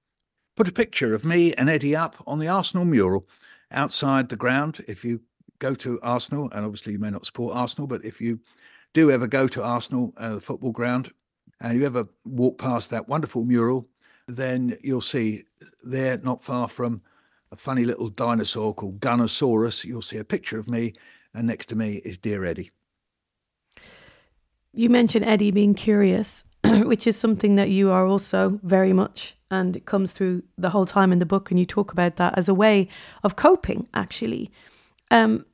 put 0.57 0.69
a 0.69 0.73
picture 0.73 1.15
of 1.15 1.25
me 1.25 1.53
and 1.55 1.69
Eddie 1.69 1.97
up 1.97 2.23
on 2.27 2.39
the 2.39 2.49
Arsenal 2.49 2.85
mural 2.85 3.27
outside 3.71 4.29
the 4.29 4.37
ground. 4.37 4.85
If 4.87 5.05
you 5.05 5.21
go 5.59 5.75
to 5.75 6.01
Arsenal, 6.03 6.51
and 6.53 6.65
obviously 6.65 6.93
you 6.93 6.99
may 6.99 7.11
not 7.11 7.27
support 7.27 7.57
Arsenal, 7.57 7.87
but 7.87 8.05
if 8.05 8.21
you 8.21 8.41
do 8.93 9.11
ever 9.11 9.27
go 9.27 9.49
to 9.49 9.63
Arsenal, 9.63 10.13
uh, 10.17 10.35
the 10.35 10.41
football 10.41 10.73
ground, 10.73 11.11
and 11.61 11.79
you 11.79 11.87
ever 11.87 12.07
walk 12.27 12.59
past 12.59 12.91
that 12.91 13.09
wonderful 13.09 13.45
mural, 13.45 13.89
then 14.29 14.77
you'll 14.83 15.01
see 15.01 15.45
there, 15.83 16.19
not 16.19 16.43
far 16.43 16.69
from 16.69 17.03
a 17.53 17.57
funny 17.57 17.85
little 17.85 18.09
dinosaur 18.09 18.75
called 18.75 19.01
Gunnersaurus, 19.01 19.85
you'll 19.85 20.03
see 20.03 20.19
a 20.19 20.25
picture 20.25 20.59
of 20.59 20.69
me, 20.69 20.93
and 21.35 21.47
next 21.47 21.67
to 21.67 21.77
me 21.77 21.95
is 22.05 22.19
Dear 22.19 22.45
Eddie. 22.45 22.71
You 24.73 24.91
mentioned 24.91 25.25
Eddie 25.25 25.53
being 25.53 25.75
curious, 25.75 26.45
which 26.65 27.07
is 27.07 27.17
something 27.17 27.55
that 27.55 27.71
you 27.71 27.91
are 27.91 28.07
also 28.07 28.59
very 28.63 28.93
much, 28.93 29.37
and 29.55 29.77
it 29.77 29.87
comes 29.87 30.13
through 30.13 30.43
the 30.59 30.71
whole 30.71 30.87
time 30.87 31.13
in 31.13 31.19
the 31.19 31.27
book, 31.27 31.51
and 31.51 31.59
you 31.59 31.67
talk 31.67 31.93
about 31.93 32.17
that 32.17 32.37
as 32.37 32.49
a 32.49 32.55
way 32.55 32.89
of 33.23 33.37
coping, 33.37 33.89
actually. 33.95 34.51
Um, 35.11 35.47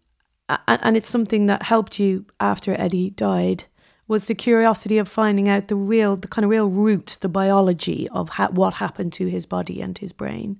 and 0.66 0.96
it's 0.96 1.08
something 1.08 1.46
that 1.46 1.62
helped 1.62 1.98
you 2.00 2.26
after 2.40 2.74
Eddie 2.78 3.10
died 3.10 3.64
was 4.08 4.26
the 4.26 4.34
curiosity 4.34 4.98
of 4.98 5.08
finding 5.08 5.48
out 5.48 5.68
the 5.68 5.76
real, 5.76 6.16
the 6.16 6.26
kind 6.26 6.44
of 6.44 6.50
real 6.50 6.68
root, 6.68 7.16
the 7.20 7.28
biology 7.28 8.08
of 8.08 8.30
ha- 8.30 8.48
what 8.50 8.74
happened 8.74 9.12
to 9.12 9.26
his 9.28 9.46
body 9.46 9.80
and 9.80 9.98
his 9.98 10.12
brain. 10.12 10.58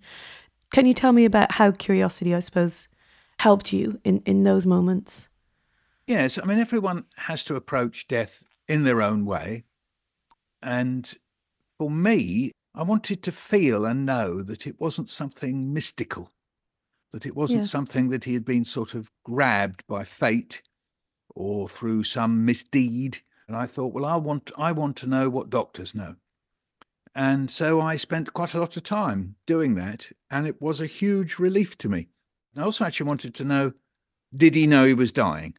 Can 0.73 0.87
you 0.87 0.95
tell 0.95 1.11
me 1.11 1.25
about 1.25 1.53
how 1.53 1.73
curiosity, 1.73 2.33
I 2.33 2.39
suppose, 2.39 2.87
helped 3.41 3.73
you 3.73 3.99
in, 4.05 4.23
in 4.25 4.45
those 4.45 4.67
moments? 4.67 5.29
Yes. 6.07 6.39
I 6.41 6.47
mean, 6.47 6.61
everyone 6.61 7.07
has 7.17 7.43
to 7.45 7.57
approach 7.57 8.07
death 8.07 8.45
in 8.69 8.85
their 8.85 9.03
own 9.03 9.25
way. 9.25 9.65
And 10.63 11.13
for 11.77 11.91
me, 11.91 12.53
I 12.75 12.83
wanted 12.83 13.23
to 13.25 13.33
feel 13.33 13.85
and 13.85 14.07
know 14.07 14.43
that 14.43 14.67
it 14.67 14.81
wasn't 14.81 15.09
something 15.09 15.73
mystical, 15.73 16.31
that 17.13 17.27
it 17.27 17.35
wasn't 17.35 17.65
yeah. 17.65 17.69
something 17.69 18.11
that 18.11 18.25
he 18.25 18.35
had 18.35 18.45
been 18.45 18.65
sort 18.65 18.95
of 18.95 19.11
grabbed 19.25 19.87
by 19.87 20.05
fate 20.05 20.63
or 21.35 21.69
through 21.69 22.05
some 22.05 22.45
misdeed 22.45 23.21
and 23.51 23.57
I 23.57 23.67
thought, 23.67 23.93
well, 23.93 24.07
I 24.07 24.15
want 24.15 24.53
I 24.57 24.71
want 24.71 24.95
to 24.99 25.09
know 25.09 25.29
what 25.29 25.51
doctors 25.51 25.93
know. 25.93 26.15
And 27.17 27.51
so 27.51 27.81
I 27.81 27.97
spent 27.97 28.33
quite 28.33 28.55
a 28.55 28.61
lot 28.61 28.77
of 28.77 28.85
time 28.85 29.35
doing 29.45 29.75
that, 29.75 30.09
and 30.31 30.47
it 30.47 30.63
was 30.63 30.81
a 30.81 30.87
huge 30.87 31.41
relief 31.41 31.77
to 31.79 31.89
me. 31.89 32.07
I 32.57 32.63
also 32.63 32.85
actually 32.85 33.09
wanted 33.09 33.35
to 33.35 33.45
know, 33.45 33.73
did 34.37 34.55
he 34.55 34.69
know 34.69 34.85
he 34.85 34.95
was 34.95 35.11
dying? 35.11 35.55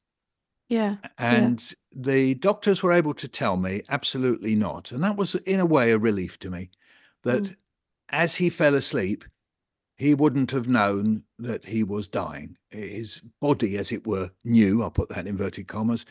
Yeah. 0.70 0.96
And 1.18 1.62
yeah. 1.62 2.02
the 2.04 2.36
doctors 2.36 2.82
were 2.82 2.94
able 2.94 3.14
to 3.16 3.28
tell 3.28 3.58
me 3.58 3.82
absolutely 3.90 4.56
not. 4.56 4.94
And 4.94 5.04
that 5.04 5.18
was, 5.18 5.36
in 5.36 5.60
a 5.60 5.66
way, 5.66 5.92
a 5.92 5.98
relief 5.98 6.40
to 6.40 6.50
me 6.50 6.70
that 7.24 7.44
mm. 7.44 7.56
as 8.10 8.36
he 8.36 8.50
fell 8.50 8.76
asleep, 8.76 9.26
he 9.96 10.14
wouldn't 10.14 10.52
have 10.52 10.68
known 10.68 11.24
that 11.38 11.66
he 11.66 11.84
was 11.84 12.08
dying. 12.08 12.58
His 12.70 13.22
body, 13.40 13.78
as 13.78 13.92
it 13.92 14.08
were, 14.08 14.32
knew, 14.44 14.82
I'll 14.82 14.90
put 14.90 15.10
that 15.10 15.20
in 15.20 15.28
inverted 15.28 15.68
commas, 15.68 16.06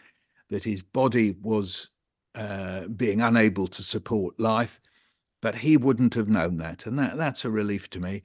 that 0.49 0.65
his 0.65 0.83
body 0.83 1.33
was 1.43 1.89
uh, 2.35 2.87
being 2.89 3.21
unable 3.21 3.67
to 3.69 3.83
support 3.83 4.39
life, 4.39 4.81
but 5.43 5.57
he 5.57 5.77
wouldn't 5.77 6.15
have 6.15 6.29
known 6.29 6.59
that, 6.59 6.87
and 6.87 6.99
that 6.99 7.17
that's 7.17 7.45
a 7.45 7.51
relief 7.51 7.91
to 7.91 8.01
me. 8.01 8.23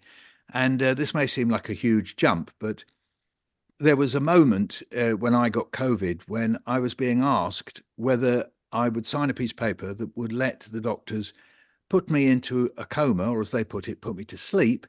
And 0.54 0.82
uh, 0.84 0.93
this 0.93 1.13
may 1.13 1.26
seem 1.26 1.50
like 1.50 1.69
a 1.69 1.74
huge 1.74 2.15
jump, 2.15 2.52
but 2.60 2.84
there 3.80 3.95
was 3.95 4.15
a 4.15 4.19
moment 4.19 4.82
uh, 4.95 5.12
when 5.12 5.34
I 5.34 5.50
got 5.50 5.71
COVID 5.71 6.21
when 6.28 6.60
I 6.65 6.80
was 6.80 6.93
being 6.93 7.21
asked 7.21 7.82
whether 7.95 8.48
I 8.71 8.89
would 8.89 9.06
sign 9.06 9.30
a 9.30 9.34
piece 9.34 9.52
of 9.52 9.58
paper 9.58 9.93
that 9.93 10.15
would 10.15 10.32
let 10.32 10.62
the 10.71 10.82
doctors 10.82 11.34
put 11.89 12.10
me 12.10 12.28
into 12.28 12.71
a 12.78 12.86
coma, 12.86 13.28
or 13.28 13.41
as 13.41 13.52
they 13.52 13.63
put 13.63 13.88
it, 13.88 14.02
put 14.02 14.15
me 14.15 14.24
to 14.26 14.38
sleep, 14.38 14.88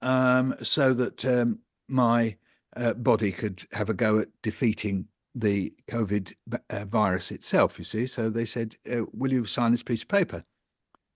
um, 0.00 0.54
so 0.62 0.92
that 0.94 1.24
um, 1.24 1.58
my 1.88 2.36
uh, 2.76 2.94
body 2.94 3.32
could 3.32 3.62
have 3.72 3.88
a 3.88 3.94
go 3.94 4.18
at 4.18 4.28
defeating 4.42 5.06
the 5.34 5.72
COVID 5.90 6.34
uh, 6.70 6.84
virus 6.84 7.30
itself, 7.30 7.78
you 7.78 7.84
see. 7.84 8.06
So 8.06 8.28
they 8.30 8.44
said, 8.44 8.76
uh, 8.90 9.04
Will 9.12 9.32
you 9.32 9.44
sign 9.44 9.70
this 9.70 9.82
piece 9.82 10.02
of 10.02 10.08
paper 10.08 10.44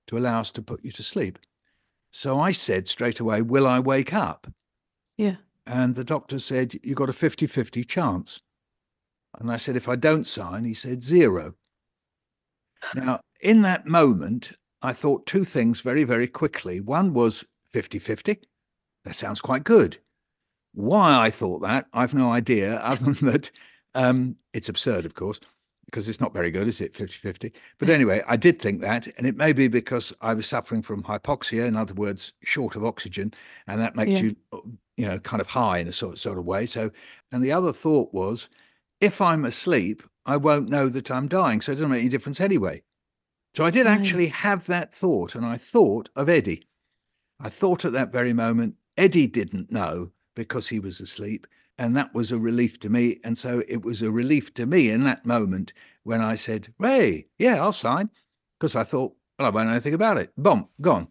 to 0.07 0.19
allow 0.19 0.41
us 0.41 0.53
to 0.53 0.63
put 0.63 0.85
you 0.85 0.93
to 0.93 1.03
sleep? 1.03 1.39
So 2.13 2.39
I 2.41 2.53
said 2.53 2.89
straight 2.89 3.21
away, 3.21 3.43
Will 3.43 3.67
I 3.67 3.79
wake 3.79 4.15
up? 4.15 4.47
Yeah. 5.17 5.37
and 5.67 5.95
the 5.95 6.05
doctor 6.05 6.39
said, 6.39 6.75
You've 6.83 6.97
got 6.97 7.09
a 7.09 7.15
50 7.15 7.47
50 7.47 7.85
chance. 7.85 8.41
And 9.39 9.51
I 9.51 9.57
said, 9.57 9.77
If 9.77 9.89
I 9.89 9.97
don't 9.97 10.27
sign, 10.27 10.65
he 10.65 10.75
said, 10.75 11.05
Zero. 11.05 11.55
Now, 12.95 13.21
in 13.41 13.63
that 13.63 13.87
moment, 13.87 14.53
I 14.87 14.93
thought 14.93 15.27
two 15.27 15.45
things 15.45 15.81
very, 15.81 16.05
very 16.05 16.29
quickly. 16.29 16.81
One 16.81 17.13
was 17.13 17.45
50 17.73 17.99
50. 17.99 18.39
That 19.05 19.17
sounds 19.17 19.41
quite 19.41 19.65
good. 19.65 19.99
Why 20.75 21.27
I 21.27 21.29
thought 21.29 21.63
that, 21.63 21.87
I've 21.93 22.15
no 22.15 22.31
idea, 22.31 22.77
other 22.85 23.13
than 23.13 23.33
that 23.33 23.51
um, 23.97 24.37
it's 24.53 24.69
absurd, 24.69 25.05
of 25.05 25.17
course, 25.17 25.41
because 25.87 26.09
it's 26.09 26.21
not 26.21 26.33
very 26.33 26.53
good, 26.53 26.69
is 26.69 26.81
it? 26.81 26.95
50 26.95 27.17
50. 27.19 27.53
But 27.79 27.91
anyway, 27.91 28.23
I 28.29 28.37
did 28.37 28.63
think 28.63 28.81
that. 28.81 29.09
And 29.19 29.27
it 29.27 29.37
may 29.37 29.53
be 29.53 29.67
because 29.67 30.13
I 30.21 30.35
was 30.35 30.47
suffering 30.47 30.83
from 30.83 31.03
hypoxia, 31.03 31.67
in 31.67 31.77
other 31.77 31.95
words, 31.95 32.33
short 32.45 32.77
of 32.77 32.85
oxygen. 32.85 33.35
And 33.67 33.81
that 33.81 33.97
makes 33.97 34.13
yeah. 34.13 34.21
you, 34.21 34.37
you 34.97 35.09
know, 35.09 35.19
kind 35.19 35.41
of 35.41 35.49
high 35.49 35.79
in 35.79 35.89
a 35.89 35.93
sort, 35.93 36.21
sort 36.21 36.39
of 36.39 36.45
way. 36.45 36.65
So, 36.65 36.93
and 37.33 37.43
the 37.43 37.51
other 37.51 37.73
thought 37.73 38.15
was 38.15 38.49
if 39.01 39.21
I'm 39.21 39.47
asleep, 39.47 40.05
I 40.27 40.37
won't 40.37 40.69
know 40.69 40.89
that 40.91 41.11
I'm 41.11 41.27
dying. 41.27 41.61
So 41.61 41.73
it 41.73 41.75
doesn't 41.75 41.91
make 41.91 42.03
any 42.03 42.09
difference 42.09 42.41
anyway. 42.41 42.85
So 43.57 43.65
I 43.65 43.71
did 43.71 43.87
actually 43.87 44.27
have 44.27 44.67
that 44.67 44.93
thought, 44.93 45.35
and 45.35 45.47
I 45.47 45.57
thought 45.57 46.11
of 46.15 46.29
Eddie. 46.29 46.69
I 47.41 47.49
thought 47.49 47.87
at 47.87 47.95
that 47.95 48.13
very 48.13 48.35
moment, 48.35 48.75
Eddie 48.99 49.27
didn't 49.27 49.73
know 49.73 50.11
because 50.35 50.69
he 50.69 50.79
was 50.79 51.01
asleep. 51.01 51.47
And 51.79 51.97
that 51.97 52.13
was 52.13 52.31
a 52.31 52.39
relief 52.39 52.79
to 52.81 52.91
me. 52.91 53.19
And 53.25 53.39
so 53.39 53.63
it 53.67 53.83
was 53.83 54.03
a 54.03 54.11
relief 54.11 54.53
to 54.55 54.67
me 54.67 54.91
in 54.91 55.05
that 55.05 55.25
moment 55.25 55.73
when 56.03 56.21
I 56.21 56.35
said, 56.35 56.75
Ray, 56.79 57.29
yeah, 57.39 57.63
I'll 57.63 57.73
sign. 57.73 58.11
Because 58.61 58.77
I 58.77 58.83
thought, 58.83 59.15
well, 59.39 59.49
I 59.49 59.51
won't 59.51 59.69
know 59.69 59.73
anything 59.73 59.95
about 59.95 60.19
it. 60.19 60.33
Boom, 60.37 60.69
gone. 60.83 61.09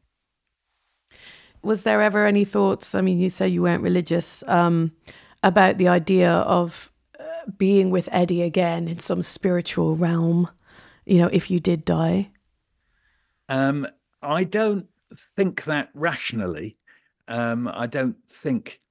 Was 1.63 1.81
there 1.81 1.99
ever 1.99 2.27
any 2.27 2.45
thoughts? 2.45 2.93
I 2.93 3.01
mean, 3.01 3.19
you 3.19 3.31
say 3.31 3.47
you 3.47 3.63
weren't 3.63 3.81
religious 3.81 4.43
um, 4.47 4.91
about 5.41 5.79
the 5.79 5.87
idea 5.87 6.31
of 6.31 6.91
uh, 7.19 7.23
being 7.57 7.89
with 7.89 8.07
Eddie 8.11 8.43
again 8.43 8.87
in 8.87 8.99
some 8.99 9.23
spiritual 9.23 9.95
realm, 9.95 10.47
you 11.07 11.17
know, 11.17 11.29
if 11.33 11.49
you 11.49 11.59
did 11.59 11.83
die? 11.83 12.29
Um, 13.49 13.87
I 14.21 14.43
don't 14.43 14.87
think 15.35 15.63
that 15.65 15.89
rationally. 15.93 16.77
Um, 17.27 17.69
I 17.73 17.87
don't 17.87 18.17
think 18.29 18.81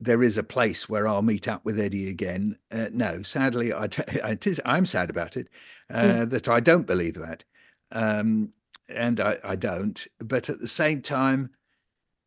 there 0.00 0.22
is 0.22 0.36
a 0.38 0.42
place 0.42 0.88
where 0.88 1.08
I'll 1.08 1.22
meet 1.22 1.48
up 1.48 1.64
with 1.64 1.78
Eddie 1.78 2.08
again. 2.08 2.58
Uh, 2.70 2.88
no, 2.92 3.22
sadly, 3.22 3.72
I 3.72 3.86
t- 3.86 4.02
it 4.06 4.46
is, 4.46 4.60
I'm 4.64 4.86
sad 4.86 5.10
about 5.10 5.36
it 5.36 5.48
uh, 5.90 6.02
mm. 6.02 6.30
that 6.30 6.48
I 6.48 6.60
don't 6.60 6.86
believe 6.86 7.14
that. 7.14 7.44
Um, 7.92 8.52
and 8.88 9.20
I, 9.20 9.38
I 9.42 9.56
don't. 9.56 10.06
But 10.18 10.50
at 10.50 10.60
the 10.60 10.68
same 10.68 11.00
time, 11.00 11.50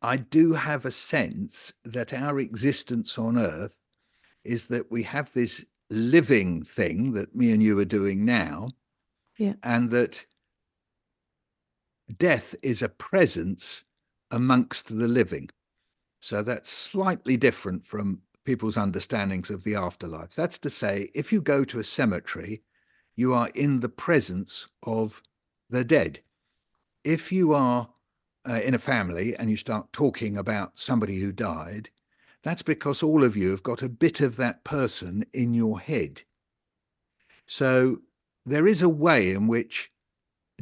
I 0.02 0.16
do 0.16 0.52
have 0.52 0.86
a 0.86 0.90
sense 0.90 1.72
that 1.84 2.12
our 2.12 2.38
existence 2.40 3.18
on 3.18 3.38
earth 3.38 3.78
is 4.44 4.64
that 4.64 4.90
we 4.90 5.02
have 5.04 5.32
this 5.32 5.64
living 5.90 6.62
thing 6.62 7.12
that 7.12 7.34
me 7.34 7.50
and 7.50 7.62
you 7.62 7.78
are 7.78 7.84
doing 7.84 8.24
now. 8.24 8.70
Yeah. 9.38 9.54
And 9.62 9.90
that 9.90 10.24
death 12.16 12.54
is 12.62 12.82
a 12.82 12.88
presence 12.88 13.84
amongst 14.30 14.96
the 14.96 15.08
living. 15.08 15.50
So 16.20 16.42
that's 16.42 16.70
slightly 16.70 17.36
different 17.36 17.84
from 17.84 18.20
people's 18.44 18.76
understandings 18.76 19.50
of 19.50 19.62
the 19.62 19.74
afterlife. 19.74 20.34
That's 20.34 20.58
to 20.60 20.70
say, 20.70 21.10
if 21.14 21.32
you 21.32 21.40
go 21.40 21.64
to 21.64 21.80
a 21.80 21.84
cemetery, 21.84 22.62
you 23.16 23.34
are 23.34 23.48
in 23.54 23.80
the 23.80 23.88
presence 23.88 24.68
of 24.84 25.22
the 25.68 25.84
dead. 25.84 26.20
If 27.04 27.30
you 27.30 27.52
are 27.52 27.88
uh, 28.48 28.60
in 28.64 28.74
a 28.74 28.78
family 28.78 29.36
and 29.36 29.50
you 29.50 29.56
start 29.56 29.92
talking 29.92 30.38
about 30.38 30.78
somebody 30.78 31.20
who 31.20 31.32
died, 31.32 31.90
that's 32.42 32.62
because 32.62 33.02
all 33.02 33.24
of 33.24 33.36
you 33.36 33.50
have 33.50 33.62
got 33.62 33.82
a 33.82 33.88
bit 33.88 34.20
of 34.20 34.36
that 34.36 34.64
person 34.64 35.24
in 35.32 35.52
your 35.52 35.80
head. 35.80 36.22
So 37.46 37.98
there 38.46 38.66
is 38.66 38.82
a 38.82 38.88
way 38.88 39.32
in 39.32 39.46
which 39.46 39.90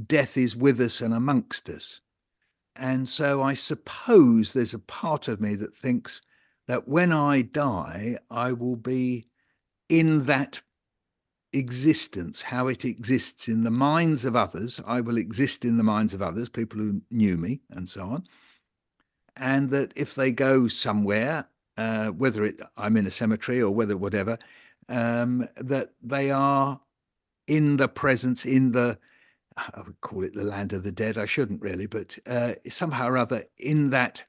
death 0.04 0.36
is 0.36 0.56
with 0.56 0.80
us 0.80 1.00
and 1.00 1.14
amongst 1.14 1.68
us. 1.68 2.00
And 2.74 3.08
so 3.08 3.42
I 3.42 3.54
suppose 3.54 4.52
there's 4.52 4.74
a 4.74 4.78
part 4.78 5.28
of 5.28 5.40
me 5.40 5.54
that 5.56 5.74
thinks 5.74 6.20
that 6.68 6.88
when 6.88 7.12
I 7.12 7.42
die, 7.42 8.18
I 8.30 8.52
will 8.52 8.76
be 8.76 9.28
in 9.88 10.26
that 10.26 10.60
existence, 11.52 12.42
how 12.42 12.68
it 12.68 12.84
exists 12.84 13.48
in 13.48 13.64
the 13.64 13.70
minds 13.70 14.24
of 14.24 14.36
others. 14.36 14.80
I 14.86 15.00
will 15.00 15.16
exist 15.16 15.64
in 15.64 15.78
the 15.78 15.84
minds 15.84 16.12
of 16.12 16.20
others, 16.20 16.48
people 16.48 16.78
who 16.78 17.00
knew 17.10 17.36
me, 17.36 17.60
and 17.70 17.88
so 17.88 18.02
on. 18.02 18.24
And 19.36 19.70
that 19.70 19.92
if 19.96 20.14
they 20.14 20.32
go 20.32 20.68
somewhere, 20.68 21.48
uh, 21.76 22.08
whether 22.08 22.44
it, 22.44 22.60
I'm 22.76 22.96
in 22.96 23.06
a 23.06 23.10
cemetery 23.10 23.62
or 23.62 23.70
whether 23.70 23.96
whatever, 23.96 24.38
um, 24.88 25.48
that 25.56 25.90
they 26.02 26.30
are 26.30 26.80
in 27.46 27.76
the 27.76 27.88
presence, 27.88 28.44
in 28.44 28.72
the 28.72 28.98
I 29.56 29.82
would 29.86 30.00
call 30.00 30.22
it 30.22 30.34
the 30.34 30.44
land 30.44 30.72
of 30.72 30.82
the 30.82 30.92
dead. 30.92 31.16
I 31.16 31.24
shouldn't 31.24 31.62
really, 31.62 31.86
but 31.86 32.18
uh, 32.26 32.54
somehow 32.68 33.08
or 33.08 33.16
other 33.16 33.44
in 33.56 33.90
that 33.90 34.24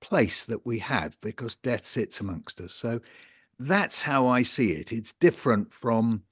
place 0.00 0.44
that 0.44 0.64
we 0.66 0.78
have, 0.80 1.18
because 1.20 1.54
death 1.54 1.86
sits 1.86 2.20
amongst 2.20 2.60
us. 2.60 2.72
So 2.72 3.00
that's 3.58 4.02
how 4.02 4.26
I 4.26 4.42
see 4.42 4.72
it. 4.72 4.92
It's 4.92 5.12
different 5.14 5.72
from 5.72 6.22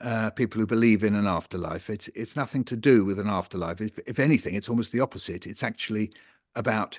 uh, 0.00 0.30
people 0.30 0.60
who 0.60 0.66
believe 0.66 1.04
in 1.04 1.14
an 1.14 1.26
afterlife. 1.26 1.90
It's 1.90 2.08
it's 2.14 2.36
nothing 2.36 2.64
to 2.64 2.76
do 2.76 3.04
with 3.04 3.18
an 3.18 3.28
afterlife. 3.28 3.80
If, 3.80 3.98
if 4.06 4.18
anything, 4.18 4.54
it's 4.54 4.68
almost 4.68 4.92
the 4.92 5.00
opposite. 5.00 5.46
It's 5.46 5.62
actually 5.62 6.12
about 6.54 6.98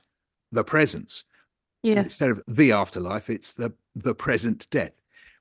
the 0.52 0.63
presence. 0.63 1.24
Yeah. 1.82 2.02
Instead 2.02 2.30
of 2.30 2.44
the 2.48 2.72
afterlife, 2.72 3.30
it's 3.30 3.54
the 3.54 3.74
the 3.96 4.13
present 4.13 4.68
death, 4.70 4.94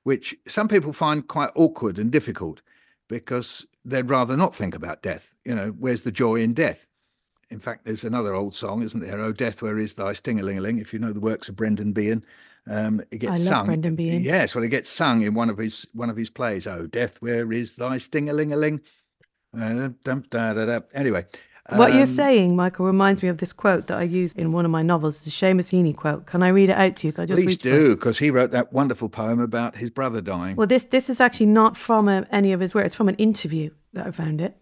which 0.03 0.35
some 0.47 0.67
people 0.67 0.93
find 0.93 1.27
quite 1.27 1.51
awkward 1.55 1.99
and 1.99 2.11
difficult 2.11 2.61
because 3.09 3.65
they'd 3.85 4.09
rather 4.09 4.37
not 4.37 4.55
think 4.55 4.75
about 4.75 5.01
death. 5.01 5.33
You 5.45 5.55
know, 5.55 5.69
where's 5.77 6.01
the 6.01 6.11
joy 6.11 6.37
in 6.37 6.53
death? 6.53 6.87
In 7.49 7.59
fact, 7.59 7.85
there's 7.85 8.03
another 8.03 8.35
old 8.35 8.53
song, 8.53 8.83
isn't 8.83 8.99
there? 8.99 9.19
Oh, 9.19 9.31
death, 9.31 9.61
where 9.61 9.79
is 9.79 9.93
thy 9.93 10.13
sting-a-ling-a-ling? 10.13 10.77
If 10.77 10.93
you 10.93 10.99
know 10.99 11.13
the 11.13 11.19
works 11.19 11.49
of 11.49 11.55
Brendan 11.55 11.93
Behan, 11.93 12.23
um, 12.67 13.01
it 13.09 13.17
gets 13.17 13.41
I 13.41 13.49
sung. 13.49 13.65
Brendan 13.65 13.95
Behan. 13.95 14.21
Yes, 14.21 14.53
well, 14.53 14.63
it 14.63 14.69
gets 14.69 14.89
sung 14.89 15.23
in 15.23 15.33
one 15.33 15.49
of 15.49 15.57
his 15.57 15.87
one 15.93 16.11
of 16.11 16.17
his 16.17 16.29
plays. 16.29 16.67
Oh, 16.67 16.85
death, 16.85 17.21
where 17.21 17.51
is 17.51 17.75
thy 17.75 17.97
sting-a-ling-a-ling? 17.97 18.81
Uh, 19.59 19.89
anyway, 20.93 21.25
what 21.77 21.93
you're 21.93 22.01
um, 22.01 22.07
saying, 22.07 22.55
Michael, 22.55 22.85
reminds 22.85 23.21
me 23.21 23.29
of 23.29 23.37
this 23.37 23.53
quote 23.53 23.87
that 23.87 23.97
I 23.97 24.03
used 24.03 24.37
in 24.37 24.51
one 24.51 24.65
of 24.65 24.71
my 24.71 24.81
novels. 24.81 25.17
It's 25.17 25.27
a 25.27 25.45
Seamus 25.45 25.71
Heaney 25.71 25.95
quote. 25.95 26.25
Can 26.25 26.41
I 26.43 26.49
read 26.49 26.69
it 26.69 26.77
out 26.77 26.95
to 26.97 27.07
you? 27.07 27.13
Can 27.13 27.23
I 27.23 27.25
just 27.25 27.41
please 27.41 27.57
do, 27.57 27.95
because 27.95 28.19
he 28.19 28.31
wrote 28.31 28.51
that 28.51 28.73
wonderful 28.73 29.09
poem 29.09 29.39
about 29.39 29.75
his 29.75 29.89
brother 29.89 30.21
dying. 30.21 30.55
Well, 30.55 30.67
this 30.67 30.83
this 30.83 31.09
is 31.09 31.21
actually 31.21 31.47
not 31.47 31.77
from 31.77 32.07
a, 32.07 32.25
any 32.31 32.53
of 32.53 32.59
his 32.59 32.73
work. 32.73 32.85
It's 32.85 32.95
from 32.95 33.09
an 33.09 33.15
interview 33.15 33.69
that 33.93 34.07
I 34.07 34.11
found 34.11 34.41
it. 34.41 34.55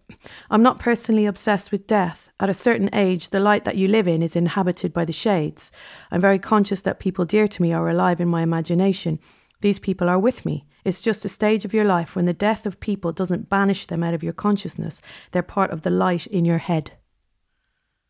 I'm 0.50 0.62
not 0.62 0.78
personally 0.78 1.26
obsessed 1.26 1.70
with 1.70 1.86
death. 1.86 2.30
At 2.40 2.48
a 2.48 2.54
certain 2.54 2.88
age, 2.94 3.30
the 3.30 3.40
light 3.40 3.64
that 3.64 3.76
you 3.76 3.88
live 3.88 4.08
in 4.08 4.22
is 4.22 4.36
inhabited 4.36 4.92
by 4.92 5.04
the 5.04 5.12
shades. 5.12 5.70
I'm 6.10 6.20
very 6.20 6.38
conscious 6.38 6.82
that 6.82 7.00
people 7.00 7.24
dear 7.24 7.48
to 7.48 7.62
me 7.62 7.72
are 7.72 7.88
alive 7.88 8.20
in 8.20 8.28
my 8.28 8.42
imagination. 8.42 9.18
These 9.60 9.80
people 9.80 10.08
are 10.08 10.18
with 10.18 10.46
me. 10.46 10.66
It's 10.88 11.02
just 11.02 11.26
a 11.26 11.28
stage 11.28 11.66
of 11.66 11.74
your 11.74 11.84
life 11.84 12.16
when 12.16 12.24
the 12.24 12.32
death 12.32 12.64
of 12.64 12.80
people 12.80 13.12
doesn't 13.12 13.50
banish 13.50 13.86
them 13.86 14.02
out 14.02 14.14
of 14.14 14.22
your 14.22 14.32
consciousness. 14.32 15.02
They're 15.32 15.42
part 15.42 15.70
of 15.70 15.82
the 15.82 15.90
light 15.90 16.26
in 16.26 16.46
your 16.46 16.56
head. 16.56 16.92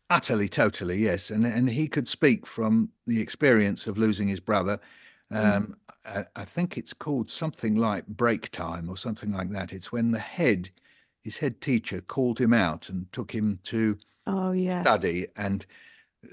Utterly, 0.09 0.47
totally, 0.47 0.97
yes. 1.03 1.29
And 1.29 1.45
and 1.45 1.69
he 1.69 1.89
could 1.89 2.07
speak 2.07 2.47
from 2.47 2.89
the 3.05 3.19
experience 3.19 3.85
of 3.85 3.97
losing 3.97 4.29
his 4.29 4.39
brother. 4.39 4.79
Mm. 5.29 5.55
Um, 5.55 5.75
mm. 6.07 6.25
I, 6.35 6.41
I, 6.41 6.45
think 6.45 6.77
it's 6.77 6.93
called 6.93 7.29
something 7.29 7.75
like 7.75 8.07
break 8.07 8.49
time 8.49 8.89
or 8.89 8.95
something 8.95 9.33
like 9.33 9.49
that. 9.49 9.73
It's 9.73 9.91
when 9.91 10.11
the 10.11 10.19
head, 10.19 10.69
his 11.21 11.37
head 11.37 11.59
teacher, 11.59 11.99
called 11.99 12.39
him 12.39 12.53
out 12.53 12.87
and 12.87 13.11
took 13.11 13.31
him 13.31 13.59
to 13.63 13.97
oh, 14.25 14.53
yes. 14.53 14.85
study 14.85 15.27
and 15.35 15.65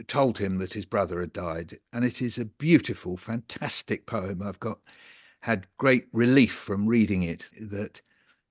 told 0.07 0.39
him 0.39 0.59
that 0.59 0.75
his 0.75 0.87
brother 0.87 1.21
had 1.21 1.33
died. 1.33 1.81
And 1.93 2.05
it 2.05 2.23
is 2.23 2.39
a 2.39 2.45
beautiful, 2.45 3.17
fantastic 3.17 4.07
poem. 4.07 4.43
I've 4.43 4.61
got 4.61 4.79
had 5.47 5.67
great 5.79 6.07
relief 6.13 6.53
from 6.53 6.87
reading 6.87 7.23
it 7.23 7.49
that 7.61 8.01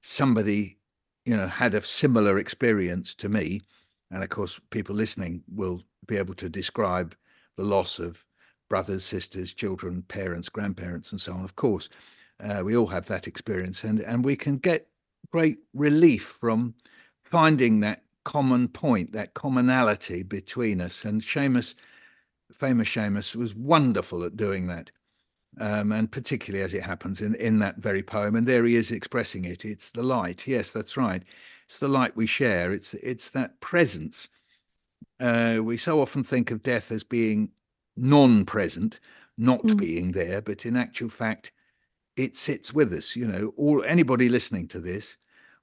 somebody, 0.01 0.77
you 1.25 1.36
know, 1.36 1.47
had 1.47 1.75
a 1.75 1.81
similar 1.81 2.38
experience 2.38 3.13
to 3.15 3.29
me 3.29 3.62
and 4.12 4.23
of 4.23 4.29
course, 4.29 4.60
people 4.69 4.95
listening 4.95 5.43
will 5.53 5.81
be 6.08 6.17
able 6.17 6.36
to 6.36 6.49
describe 6.49 7.15
the 7.58 7.63
loss 7.63 7.99
of 7.99 8.25
brothers, 8.69 9.03
sisters, 9.03 9.53
children, 9.53 10.03
parents, 10.03 10.49
grandparents, 10.49 11.12
and 11.12 11.19
so 11.19 11.34
on. 11.34 11.43
Of 11.43 11.55
course, 11.55 11.89
uh, 12.43 12.62
we 12.63 12.75
all 12.75 12.88
have 12.88 13.08
that 13.08 13.27
experience, 13.27 13.84
and, 13.84 13.99
and 13.99 14.23
we 14.23 14.36
can 14.36 14.58
get 14.58 14.88
great 15.31 15.58
relief 15.73 16.23
from 16.23 16.75
finding 17.21 17.79
that 17.79 18.03
common 18.23 18.67
point, 18.67 19.12
that 19.12 19.34
commonality 19.34 20.23
between 20.23 20.81
us. 20.81 21.05
And 21.05 21.21
Seamus, 21.21 21.75
famous 22.53 22.89
Seamus, 22.89 23.36
was 23.36 23.55
wonderful 23.55 24.23
at 24.23 24.38
doing 24.38 24.67
that. 24.67 24.91
Um, 25.59 25.93
and 25.93 26.11
particularly 26.11 26.65
as 26.65 26.73
it 26.73 26.83
happens 26.83 27.21
in, 27.21 27.33
in 27.35 27.59
that 27.59 27.77
very 27.77 28.03
poem. 28.03 28.35
And 28.35 28.45
there 28.45 28.65
he 28.65 28.75
is 28.75 28.91
expressing 28.91 29.45
it. 29.45 29.63
It's 29.63 29.89
the 29.91 30.03
light. 30.03 30.45
Yes, 30.45 30.71
that's 30.71 30.97
right. 30.97 31.23
It's 31.65 31.79
the 31.79 31.87
light 31.87 32.15
we 32.15 32.27
share. 32.27 32.73
It's 32.73 32.93
it's 32.95 33.29
that 33.29 33.59
presence. 33.61 34.27
Uh, 35.19 35.59
we 35.63 35.77
so 35.77 36.01
often 36.01 36.23
think 36.23 36.51
of 36.51 36.61
death 36.61 36.91
as 36.91 37.03
being 37.03 37.51
non-present, 37.95 38.99
not 39.37 39.61
mm. 39.63 39.77
being 39.77 40.11
there, 40.11 40.41
but 40.41 40.65
in 40.65 40.75
actual 40.75 41.09
fact, 41.09 41.53
it 42.17 42.35
sits 42.35 42.73
with 42.73 42.91
us. 42.91 43.15
You 43.15 43.27
know, 43.27 43.53
all 43.55 43.83
anybody 43.83 44.29
listening 44.29 44.67
to 44.69 44.79
this 44.79 45.17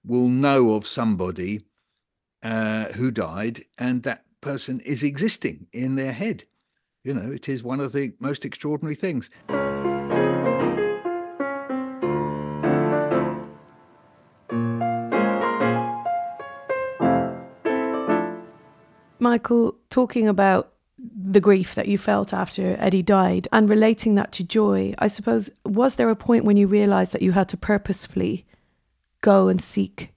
will 0.05 0.28
know 0.28 0.72
of 0.72 0.87
somebody 0.87 1.61
uh, 2.42 2.87
who 2.92 3.11
died, 3.11 3.64
and 3.78 4.02
that 4.02 4.24
person 4.40 4.81
is 4.81 5.02
existing 5.02 5.66
in 5.72 5.96
their 5.96 6.12
head. 6.12 6.44
You 7.05 7.14
know, 7.14 7.31
it 7.31 7.48
is 7.48 7.62
one 7.62 7.81
of 7.81 7.92
the 7.92 8.12
most 8.20 8.44
extraordinary 8.44 8.94
things. 8.94 9.28
Michael, 19.33 19.79
talking 19.88 20.29
about 20.29 20.75
the 20.99 21.40
grief 21.40 21.75
that 21.75 21.88
you 21.88 21.97
felt 21.97 22.35
after 22.35 22.77
Eddie 22.79 23.03
died 23.03 23.49
and 23.51 23.66
relating 23.66 24.14
that 24.16 24.31
to 24.33 24.45
joy, 24.45 24.92
I 24.99 25.09
suppose, 25.09 25.49
was 25.64 25.95
there 25.95 26.11
a 26.11 26.14
point 26.14 26.45
when 26.45 26.59
you 26.59 26.66
realized 26.66 27.12
that 27.12 27.23
you 27.23 27.33
had 27.33 27.49
to 27.49 27.57
purposefully 27.57 28.45
go 29.23 29.49
and 29.49 29.59
seek 29.59 30.12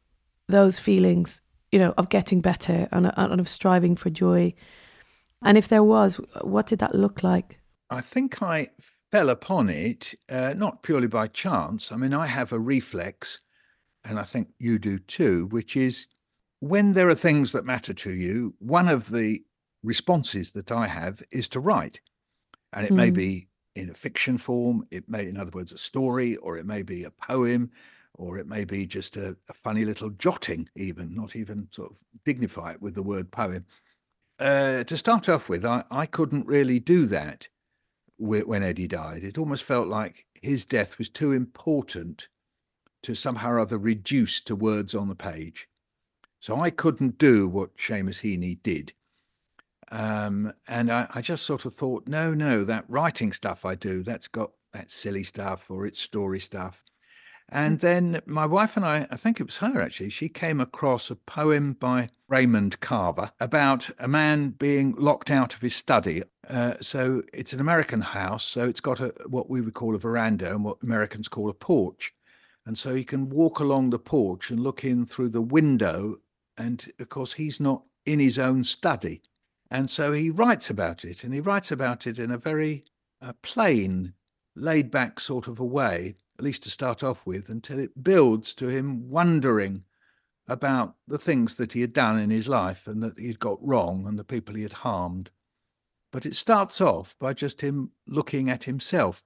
those 0.49 0.79
feelings, 0.79 1.41
you 1.71 1.79
know, 1.79 1.93
of 1.97 2.09
getting 2.09 2.41
better 2.41 2.89
and, 2.91 3.09
and 3.15 3.39
of 3.39 3.47
striving 3.47 3.95
for 3.95 4.09
joy? 4.09 4.53
And 5.41 5.57
if 5.57 5.69
there 5.69 5.83
was, 5.83 6.15
what 6.41 6.67
did 6.67 6.79
that 6.79 6.93
look 6.93 7.23
like? 7.23 7.57
I 7.89 8.01
think 8.01 8.41
I 8.43 8.67
fell 9.11 9.29
upon 9.29 9.69
it 9.69 10.13
uh, 10.27 10.55
not 10.57 10.83
purely 10.83 11.07
by 11.07 11.27
chance. 11.27 11.89
I 11.89 11.95
mean, 11.95 12.13
I 12.13 12.25
have 12.25 12.51
a 12.51 12.59
reflex, 12.59 13.39
and 14.03 14.19
I 14.19 14.23
think 14.23 14.49
you 14.59 14.77
do 14.77 14.99
too, 14.99 15.47
which 15.51 15.77
is 15.77 16.07
when 16.69 16.93
there 16.93 17.09
are 17.09 17.15
things 17.15 17.51
that 17.51 17.63
matter 17.63 17.93
to 17.93 18.11
you, 18.11 18.55
one 18.57 18.87
of 18.87 19.11
the 19.11 19.43
responses 19.83 20.53
that 20.53 20.71
I 20.71 20.87
have 20.87 21.21
is 21.31 21.47
to 21.49 21.59
write. 21.59 22.01
And 22.73 22.85
it 22.87 22.91
mm. 22.91 22.95
may 22.95 23.11
be 23.11 23.47
in 23.75 23.91
a 23.91 23.93
fiction 23.93 24.37
form, 24.39 24.87
it 24.89 25.07
may, 25.07 25.27
in 25.27 25.37
other 25.37 25.51
words, 25.53 25.73
a 25.73 25.77
story, 25.77 26.37
or 26.37 26.57
it 26.57 26.65
may 26.65 26.81
be 26.81 27.03
a 27.03 27.11
poem, 27.11 27.69
or 28.15 28.39
it 28.39 28.47
may 28.47 28.65
be 28.65 28.87
just 28.87 29.15
a, 29.15 29.37
a 29.47 29.53
funny 29.53 29.85
little 29.85 30.09
jotting, 30.11 30.67
even, 30.75 31.13
not 31.13 31.35
even 31.35 31.67
sort 31.69 31.91
of 31.91 31.99
dignify 32.25 32.71
it 32.71 32.81
with 32.81 32.95
the 32.95 33.03
word 33.03 33.29
poem. 33.29 33.63
Uh, 34.39 34.83
to 34.85 34.97
start 34.97 35.29
off 35.29 35.49
with, 35.49 35.65
I, 35.65 35.83
I 35.91 36.07
couldn't 36.07 36.47
really 36.47 36.79
do 36.79 37.05
that 37.07 37.47
when 38.17 38.63
Eddie 38.63 38.87
died. 38.87 39.23
It 39.23 39.37
almost 39.37 39.65
felt 39.65 39.87
like 39.87 40.25
his 40.41 40.65
death 40.65 40.97
was 40.97 41.09
too 41.09 41.31
important 41.31 42.27
to 43.03 43.13
somehow 43.13 43.51
or 43.51 43.59
other 43.59 43.77
reduce 43.77 44.41
to 44.41 44.55
words 44.55 44.95
on 44.95 45.09
the 45.09 45.15
page. 45.15 45.67
So 46.45 46.61
I 46.61 46.69
couldn't 46.69 47.17
do 47.17 47.47
what 47.47 47.75
Seamus 47.75 48.21
Heaney 48.21 48.61
did. 48.61 48.93
Um, 49.91 50.53
and 50.67 50.91
I, 50.91 51.07
I, 51.15 51.19
just 51.19 51.43
sort 51.43 51.65
of 51.65 51.73
thought, 51.73 52.07
no, 52.07 52.35
no, 52.35 52.63
that 52.65 52.85
writing 52.87 53.33
stuff 53.33 53.65
I 53.65 53.73
do, 53.73 54.03
that's 54.03 54.27
got 54.27 54.51
that 54.71 54.91
silly 54.91 55.23
stuff 55.23 55.71
or 55.71 55.87
it's 55.87 55.99
story 55.99 56.39
stuff. 56.39 56.83
And 57.49 57.79
mm. 57.79 57.81
then 57.81 58.21
my 58.27 58.45
wife 58.45 58.77
and 58.77 58.85
I, 58.85 59.07
I 59.09 59.15
think 59.15 59.39
it 59.39 59.47
was 59.47 59.57
her 59.57 59.81
actually, 59.81 60.11
she 60.11 60.29
came 60.29 60.61
across 60.61 61.09
a 61.09 61.15
poem 61.15 61.73
by 61.79 62.09
Raymond 62.27 62.79
Carver 62.79 63.31
about 63.39 63.89
a 63.97 64.07
man 64.07 64.49
being 64.51 64.93
locked 64.99 65.31
out 65.31 65.55
of 65.55 65.61
his 65.61 65.75
study. 65.75 66.21
Uh, 66.47 66.75
so 66.79 67.23
it's 67.33 67.53
an 67.53 67.59
American 67.59 68.01
house, 68.01 68.45
so 68.45 68.65
it's 68.69 68.81
got 68.81 68.99
a 68.99 69.11
what 69.25 69.49
we 69.49 69.61
would 69.61 69.73
call 69.73 69.95
a 69.95 69.97
veranda 69.97 70.51
and 70.51 70.63
what 70.63 70.77
Americans 70.83 71.27
call 71.27 71.49
a 71.49 71.55
porch. 71.55 72.13
And 72.67 72.77
so 72.77 72.93
he 72.93 73.03
can 73.03 73.29
walk 73.29 73.59
along 73.59 73.89
the 73.89 73.99
porch 73.99 74.51
and 74.51 74.59
look 74.59 74.83
in 74.83 75.07
through 75.07 75.29
the 75.29 75.41
window 75.41 76.19
and 76.57 76.91
of 76.99 77.09
course, 77.09 77.33
he's 77.33 77.59
not 77.59 77.83
in 78.05 78.19
his 78.19 78.39
own 78.39 78.63
study. 78.63 79.21
And 79.71 79.89
so 79.89 80.11
he 80.13 80.29
writes 80.29 80.69
about 80.69 81.03
it, 81.03 81.23
and 81.23 81.33
he 81.33 81.39
writes 81.39 81.71
about 81.71 82.07
it 82.07 82.19
in 82.19 82.31
a 82.31 82.37
very 82.37 82.85
uh, 83.21 83.33
plain, 83.41 84.13
laid 84.55 84.91
back 84.91 85.19
sort 85.19 85.47
of 85.47 85.59
a 85.59 85.65
way, 85.65 86.15
at 86.37 86.43
least 86.43 86.63
to 86.63 86.69
start 86.69 87.03
off 87.03 87.25
with, 87.25 87.49
until 87.49 87.79
it 87.79 88.03
builds 88.03 88.53
to 88.55 88.67
him 88.67 89.09
wondering 89.09 89.83
about 90.47 90.95
the 91.07 91.17
things 91.17 91.55
that 91.55 91.73
he 91.73 91.81
had 91.81 91.93
done 91.93 92.19
in 92.19 92.29
his 92.29 92.47
life 92.47 92.87
and 92.87 93.01
that 93.01 93.17
he'd 93.17 93.39
got 93.39 93.65
wrong 93.65 94.05
and 94.05 94.19
the 94.19 94.23
people 94.23 94.53
he 94.55 94.61
had 94.63 94.73
harmed. 94.73 95.31
But 96.11 96.25
it 96.25 96.35
starts 96.35 96.79
off 96.79 97.17
by 97.19 97.33
just 97.33 97.61
him 97.61 97.91
looking 98.07 98.49
at 98.49 98.65
himself 98.65 99.23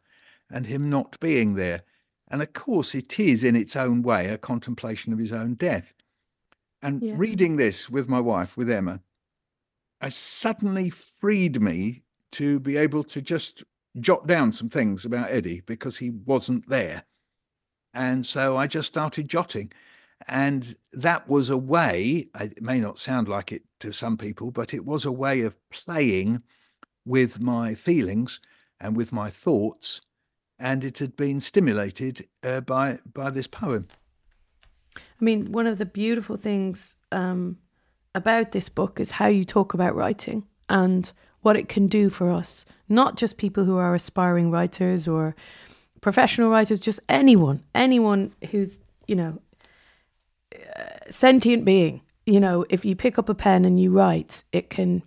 and 0.49 0.65
him 0.65 0.89
not 0.89 1.19
being 1.19 1.55
there. 1.55 1.83
And 2.29 2.41
of 2.41 2.53
course, 2.53 2.95
it 2.95 3.19
is 3.19 3.43
in 3.43 3.55
its 3.55 3.75
own 3.75 4.01
way 4.01 4.27
a 4.27 4.37
contemplation 4.37 5.11
of 5.11 5.19
his 5.19 5.33
own 5.33 5.55
death. 5.55 5.93
And 6.81 7.01
yeah. 7.01 7.13
reading 7.17 7.57
this 7.57 7.89
with 7.89 8.07
my 8.07 8.19
wife, 8.19 8.55
with 8.55 8.69
Emma, 8.69 9.01
I 10.01 10.09
suddenly 10.09 10.89
freed 10.89 11.61
me 11.61 12.03
to 12.33 12.59
be 12.59 12.77
able 12.77 13.03
to 13.05 13.21
just 13.21 13.63
jot 13.99 14.27
down 14.27 14.53
some 14.53 14.69
things 14.69 15.03
about 15.03 15.31
Eddie 15.31 15.61
because 15.61 15.97
he 15.97 16.09
wasn't 16.09 16.69
there. 16.69 17.03
And 17.93 18.25
so 18.25 18.55
I 18.55 18.67
just 18.67 18.87
started 18.87 19.27
jotting. 19.27 19.71
And 20.27 20.75
that 20.93 21.27
was 21.27 21.49
a 21.49 21.57
way, 21.57 22.29
it 22.39 22.61
may 22.61 22.79
not 22.79 22.99
sound 22.99 23.27
like 23.27 23.51
it 23.51 23.63
to 23.79 23.91
some 23.91 24.17
people, 24.17 24.51
but 24.51 24.73
it 24.73 24.85
was 24.85 25.05
a 25.05 25.11
way 25.11 25.41
of 25.41 25.57
playing 25.69 26.43
with 27.05 27.39
my 27.39 27.73
feelings 27.75 28.39
and 28.79 28.95
with 28.95 29.11
my 29.11 29.29
thoughts. 29.29 30.01
And 30.59 30.83
it 30.83 30.99
had 30.99 31.15
been 31.15 31.39
stimulated 31.39 32.27
uh, 32.43 32.61
by, 32.61 32.99
by 33.13 33.29
this 33.29 33.47
poem. 33.47 33.87
I 35.19 35.23
mean, 35.23 35.51
one 35.51 35.67
of 35.67 35.77
the 35.77 35.85
beautiful 35.85 36.37
things 36.37 36.95
um, 37.11 37.57
about 38.15 38.51
this 38.51 38.69
book 38.69 38.99
is 38.99 39.11
how 39.11 39.27
you 39.27 39.45
talk 39.45 39.73
about 39.73 39.95
writing 39.95 40.45
and 40.69 41.11
what 41.41 41.55
it 41.55 41.69
can 41.69 41.87
do 41.87 42.09
for 42.09 42.31
us, 42.31 42.65
not 42.87 43.15
just 43.15 43.37
people 43.37 43.63
who 43.63 43.77
are 43.77 43.95
aspiring 43.95 44.51
writers 44.51 45.07
or 45.07 45.35
professional 46.01 46.49
writers, 46.49 46.79
just 46.79 46.99
anyone, 47.09 47.63
anyone 47.73 48.33
who's, 48.51 48.79
you 49.07 49.15
know, 49.15 49.39
sentient 51.09 51.65
being. 51.65 52.01
You 52.25 52.39
know, 52.39 52.65
if 52.69 52.85
you 52.85 52.95
pick 52.95 53.17
up 53.17 53.29
a 53.29 53.33
pen 53.33 53.65
and 53.65 53.79
you 53.79 53.91
write, 53.91 54.43
it 54.51 54.69
can 54.69 55.03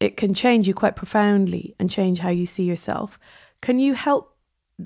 it 0.00 0.16
can 0.16 0.32
change 0.32 0.68
you 0.68 0.74
quite 0.74 0.94
profoundly 0.96 1.74
and 1.78 1.90
change 1.90 2.20
how 2.20 2.28
you 2.28 2.46
see 2.46 2.62
yourself. 2.62 3.18
Can 3.60 3.80
you 3.80 3.94
help 3.94 4.36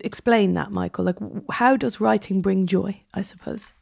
explain 0.00 0.55
that, 0.55 0.70
Michael? 0.70 1.05
Like, 1.05 1.18
how 1.50 1.76
does 1.76 2.00
writing 2.00 2.40
bring 2.40 2.66
joy? 2.66 3.02
I 3.12 3.22
suppose. 3.22 3.72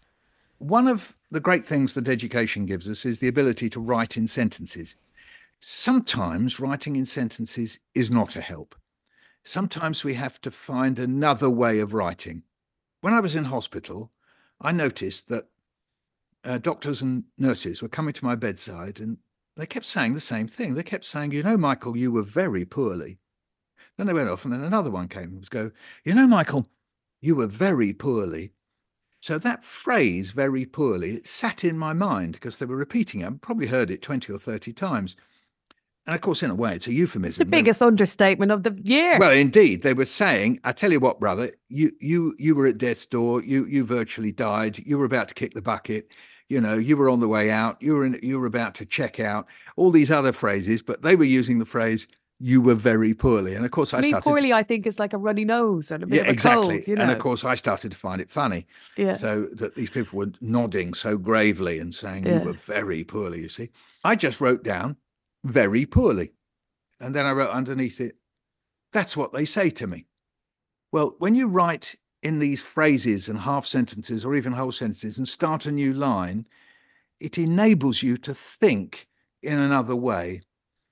One 0.60 0.88
of 0.88 1.16
the 1.30 1.40
great 1.40 1.64
things 1.64 1.94
that 1.94 2.06
education 2.06 2.66
gives 2.66 2.86
us 2.86 3.06
is 3.06 3.18
the 3.18 3.28
ability 3.28 3.70
to 3.70 3.80
write 3.80 4.18
in 4.18 4.26
sentences. 4.26 4.94
Sometimes 5.60 6.60
writing 6.60 6.96
in 6.96 7.06
sentences 7.06 7.80
is 7.94 8.10
not 8.10 8.36
a 8.36 8.42
help. 8.42 8.74
Sometimes 9.42 10.04
we 10.04 10.12
have 10.14 10.38
to 10.42 10.50
find 10.50 10.98
another 10.98 11.48
way 11.48 11.78
of 11.78 11.94
writing. 11.94 12.42
When 13.00 13.14
I 13.14 13.20
was 13.20 13.36
in 13.36 13.44
hospital, 13.44 14.12
I 14.60 14.72
noticed 14.72 15.28
that 15.28 15.46
uh, 16.44 16.58
doctors 16.58 17.00
and 17.00 17.24
nurses 17.38 17.80
were 17.80 17.88
coming 17.88 18.12
to 18.12 18.24
my 18.26 18.34
bedside 18.34 19.00
and 19.00 19.16
they 19.56 19.64
kept 19.64 19.86
saying 19.86 20.12
the 20.12 20.20
same 20.20 20.46
thing. 20.46 20.74
They 20.74 20.82
kept 20.82 21.06
saying, 21.06 21.32
You 21.32 21.42
know, 21.42 21.56
Michael, 21.56 21.96
you 21.96 22.12
were 22.12 22.22
very 22.22 22.66
poorly. 22.66 23.18
Then 23.96 24.06
they 24.06 24.12
went 24.12 24.28
off, 24.28 24.44
and 24.44 24.52
then 24.52 24.62
another 24.62 24.90
one 24.90 25.08
came 25.08 25.30
and 25.30 25.38
was 25.38 25.48
go, 25.48 25.70
You 26.04 26.12
know, 26.12 26.26
Michael, 26.26 26.66
you 27.22 27.34
were 27.34 27.46
very 27.46 27.94
poorly. 27.94 28.52
So 29.20 29.38
that 29.38 29.62
phrase, 29.62 30.30
very 30.30 30.64
poorly, 30.64 31.16
it 31.16 31.26
sat 31.26 31.62
in 31.62 31.76
my 31.76 31.92
mind 31.92 32.33
because 32.33 32.56
they 32.56 32.66
were 32.66 32.76
repeating 32.76 33.20
it. 33.20 33.26
I 33.26 33.30
probably 33.40 33.66
heard 33.66 33.90
it 33.90 34.00
20 34.02 34.33
or 34.33 34.38
30 34.38 34.72
times. 34.72 35.16
And 36.06 36.14
of 36.14 36.22
course, 36.22 36.42
in 36.42 36.50
a 36.50 36.54
way, 36.54 36.74
it's 36.74 36.87
a 36.87 36.92
euphemism. 36.92 37.28
It's 37.28 37.38
the 37.38 37.44
biggest 37.44 37.83
understatement 37.83 38.50
of 38.50 38.62
the 38.62 38.76
year. 38.83 39.18
Well, 39.18 39.33
indeed, 39.33 39.83
they 39.83 39.92
were 39.92 40.06
saying, 40.06 40.59
"I 40.64 40.72
tell 40.72 40.90
you 40.90 40.98
what, 40.98 41.20
brother, 41.20 41.52
you 41.68 41.92
you 42.00 42.35
you 42.38 42.54
were 42.54 42.66
at 42.66 42.78
death's 42.78 43.04
door. 43.04 43.42
You 43.44 43.66
you 43.66 43.85
virtually 43.85 44.33
died. 44.33 44.78
You 44.78 44.96
were 44.96 45.04
about 45.04 45.28
to 45.28 45.35
kick 45.35 45.52
the 45.52 45.62
bucket. 45.62 46.11
You 46.48 46.61
know, 46.61 46.74
you 46.74 46.96
were 46.96 47.11
on 47.11 47.20
the 47.20 47.28
way 47.28 47.50
out. 47.50 47.76
You 47.80 47.94
were 47.94 48.06
in, 48.06 48.18
you 48.22 48.40
were 48.40 48.46
about 48.46 48.74
to 48.76 48.87
check 48.87 49.20
out. 49.20 49.46
All 49.76 49.90
these 49.90 50.11
other 50.11 50.33
phrases, 50.33 50.83
but 50.83 51.02
they 51.02 51.14
were 51.14 51.24
using 51.24 51.59
the 51.59 51.66
phrase 51.66 52.09
you 52.42 52.62
were 52.62 52.74
very 52.74 53.12
poorly. 53.12 53.55
And 53.55 53.66
of 53.66 53.70
course, 53.70 53.92
I 53.92 54.00
Me 54.00 54.09
started. 54.09 54.29
poorly, 54.29 54.53
I 54.53 54.62
think, 54.62 54.87
is 54.87 54.98
like 54.98 55.12
a 55.12 55.18
runny 55.18 55.44
nose 55.44 55.90
and 55.90 56.03
a 56.03 56.07
bit 56.07 56.16
yeah, 56.16 56.22
of 56.22 56.29
a 56.29 56.33
exactly. 56.33 56.76
cold. 56.79 56.88
You 56.88 56.96
know? 56.96 57.03
And 57.03 57.11
of 57.11 57.18
course, 57.18 57.44
I 57.44 57.55
started 57.55 57.92
to 57.92 57.98
find 57.98 58.20
it 58.20 58.31
funny. 58.31 58.66
Yeah. 58.96 59.16
So 59.18 59.42
that 59.53 59.74
these 59.74 59.90
people 59.90 60.18
were 60.18 60.33
nodding 60.40 60.94
so 60.94 61.18
gravely 61.18 61.79
and 61.79 61.94
saying, 61.94 62.26
yeah. 62.26 62.40
You 62.40 62.46
were 62.46 62.53
very 62.55 63.05
poorly, 63.05 63.42
you 63.42 63.48
see. 63.48 63.68
I 64.05 64.16
just 64.16 64.41
wrote 64.41 64.64
down 64.64 64.97
very 65.45 65.84
poorly. 65.84 66.32
And 66.99 67.14
then 67.14 67.26
I 67.26 67.32
wrote 67.32 67.51
underneath 67.51 68.01
it, 68.01 68.16
That's 68.93 69.16
what 69.16 69.32
they 69.32 69.45
say 69.45 69.68
to 69.70 69.86
me. 69.86 70.07
Well, 70.93 71.14
when 71.18 71.34
you 71.34 71.47
write 71.47 71.95
in 72.22 72.38
these 72.38 72.62
phrases 72.62 73.28
and 73.28 73.38
half 73.38 73.66
sentences 73.66 74.24
or 74.24 74.34
even 74.34 74.53
whole 74.53 74.72
sentences 74.72 75.18
and 75.18 75.28
start 75.28 75.66
a 75.66 75.72
new 75.72 75.95
line, 75.95 76.47
it 77.20 77.38
enables 77.38 78.03
you 78.03 78.16
to 78.18 78.34
think 78.34 79.09
in 79.43 79.59
another 79.59 79.97
way 79.97 80.43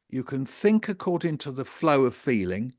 you 0.09 0.25
can 0.25 0.45
think 0.45 0.89
according 0.89 1.39
to 1.39 1.51
the 1.51 1.65
flow 1.65 2.05
of 2.05 2.15
feeling. 2.15 2.73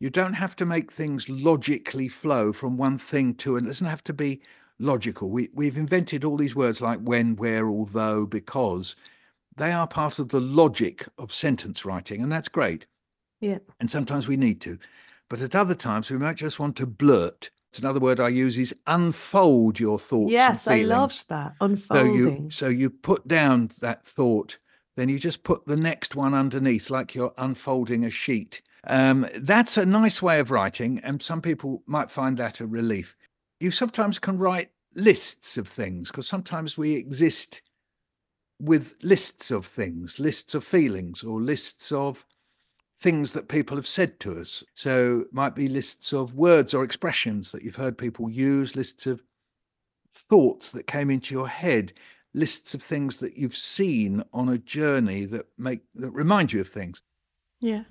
You 0.00 0.10
don't 0.10 0.34
have 0.34 0.56
to 0.56 0.66
make 0.66 0.92
things 0.92 1.28
logically 1.28 2.08
flow 2.08 2.52
from 2.52 2.76
one 2.76 2.98
thing 2.98 3.34
to 3.36 3.56
another. 3.56 3.66
It 3.66 3.72
doesn't 3.72 3.86
have 3.86 4.04
to 4.04 4.12
be 4.12 4.42
logical. 4.78 5.30
We, 5.30 5.48
we've 5.54 5.78
invented 5.78 6.24
all 6.24 6.36
these 6.36 6.56
words 6.56 6.80
like 6.80 7.00
when, 7.00 7.36
where, 7.36 7.66
although, 7.68 8.26
because. 8.26 8.96
They 9.58 9.72
are 9.72 9.86
part 9.86 10.18
of 10.18 10.28
the 10.28 10.40
logic 10.42 11.08
of 11.16 11.32
sentence 11.32 11.86
writing, 11.86 12.22
and 12.22 12.30
that's 12.30 12.48
great. 12.48 12.84
Yeah. 13.40 13.60
And 13.80 13.90
sometimes 13.90 14.28
we 14.28 14.36
need 14.36 14.60
to. 14.60 14.78
But 15.30 15.40
at 15.40 15.54
other 15.54 15.74
times, 15.74 16.10
we 16.10 16.18
might 16.18 16.36
just 16.36 16.58
want 16.58 16.76
to 16.76 16.86
blurt. 16.86 17.50
It's 17.70 17.78
another 17.78 17.98
word 17.98 18.20
I 18.20 18.28
use 18.28 18.58
is 18.58 18.74
unfold 18.86 19.80
your 19.80 19.98
thoughts. 19.98 20.30
Yes, 20.30 20.68
I 20.68 20.82
loved 20.82 21.26
that. 21.30 21.54
Unfolding. 21.62 22.10
So 22.10 22.14
you, 22.14 22.50
so 22.50 22.68
you 22.68 22.90
put 22.90 23.26
down 23.26 23.70
that 23.80 24.06
thought, 24.06 24.58
then 24.96 25.08
you 25.08 25.18
just 25.18 25.44
put 25.44 25.66
the 25.66 25.76
next 25.76 26.16
one 26.16 26.34
underneath, 26.34 26.90
like 26.90 27.14
you're 27.14 27.34
unfolding 27.38 28.04
a 28.04 28.10
sheet. 28.10 28.62
Um, 28.86 29.28
that's 29.36 29.76
a 29.76 29.84
nice 29.86 30.22
way 30.22 30.40
of 30.40 30.50
writing, 30.50 31.00
and 31.02 31.20
some 31.20 31.42
people 31.42 31.82
might 31.86 32.10
find 32.10 32.36
that 32.38 32.60
a 32.60 32.66
relief. 32.66 33.16
You 33.60 33.70
sometimes 33.70 34.18
can 34.18 34.38
write 34.38 34.70
lists 34.94 35.56
of 35.58 35.68
things 35.68 36.10
because 36.10 36.26
sometimes 36.26 36.78
we 36.78 36.94
exist 36.94 37.62
with 38.60 38.94
lists 39.02 39.50
of 39.50 39.66
things, 39.66 40.18
lists 40.18 40.54
of 40.54 40.64
feelings, 40.64 41.22
or 41.22 41.40
lists 41.40 41.92
of 41.92 42.24
things 42.98 43.32
that 43.32 43.48
people 43.48 43.76
have 43.76 43.86
said 43.86 44.18
to 44.20 44.38
us. 44.40 44.64
So 44.74 45.26
might 45.30 45.54
be 45.54 45.68
lists 45.68 46.12
of 46.12 46.34
words 46.34 46.72
or 46.72 46.82
expressions 46.82 47.52
that 47.52 47.62
you've 47.62 47.76
heard 47.76 47.98
people 47.98 48.30
use, 48.30 48.74
lists 48.74 49.06
of 49.06 49.22
thoughts 50.10 50.70
that 50.70 50.86
came 50.86 51.10
into 51.10 51.34
your 51.34 51.48
head, 51.48 51.92
lists 52.36 52.74
of 52.74 52.82
things 52.82 53.16
that 53.16 53.36
you've 53.36 53.56
seen 53.56 54.22
on 54.32 54.48
a 54.48 54.58
journey 54.58 55.24
that 55.24 55.46
make 55.56 55.80
that 55.94 56.10
remind 56.10 56.52
you 56.52 56.60
of 56.60 56.68
things. 56.68 57.02
Yeah. 57.60 57.84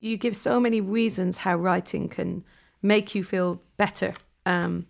You 0.00 0.16
give 0.16 0.36
so 0.36 0.60
many 0.60 0.80
reasons 0.80 1.38
how 1.38 1.56
writing 1.56 2.08
can 2.08 2.44
make 2.82 3.14
you 3.14 3.24
feel 3.24 3.60
better. 3.76 4.14
Um, 4.46 4.86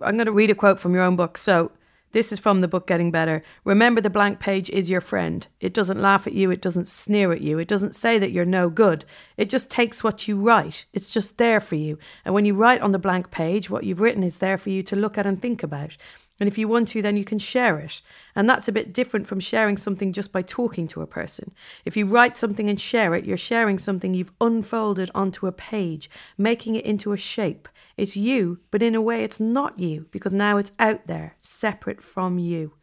I'm 0.00 0.16
going 0.16 0.26
to 0.26 0.32
read 0.32 0.50
a 0.50 0.54
quote 0.54 0.78
from 0.78 0.94
your 0.94 1.02
own 1.02 1.16
book. 1.16 1.38
So, 1.38 1.72
this 2.12 2.30
is 2.30 2.38
from 2.38 2.60
the 2.60 2.68
book 2.68 2.86
Getting 2.86 3.10
Better. 3.10 3.42
Remember, 3.64 4.00
the 4.00 4.08
blank 4.08 4.38
page 4.38 4.70
is 4.70 4.88
your 4.88 5.00
friend. 5.00 5.44
It 5.58 5.74
doesn't 5.74 6.00
laugh 6.00 6.28
at 6.28 6.32
you, 6.32 6.52
it 6.52 6.62
doesn't 6.62 6.86
sneer 6.86 7.32
at 7.32 7.40
you, 7.40 7.58
it 7.58 7.66
doesn't 7.66 7.96
say 7.96 8.18
that 8.18 8.30
you're 8.30 8.44
no 8.44 8.70
good. 8.70 9.04
It 9.36 9.50
just 9.50 9.68
takes 9.68 10.04
what 10.04 10.28
you 10.28 10.36
write, 10.36 10.86
it's 10.92 11.12
just 11.12 11.38
there 11.38 11.60
for 11.60 11.74
you. 11.74 11.98
And 12.24 12.32
when 12.32 12.44
you 12.44 12.54
write 12.54 12.82
on 12.82 12.92
the 12.92 13.00
blank 13.00 13.32
page, 13.32 13.68
what 13.68 13.82
you've 13.82 14.00
written 14.00 14.22
is 14.22 14.38
there 14.38 14.58
for 14.58 14.70
you 14.70 14.84
to 14.84 14.94
look 14.94 15.18
at 15.18 15.26
and 15.26 15.42
think 15.42 15.64
about. 15.64 15.96
And 16.40 16.48
if 16.48 16.58
you 16.58 16.66
want 16.66 16.88
to, 16.88 17.02
then 17.02 17.16
you 17.16 17.24
can 17.24 17.38
share 17.38 17.78
it. 17.78 18.02
And 18.34 18.50
that's 18.50 18.66
a 18.66 18.72
bit 18.72 18.92
different 18.92 19.28
from 19.28 19.38
sharing 19.38 19.76
something 19.76 20.12
just 20.12 20.32
by 20.32 20.42
talking 20.42 20.88
to 20.88 21.00
a 21.00 21.06
person. 21.06 21.52
If 21.84 21.96
you 21.96 22.06
write 22.06 22.36
something 22.36 22.68
and 22.68 22.80
share 22.80 23.14
it, 23.14 23.24
you're 23.24 23.36
sharing 23.36 23.78
something 23.78 24.14
you've 24.14 24.32
unfolded 24.40 25.10
onto 25.14 25.46
a 25.46 25.52
page, 25.52 26.10
making 26.36 26.74
it 26.74 26.84
into 26.84 27.12
a 27.12 27.16
shape. 27.16 27.68
It's 27.96 28.16
you, 28.16 28.58
but 28.72 28.82
in 28.82 28.96
a 28.96 29.02
way, 29.02 29.22
it's 29.22 29.38
not 29.38 29.78
you 29.78 30.06
because 30.10 30.32
now 30.32 30.56
it's 30.56 30.72
out 30.80 31.06
there, 31.06 31.34
separate 31.38 32.02
from 32.02 32.40
you. 32.40 32.74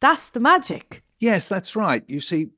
That's 0.00 0.28
the 0.28 0.40
magic. 0.40 1.04
Yes, 1.20 1.46
that's 1.46 1.76
right. 1.76 2.02
You 2.08 2.20
see, 2.20 2.48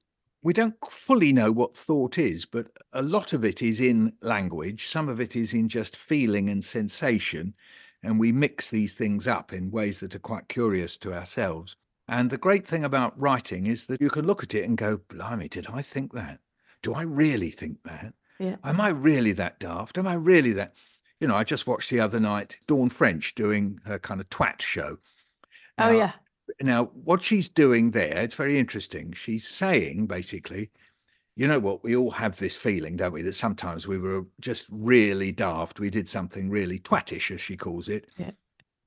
we 0.42 0.54
don't 0.54 0.76
fully 0.86 1.34
know 1.34 1.52
what 1.52 1.76
thought 1.76 2.16
is, 2.16 2.46
but 2.46 2.68
a 2.94 3.02
lot 3.02 3.34
of 3.34 3.44
it 3.44 3.60
is 3.60 3.80
in 3.80 4.14
language, 4.22 4.86
some 4.86 5.10
of 5.10 5.20
it 5.20 5.36
is 5.36 5.52
in 5.52 5.68
just 5.68 5.96
feeling 5.96 6.48
and 6.48 6.64
sensation 6.64 7.54
and 8.02 8.18
we 8.18 8.32
mix 8.32 8.70
these 8.70 8.94
things 8.94 9.28
up 9.28 9.52
in 9.52 9.70
ways 9.70 10.00
that 10.00 10.14
are 10.14 10.20
quite 10.20 10.48
curious 10.48 10.96
to 10.98 11.12
ourselves. 11.14 11.76
And 12.08 12.30
the 12.30 12.38
great 12.38 12.66
thing 12.66 12.84
about 12.84 13.18
writing 13.20 13.66
is 13.66 13.86
that 13.86 14.00
you 14.00 14.10
can 14.10 14.26
look 14.26 14.42
at 14.42 14.54
it 14.54 14.64
and 14.64 14.76
go, 14.76 14.98
blimey, 15.08 15.48
did 15.48 15.68
I 15.68 15.82
think 15.82 16.12
that? 16.14 16.40
Do 16.82 16.94
I 16.94 17.02
really 17.02 17.50
think 17.50 17.78
that? 17.84 18.14
Yeah. 18.38 18.56
Am 18.64 18.80
I 18.80 18.88
really 18.88 19.32
that 19.32 19.60
daft? 19.60 19.98
Am 19.98 20.06
I 20.06 20.14
really 20.14 20.52
that? 20.54 20.74
You 21.20 21.28
know, 21.28 21.36
I 21.36 21.44
just 21.44 21.66
watched 21.66 21.90
the 21.90 22.00
other 22.00 22.18
night 22.18 22.56
Dawn 22.66 22.88
French 22.88 23.34
doing 23.34 23.78
her 23.84 23.98
kind 23.98 24.20
of 24.20 24.28
twat 24.30 24.62
show. 24.62 24.98
Oh, 25.78 25.84
now, 25.84 25.88
oh, 25.88 25.92
yeah. 25.92 26.12
Now, 26.60 26.84
what 27.04 27.22
she's 27.22 27.48
doing 27.48 27.90
there, 27.90 28.18
it's 28.18 28.34
very 28.34 28.58
interesting. 28.58 29.12
She's 29.12 29.46
saying 29.46 30.06
basically, 30.06 30.70
you 31.36 31.46
know 31.46 31.58
what? 31.58 31.82
We 31.82 31.96
all 31.96 32.10
have 32.10 32.36
this 32.36 32.56
feeling, 32.56 32.96
don't 32.96 33.12
we, 33.12 33.22
that 33.22 33.34
sometimes 33.34 33.86
we 33.86 33.98
were 33.98 34.26
just 34.40 34.66
really 34.70 35.32
daft. 35.32 35.80
We 35.80 35.90
did 35.90 36.08
something 36.08 36.50
really 36.50 36.78
twattish, 36.78 37.30
as 37.30 37.40
she 37.40 37.56
calls 37.56 37.88
it. 37.88 38.08
Yeah. 38.16 38.32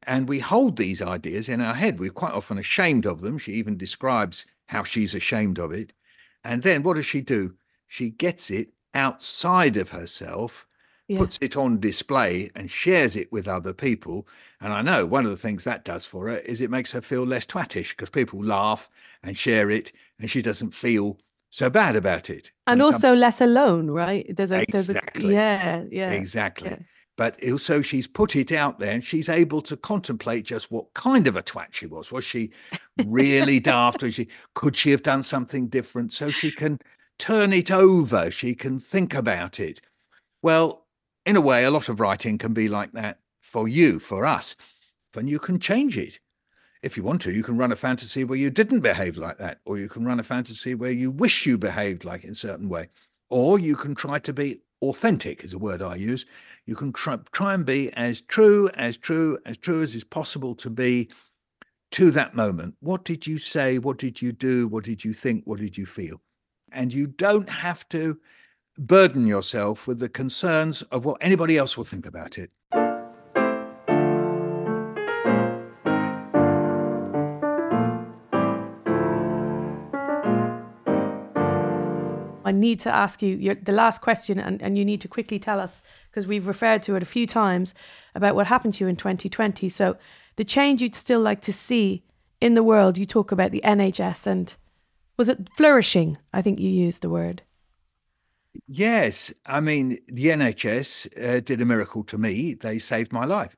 And 0.05 0.27
we 0.27 0.39
hold 0.39 0.77
these 0.77 1.01
ideas 1.01 1.49
in 1.49 1.61
our 1.61 1.73
head. 1.73 1.99
We're 1.99 2.11
quite 2.11 2.33
often 2.33 2.57
ashamed 2.57 3.05
of 3.05 3.21
them. 3.21 3.37
She 3.37 3.53
even 3.53 3.77
describes 3.77 4.45
how 4.67 4.83
she's 4.83 5.15
ashamed 5.15 5.59
of 5.59 5.71
it. 5.71 5.93
And 6.43 6.61
then 6.61 6.83
what 6.83 6.95
does 6.95 7.05
she 7.05 7.21
do? 7.21 7.53
She 7.87 8.09
gets 8.09 8.51
it 8.51 8.73
outside 8.93 9.77
of 9.77 9.89
herself, 9.89 10.67
yeah. 11.07 11.17
puts 11.17 11.39
it 11.41 11.55
on 11.55 11.79
display, 11.79 12.51
and 12.55 12.69
shares 12.69 13.15
it 13.15 13.31
with 13.31 13.47
other 13.47 13.73
people. 13.73 14.27
And 14.59 14.73
I 14.73 14.81
know 14.81 15.05
one 15.05 15.25
of 15.25 15.31
the 15.31 15.37
things 15.37 15.63
that 15.63 15.85
does 15.85 16.05
for 16.05 16.27
her 16.27 16.37
is 16.37 16.59
it 16.59 16.69
makes 16.69 16.91
her 16.91 17.01
feel 17.01 17.25
less 17.25 17.45
twattish 17.45 17.91
because 17.91 18.09
people 18.09 18.43
laugh 18.43 18.89
and 19.23 19.37
share 19.37 19.69
it, 19.69 19.91
and 20.19 20.29
she 20.29 20.41
doesn't 20.41 20.73
feel 20.73 21.17
so 21.53 21.69
bad 21.69 21.95
about 21.95 22.31
it. 22.31 22.51
And, 22.65 22.81
also 22.81 23.09
some... 23.09 23.19
less 23.19 23.39
alone, 23.39 23.91
right? 23.91 24.25
There's 24.35 24.51
a, 24.51 24.63
exactly. 24.63 25.21
There's 25.21 25.33
a, 25.33 25.35
yeah, 25.35 25.83
yeah. 25.91 26.09
Exactly. 26.09 26.71
Yeah. 26.71 26.79
But 27.15 27.37
also, 27.47 27.83
she's 27.83 28.07
put 28.07 28.35
it 28.35 28.51
out 28.51 28.79
there 28.79 28.91
and 28.91 29.03
she's 29.03 29.29
able 29.29 29.61
to 29.61 29.77
contemplate 29.77 30.45
just 30.45 30.71
what 30.71 30.91
kind 30.95 31.27
of 31.27 31.35
a 31.35 31.43
twat 31.43 31.67
she 31.69 31.85
was. 31.85 32.11
Was 32.11 32.25
she 32.25 32.49
really 33.05 33.59
daft? 33.59 34.01
Or 34.01 34.09
she 34.09 34.29
could 34.55 34.75
she 34.75 34.89
have 34.89 35.03
done 35.03 35.21
something 35.21 35.67
different? 35.67 36.11
So 36.11 36.31
she 36.31 36.49
can 36.49 36.79
turn 37.19 37.53
it 37.53 37.69
over. 37.69 38.31
She 38.31 38.55
can 38.55 38.79
think 38.79 39.13
about 39.13 39.59
it. 39.59 39.79
Well, 40.41 40.87
in 41.23 41.35
a 41.35 41.41
way, 41.41 41.65
a 41.65 41.71
lot 41.71 41.87
of 41.87 41.99
writing 41.99 42.39
can 42.39 42.53
be 42.53 42.67
like 42.67 42.93
that 42.93 43.19
for 43.41 43.67
you, 43.67 43.99
for 43.99 44.25
us, 44.25 44.55
and 45.15 45.29
you 45.29 45.37
can 45.37 45.59
change 45.59 45.99
it 45.99 46.19
if 46.83 46.97
you 46.97 47.03
want 47.03 47.21
to, 47.21 47.31
you 47.31 47.43
can 47.43 47.57
run 47.57 47.71
a 47.71 47.77
fantasy 47.77 48.25
where 48.25 48.37
you 48.37 48.49
didn't 48.49 48.81
behave 48.81 49.17
like 49.17 49.37
that, 49.37 49.61
or 49.65 49.77
you 49.77 49.87
can 49.87 50.05
run 50.05 50.19
a 50.19 50.23
fantasy 50.23 50.75
where 50.75 50.91
you 50.91 51.09
wish 51.09 51.45
you 51.45 51.57
behaved 51.57 52.03
like 52.03 52.25
in 52.25 52.31
a 52.31 52.35
certain 52.35 52.67
way, 52.67 52.89
or 53.29 53.57
you 53.57 53.75
can 53.75 53.95
try 53.95 54.19
to 54.19 54.33
be 54.33 54.61
authentic, 54.81 55.43
is 55.43 55.53
a 55.53 55.57
word 55.57 55.81
I 55.81 55.95
use. 55.95 56.25
You 56.65 56.75
can 56.75 56.91
try, 56.91 57.17
try 57.31 57.53
and 57.53 57.65
be 57.65 57.91
as 57.93 58.19
true, 58.19 58.69
as 58.75 58.97
true, 58.97 59.39
as 59.45 59.57
true 59.57 59.81
as 59.81 59.95
is 59.95 60.03
possible 60.03 60.53
to 60.55 60.69
be 60.69 61.09
to 61.91 62.11
that 62.11 62.35
moment. 62.35 62.75
What 62.81 63.05
did 63.05 63.25
you 63.25 63.37
say? 63.37 63.79
What 63.79 63.97
did 63.97 64.21
you 64.21 64.33
do? 64.33 64.67
What 64.67 64.83
did 64.83 65.05
you 65.05 65.13
think? 65.13 65.43
What 65.45 65.59
did 65.59 65.77
you 65.77 65.85
feel? 65.85 66.21
And 66.71 66.93
you 66.93 67.07
don't 67.07 67.49
have 67.49 67.87
to 67.89 68.19
burden 68.77 69.25
yourself 69.25 69.87
with 69.87 69.99
the 69.99 70.09
concerns 70.09 70.81
of 70.83 71.05
what 71.05 71.17
anybody 71.21 71.57
else 71.57 71.77
will 71.77 71.83
think 71.83 72.05
about 72.05 72.37
it. 72.37 72.51
Need 82.63 82.79
to 82.81 82.91
ask 82.91 83.21
you 83.21 83.35
your, 83.35 83.55
the 83.55 83.71
last 83.71 84.01
question, 84.01 84.39
and, 84.39 84.61
and 84.61 84.77
you 84.77 84.85
need 84.85 85.01
to 85.01 85.07
quickly 85.07 85.39
tell 85.39 85.59
us 85.59 85.83
because 86.09 86.25
we've 86.25 86.47
referred 86.47 86.81
to 86.83 86.95
it 86.95 87.03
a 87.03 87.13
few 87.15 87.27
times 87.27 87.73
about 88.15 88.35
what 88.35 88.47
happened 88.47 88.73
to 88.75 88.83
you 88.83 88.87
in 88.87 88.95
2020. 88.95 89.69
So, 89.69 89.97
the 90.35 90.45
change 90.45 90.81
you'd 90.81 90.95
still 90.95 91.19
like 91.19 91.41
to 91.41 91.53
see 91.53 92.03
in 92.41 92.55
the 92.55 92.63
world, 92.63 92.97
you 92.97 93.05
talk 93.05 93.31
about 93.31 93.51
the 93.51 93.61
NHS 93.63 94.25
and 94.25 94.55
was 95.17 95.29
it 95.29 95.47
flourishing? 95.55 96.17
I 96.33 96.41
think 96.41 96.59
you 96.59 96.69
used 96.69 97.01
the 97.03 97.09
word. 97.09 97.43
Yes. 98.67 99.33
I 99.45 99.59
mean, 99.59 99.99
the 100.07 100.27
NHS 100.27 101.37
uh, 101.37 101.39
did 101.39 101.61
a 101.61 101.65
miracle 101.65 102.03
to 102.05 102.17
me. 102.17 102.55
They 102.55 102.79
saved 102.79 103.13
my 103.13 103.25
life. 103.25 103.55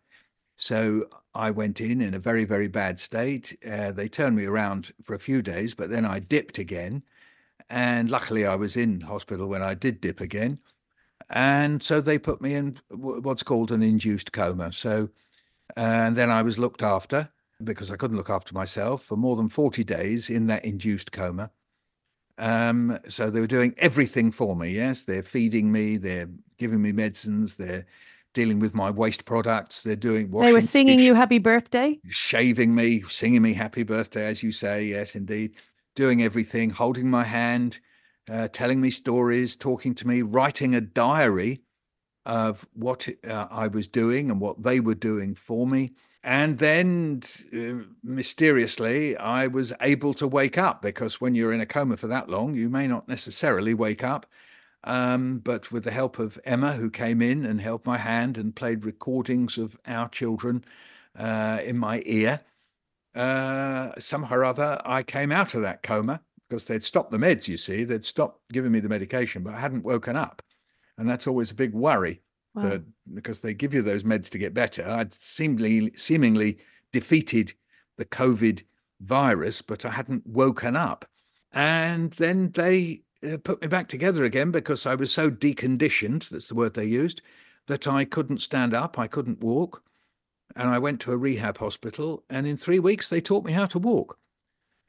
So 0.58 1.06
I 1.34 1.52
went 1.52 1.82
in 1.82 2.02
in 2.02 2.14
a 2.14 2.20
very, 2.20 2.46
very 2.46 2.68
bad 2.68 3.00
state. 3.00 3.58
Uh, 3.70 3.92
they 3.92 4.08
turned 4.08 4.36
me 4.36 4.46
around 4.46 4.94
for 5.04 5.14
a 5.14 5.20
few 5.20 5.42
days, 5.42 5.76
but 5.76 5.90
then 5.90 6.06
I 6.06 6.20
dipped 6.20 6.60
again. 6.60 7.04
And 7.70 8.10
luckily, 8.10 8.46
I 8.46 8.56
was 8.56 8.78
in 8.78 9.02
hospital 9.02 9.48
when 9.48 9.64
I 9.64 9.74
did 9.74 10.02
dip 10.02 10.22
again. 10.22 10.60
And 11.30 11.82
so 11.82 12.02
they 12.02 12.18
put 12.18 12.42
me 12.42 12.54
in 12.54 12.78
what's 12.90 13.44
called 13.44 13.72
an 13.72 13.82
induced 13.82 14.32
coma. 14.32 14.72
So, 14.72 15.10
and 15.76 16.16
then 16.16 16.30
I 16.30 16.44
was 16.44 16.60
looked 16.60 16.84
after 16.84 17.28
because 17.64 17.90
I 17.90 17.96
couldn't 17.96 18.18
look 18.18 18.30
after 18.30 18.54
myself 18.54 19.04
for 19.04 19.16
more 19.16 19.36
than 19.36 19.50
40 19.50 19.84
days 19.84 20.30
in 20.30 20.48
that 20.48 20.66
induced 20.66 21.12
coma. 21.12 21.50
Um, 22.38 23.00
so 23.08 23.30
they 23.32 23.40
were 23.40 23.48
doing 23.48 23.74
everything 23.78 24.32
for 24.32 24.56
me. 24.56 24.72
Yes, 24.72 25.02
they're 25.02 25.24
feeding 25.24 25.72
me, 25.72 25.98
they're 25.98 26.30
giving 26.58 26.82
me 26.82 26.92
medicines, 26.92 27.56
they're 27.56 27.86
dealing 28.34 28.60
with 28.60 28.76
my 28.76 28.92
waste 28.92 29.24
products, 29.24 29.84
they're 29.84 29.96
doing. 29.96 30.30
Washing, 30.30 30.48
they 30.48 30.54
were 30.54 30.62
singing 30.62 31.00
you 31.00 31.14
happy 31.14 31.40
birthday, 31.40 31.98
shaving 32.10 32.76
me, 32.76 33.02
singing 33.04 33.42
me 33.42 33.54
happy 33.54 33.84
birthday, 33.84 34.26
as 34.28 34.44
you 34.44 34.52
say. 34.52 34.84
Yes, 34.84 35.16
indeed 35.16 35.56
doing 35.96 36.22
everything, 36.22 36.70
holding 36.70 37.10
my 37.10 37.24
hand, 37.24 37.80
uh, 38.30 38.48
telling 38.50 38.82
me 38.82 38.90
stories, 38.90 39.56
talking 39.56 39.96
to 39.96 40.08
me, 40.08 40.22
writing 40.22 40.76
a 40.76 40.82
diary 40.82 41.62
of 42.26 42.68
what 42.74 43.08
uh, 43.28 43.48
I 43.52 43.68
was 43.68 43.88
doing 43.88 44.32
and 44.32 44.40
what 44.40 44.62
they 44.62 44.80
were 44.80 44.96
doing 44.96 45.36
for 45.36 45.68
me. 45.68 45.94
And 46.24 46.58
then 46.58 47.22
uh, 47.56 47.86
mysteriously, 48.04 49.16
I 49.18 49.46
was 49.46 49.72
able 49.82 50.14
to 50.16 50.28
wake 50.28 50.58
up 50.58 50.82
because 50.82 51.22
when 51.22 51.36
you're 51.36 51.54
in 51.54 51.62
a 51.62 51.68
coma 51.68 51.98
for 51.98 52.08
that 52.08 52.30
long, 52.30 52.56
you 52.56 52.68
may 52.68 52.88
not 52.88 53.08
necessarily 53.08 53.76
wake 53.76 54.04
up. 54.04 54.26
Um, 54.86 55.40
but 55.40 55.72
with 55.72 55.84
the 55.84 55.92
help 55.92 56.20
of 56.20 56.40
Emma, 56.46 56.74
who 56.74 56.90
came 56.90 57.22
in 57.22 57.46
and 57.46 57.62
held 57.62 57.86
my 57.86 57.98
hand 57.98 58.38
and 58.38 58.56
played 58.56 58.86
recordings 58.86 59.58
of 59.58 59.78
our 59.88 60.10
children 60.10 60.64
uh, 61.18 61.60
in 61.64 61.78
my 61.78 62.02
ear, 62.06 62.40
uh, 63.16 63.92
somehow 63.98 64.36
or 64.36 64.46
other, 64.46 64.82
I 64.86 65.04
came 65.04 65.32
out 65.32 65.56
of 65.56 65.62
that 65.62 65.84
coma 65.84 66.22
because 66.50 66.66
they'd 66.66 66.84
stopped 66.84 67.12
the 67.12 67.18
meds, 67.18 67.48
you 67.48 67.58
see. 67.58 67.84
They'd 67.84 68.06
stopped 68.06 68.42
giving 68.52 68.72
me 68.72 68.80
the 68.80 68.90
medication, 68.90 69.44
but 69.44 69.54
I 69.54 69.60
hadn't 69.60 69.84
woken 69.84 70.16
up. 70.16 70.42
And 70.98 71.10
that's 71.10 71.28
always 71.28 71.52
a 71.52 71.56
big 71.56 71.74
worry 71.74 72.22
wow. 72.54 72.70
that 72.70 72.84
because 73.14 73.40
they 73.40 73.54
give 73.54 73.74
you 73.74 73.82
those 73.82 74.04
meds 74.04 74.30
to 74.30 74.38
get 74.38 74.54
better. 74.54 74.88
I'd 74.88 75.14
seemingly, 75.14 75.92
seemingly 75.96 76.58
defeated 76.92 77.54
the 77.98 78.06
COVID 78.06 78.64
virus, 79.02 79.62
but 79.62 79.86
I 79.86 79.92
hadn't 79.92 80.26
woken 80.28 80.76
up. 80.76 81.06
And 81.52 82.12
then 82.14 82.52
they 82.52 83.02
uh, 83.24 83.38
put 83.38 83.62
me 83.62 83.68
back 83.68 83.88
together 83.88 84.26
again 84.26 84.52
because 84.52 84.86
I 84.86 84.96
was 84.96 85.12
so 85.12 85.30
deconditioned, 85.30 86.30
that's 86.30 86.48
the 86.48 86.56
word 86.56 86.74
they 86.74 86.86
used, 86.86 87.22
that 87.68 87.88
I 87.88 88.06
couldn't 88.06 88.42
stand 88.42 88.74
up, 88.74 89.00
I 89.00 89.08
couldn't 89.08 89.42
walk. 89.42 89.84
And 90.56 90.70
I 90.70 90.80
went 90.80 91.02
to 91.02 91.12
a 91.12 91.18
rehab 91.18 91.58
hospital, 91.58 92.24
and 92.30 92.48
in 92.48 92.56
three 92.56 92.80
weeks, 92.80 93.10
they 93.10 93.20
taught 93.20 93.44
me 93.44 93.52
how 93.52 93.66
to 93.66 93.80
walk. 93.80 94.18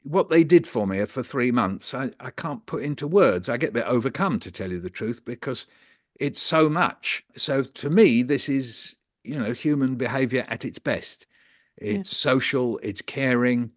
What 0.03 0.29
they 0.29 0.45
did 0.45 0.65
for 0.65 0.87
me 0.87 1.03
for 1.05 1.21
three 1.21 1.51
months, 1.51 1.93
I, 1.93 2.11
I 2.21 2.29
can't 2.29 2.65
put 2.65 2.83
into 2.83 3.07
words. 3.07 3.49
I 3.49 3.57
get 3.57 3.71
a 3.71 3.73
bit 3.73 3.85
overcome, 3.85 4.39
to 4.39 4.51
tell 4.51 4.71
you 4.71 4.79
the 4.79 4.89
truth, 4.89 5.25
because 5.25 5.65
it's 6.19 6.41
so 6.41 6.69
much. 6.69 7.25
So 7.35 7.63
to 7.63 7.89
me, 7.89 8.23
this 8.23 8.47
is, 8.47 8.95
you 9.25 9.37
know, 9.37 9.51
human 9.51 9.95
behavior 9.95 10.45
at 10.47 10.63
its 10.63 10.79
best. 10.79 11.27
It's 11.75 12.13
yeah. 12.13 12.31
social, 12.31 12.79
it's 12.81 13.01
caring, 13.01 13.71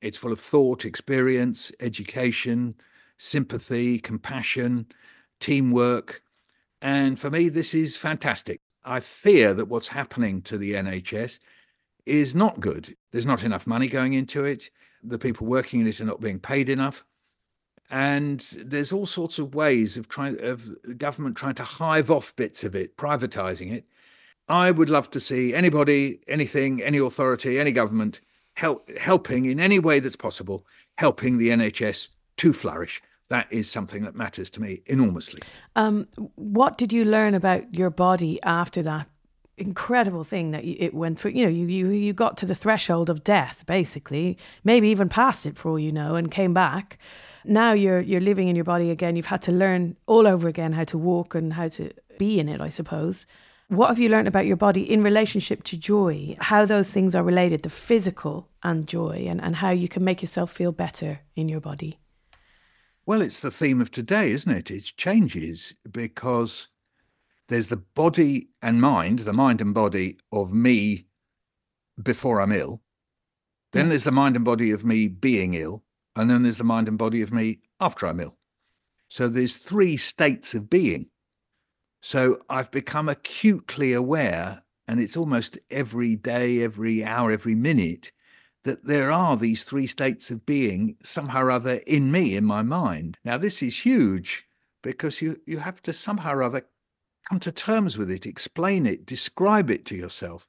it's 0.00 0.16
full 0.16 0.32
of 0.32 0.40
thought, 0.40 0.86
experience, 0.86 1.70
education, 1.80 2.74
sympathy, 3.18 3.98
compassion, 3.98 4.86
teamwork. 5.40 6.22
And 6.80 7.18
for 7.20 7.28
me, 7.28 7.50
this 7.50 7.74
is 7.74 7.98
fantastic. 7.98 8.62
I 8.84 9.00
fear 9.00 9.54
that 9.54 9.68
what's 9.68 9.88
happening 9.88 10.42
to 10.42 10.58
the 10.58 10.74
NHS 10.74 11.38
is 12.06 12.34
not 12.34 12.60
good. 12.60 12.96
There's 13.12 13.26
not 13.26 13.44
enough 13.44 13.66
money 13.66 13.88
going 13.88 14.14
into 14.14 14.44
it. 14.44 14.70
The 15.02 15.18
people 15.18 15.46
working 15.46 15.80
in 15.80 15.86
it 15.86 16.00
are 16.00 16.06
not 16.06 16.20
being 16.20 16.38
paid 16.38 16.68
enough. 16.68 17.04
And 17.90 18.40
there's 18.64 18.92
all 18.92 19.06
sorts 19.06 19.38
of 19.38 19.54
ways 19.54 19.96
of 19.96 20.08
trying 20.08 20.40
of 20.40 20.68
government 20.96 21.36
trying 21.36 21.56
to 21.56 21.64
hive 21.64 22.10
off 22.10 22.34
bits 22.36 22.62
of 22.62 22.76
it, 22.76 22.96
privatizing 22.96 23.72
it. 23.72 23.84
I 24.48 24.70
would 24.70 24.90
love 24.90 25.10
to 25.10 25.20
see 25.20 25.54
anybody, 25.54 26.20
anything, 26.28 26.82
any 26.82 26.98
authority, 26.98 27.58
any 27.58 27.72
government 27.72 28.20
help, 28.54 28.88
helping 28.96 29.46
in 29.46 29.58
any 29.60 29.78
way 29.78 29.98
that's 29.98 30.16
possible, 30.16 30.66
helping 30.98 31.38
the 31.38 31.50
NHS 31.50 32.08
to 32.38 32.52
flourish. 32.52 33.02
That 33.30 33.46
is 33.50 33.70
something 33.70 34.02
that 34.02 34.16
matters 34.16 34.50
to 34.50 34.60
me 34.60 34.82
enormously. 34.86 35.40
Um, 35.76 36.08
what 36.34 36.76
did 36.76 36.92
you 36.92 37.04
learn 37.04 37.34
about 37.34 37.72
your 37.72 37.88
body 37.88 38.42
after 38.42 38.82
that 38.82 39.06
incredible 39.56 40.24
thing 40.24 40.50
that 40.50 40.64
it 40.64 40.92
went 40.94 41.20
through? 41.20 41.30
You 41.30 41.44
know, 41.44 41.50
you, 41.50 41.66
you 41.66 41.88
you 41.90 42.12
got 42.12 42.36
to 42.38 42.46
the 42.46 42.56
threshold 42.56 43.08
of 43.08 43.22
death, 43.22 43.64
basically, 43.66 44.36
maybe 44.64 44.88
even 44.88 45.08
past 45.08 45.46
it 45.46 45.56
for 45.56 45.70
all 45.70 45.78
you 45.78 45.92
know, 45.92 46.16
and 46.16 46.28
came 46.28 46.52
back. 46.52 46.98
Now 47.44 47.72
you're 47.72 48.00
you're 48.00 48.20
living 48.20 48.48
in 48.48 48.56
your 48.56 48.64
body 48.64 48.90
again. 48.90 49.14
You've 49.14 49.26
had 49.26 49.42
to 49.42 49.52
learn 49.52 49.96
all 50.06 50.26
over 50.26 50.48
again 50.48 50.72
how 50.72 50.84
to 50.84 50.98
walk 50.98 51.36
and 51.36 51.52
how 51.52 51.68
to 51.68 51.92
be 52.18 52.40
in 52.40 52.48
it, 52.48 52.60
I 52.60 52.68
suppose. 52.68 53.26
What 53.68 53.90
have 53.90 54.00
you 54.00 54.08
learned 54.08 54.26
about 54.26 54.46
your 54.46 54.56
body 54.56 54.82
in 54.82 55.04
relationship 55.04 55.62
to 55.62 55.76
joy? 55.76 56.36
How 56.40 56.66
those 56.66 56.90
things 56.90 57.14
are 57.14 57.22
related, 57.22 57.62
the 57.62 57.70
physical 57.70 58.48
and 58.64 58.88
joy, 58.88 59.26
and, 59.28 59.40
and 59.40 59.54
how 59.54 59.70
you 59.70 59.86
can 59.86 60.02
make 60.02 60.20
yourself 60.20 60.50
feel 60.50 60.72
better 60.72 61.20
in 61.36 61.48
your 61.48 61.60
body? 61.60 61.99
Well, 63.10 63.22
it's 63.22 63.40
the 63.40 63.50
theme 63.50 63.80
of 63.80 63.90
today, 63.90 64.30
isn't 64.30 64.52
it? 64.52 64.70
It 64.70 64.92
changes 64.96 65.74
because 65.90 66.68
there's 67.48 67.66
the 67.66 67.76
body 67.76 68.50
and 68.62 68.80
mind, 68.80 69.18
the 69.18 69.32
mind 69.32 69.60
and 69.60 69.74
body 69.74 70.18
of 70.30 70.52
me 70.52 71.06
before 72.00 72.40
I'm 72.40 72.52
ill. 72.52 72.82
Then 73.72 73.86
hmm. 73.86 73.88
there's 73.88 74.04
the 74.04 74.12
mind 74.12 74.36
and 74.36 74.44
body 74.44 74.70
of 74.70 74.84
me 74.84 75.08
being 75.08 75.54
ill. 75.54 75.82
And 76.14 76.30
then 76.30 76.44
there's 76.44 76.58
the 76.58 76.62
mind 76.62 76.86
and 76.86 76.96
body 76.96 77.20
of 77.20 77.32
me 77.32 77.58
after 77.80 78.06
I'm 78.06 78.20
ill. 78.20 78.36
So 79.08 79.26
there's 79.26 79.56
three 79.56 79.96
states 79.96 80.54
of 80.54 80.70
being. 80.70 81.06
So 82.00 82.38
I've 82.48 82.70
become 82.70 83.08
acutely 83.08 83.92
aware, 83.92 84.62
and 84.86 85.00
it's 85.00 85.16
almost 85.16 85.58
every 85.68 86.14
day, 86.14 86.62
every 86.62 87.04
hour, 87.04 87.32
every 87.32 87.56
minute, 87.56 88.12
that 88.64 88.84
there 88.84 89.10
are 89.10 89.36
these 89.36 89.64
three 89.64 89.86
states 89.86 90.30
of 90.30 90.44
being 90.46 90.96
somehow 91.02 91.42
or 91.42 91.50
other 91.50 91.80
in 91.86 92.12
me, 92.12 92.36
in 92.36 92.44
my 92.44 92.62
mind. 92.62 93.18
Now, 93.24 93.38
this 93.38 93.62
is 93.62 93.78
huge 93.78 94.46
because 94.82 95.22
you, 95.22 95.40
you 95.46 95.58
have 95.58 95.82
to 95.82 95.92
somehow 95.92 96.34
or 96.34 96.42
other 96.42 96.66
come 97.28 97.40
to 97.40 97.52
terms 97.52 97.96
with 97.96 98.10
it, 98.10 98.26
explain 98.26 98.86
it, 98.86 99.06
describe 99.06 99.70
it 99.70 99.84
to 99.86 99.96
yourself. 99.96 100.46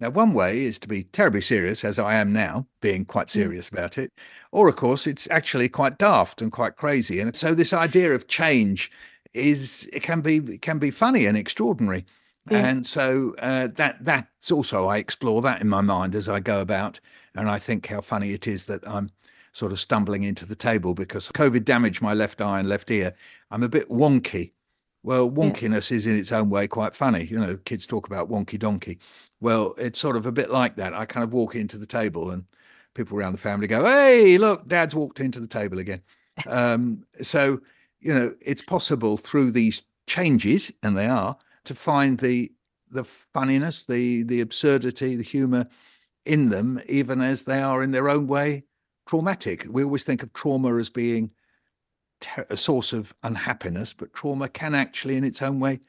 Now, 0.00 0.10
one 0.10 0.32
way 0.32 0.64
is 0.64 0.78
to 0.80 0.88
be 0.88 1.04
terribly 1.04 1.40
serious, 1.40 1.84
as 1.84 1.98
I 1.98 2.14
am 2.14 2.32
now, 2.32 2.66
being 2.80 3.04
quite 3.04 3.28
mm. 3.28 3.32
serious 3.32 3.68
mm. 3.68 3.74
about 3.74 3.98
it. 3.98 4.12
Or, 4.50 4.68
of 4.68 4.76
course, 4.76 5.06
it's 5.06 5.28
actually 5.30 5.68
quite 5.68 5.98
daft 5.98 6.42
and 6.42 6.50
quite 6.50 6.76
crazy. 6.76 7.20
And 7.20 7.36
so, 7.36 7.54
this 7.54 7.72
idea 7.72 8.12
of 8.12 8.26
change 8.26 8.90
is 9.34 9.88
it 9.92 10.02
can 10.02 10.20
be 10.20 10.36
it 10.36 10.62
can 10.62 10.78
be 10.78 10.90
funny 10.90 11.26
and 11.26 11.36
extraordinary. 11.36 12.04
Yeah. 12.50 12.66
And 12.66 12.86
so 12.86 13.34
uh, 13.38 13.68
that 13.74 14.04
that's 14.04 14.50
also 14.50 14.88
I 14.88 14.98
explore 14.98 15.42
that 15.42 15.60
in 15.60 15.68
my 15.68 15.80
mind 15.80 16.14
as 16.14 16.28
I 16.28 16.40
go 16.40 16.60
about, 16.60 17.00
and 17.34 17.48
I 17.48 17.58
think 17.58 17.86
how 17.86 18.00
funny 18.00 18.32
it 18.32 18.46
is 18.46 18.64
that 18.64 18.86
I'm 18.86 19.10
sort 19.52 19.72
of 19.72 19.80
stumbling 19.80 20.22
into 20.22 20.46
the 20.46 20.54
table 20.54 20.94
because 20.94 21.28
COVID 21.28 21.64
damaged 21.64 22.02
my 22.02 22.14
left 22.14 22.40
eye 22.40 22.58
and 22.58 22.68
left 22.68 22.90
ear. 22.90 23.14
I'm 23.50 23.62
a 23.62 23.68
bit 23.68 23.88
wonky. 23.88 24.52
Well, 25.02 25.30
wonkiness 25.30 25.90
yeah. 25.90 25.96
is 25.96 26.06
in 26.06 26.16
its 26.16 26.32
own 26.32 26.48
way 26.48 26.68
quite 26.68 26.94
funny. 26.94 27.24
You 27.24 27.38
know, 27.38 27.56
kids 27.64 27.86
talk 27.86 28.06
about 28.06 28.30
wonky 28.30 28.58
donkey. 28.58 28.98
Well, 29.40 29.74
it's 29.76 29.98
sort 29.98 30.16
of 30.16 30.26
a 30.26 30.32
bit 30.32 30.50
like 30.50 30.76
that. 30.76 30.94
I 30.94 31.04
kind 31.04 31.24
of 31.24 31.32
walk 31.32 31.54
into 31.54 31.76
the 31.76 31.86
table 31.86 32.30
and 32.30 32.44
people 32.94 33.18
around 33.18 33.32
the 33.32 33.38
family 33.38 33.66
go, 33.66 33.84
"Hey, 33.84 34.38
look, 34.38 34.66
Dad's 34.68 34.94
walked 34.94 35.20
into 35.20 35.40
the 35.40 35.46
table 35.46 35.78
again." 35.78 36.02
Um, 36.46 37.04
so 37.20 37.60
you 38.00 38.12
know, 38.12 38.34
it's 38.40 38.62
possible 38.62 39.16
through 39.16 39.52
these 39.52 39.82
changes, 40.06 40.72
and 40.82 40.96
they 40.96 41.06
are, 41.06 41.36
to 41.64 41.74
find 41.74 42.18
the 42.18 42.52
the 42.90 43.04
funniness, 43.04 43.84
the 43.84 44.22
the 44.24 44.40
absurdity, 44.40 45.16
the 45.16 45.22
humor 45.22 45.66
in 46.24 46.50
them, 46.50 46.80
even 46.88 47.20
as 47.20 47.42
they 47.42 47.60
are 47.60 47.82
in 47.82 47.90
their 47.90 48.08
own 48.08 48.26
way 48.26 48.64
traumatic. 49.06 49.66
We 49.68 49.84
always 49.84 50.04
think 50.04 50.22
of 50.22 50.32
trauma 50.32 50.76
as 50.76 50.88
being 50.88 51.30
ter- 52.20 52.46
a 52.48 52.56
source 52.56 52.92
of 52.92 53.14
unhappiness, 53.22 53.92
but 53.92 54.14
trauma 54.14 54.48
can 54.48 54.74
actually, 54.74 55.16
in 55.16 55.24
its 55.24 55.42
own 55.42 55.60
way, 55.60 55.80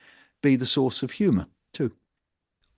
be 0.42 0.56
the 0.56 0.66
source 0.66 1.04
of 1.04 1.12
humor 1.12 1.48
too. 1.74 1.92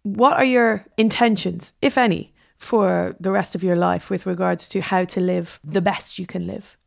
What 0.04 0.38
are 0.38 0.46
your 0.46 0.86
intentions, 0.98 1.74
if 1.82 1.98
any, 1.98 2.34
for 2.58 3.16
the 3.20 3.32
rest 3.32 3.56
of 3.56 3.64
your 3.64 3.76
life 3.76 4.10
with 4.10 4.26
regards 4.26 4.70
to 4.70 4.82
how 4.82 5.06
to 5.06 5.20
live 5.20 5.60
the 5.64 5.82
best 5.82 6.20
you 6.20 6.28
can 6.28 6.46
live? 6.46 6.78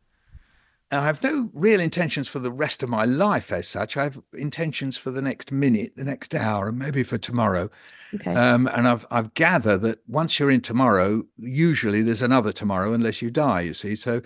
I 0.91 1.05
have 1.05 1.21
no 1.21 1.49
real 1.53 1.79
intentions 1.79 2.27
for 2.27 2.39
the 2.39 2.51
rest 2.51 2.81
of 2.81 2.89
my 2.89 3.05
life 3.05 3.51
as 3.51 3.67
such. 3.67 3.95
I 3.95 4.03
have 4.03 4.19
intentions 4.33 4.97
for 4.97 5.11
the 5.11 5.21
next 5.21 5.51
minute, 5.51 5.93
the 5.95 6.03
next 6.03 6.33
hour, 6.33 6.69
and 6.69 6.79
maybe 6.79 7.03
for 7.03 7.17
tomorrow. 7.17 7.69
Okay. 8.15 8.33
Um, 8.33 8.67
and 8.73 8.87
I've 8.87 9.05
I've 9.11 9.33
gathered 9.35 9.81
that 9.81 9.99
once 10.07 10.39
you're 10.39 10.49
in 10.49 10.61
tomorrow, 10.61 11.23
usually 11.37 12.01
there's 12.01 12.23
another 12.23 12.51
tomorrow 12.51 12.93
unless 12.93 13.21
you 13.21 13.29
die. 13.29 13.61
You 13.61 13.75
see, 13.75 13.95
so 13.95 14.21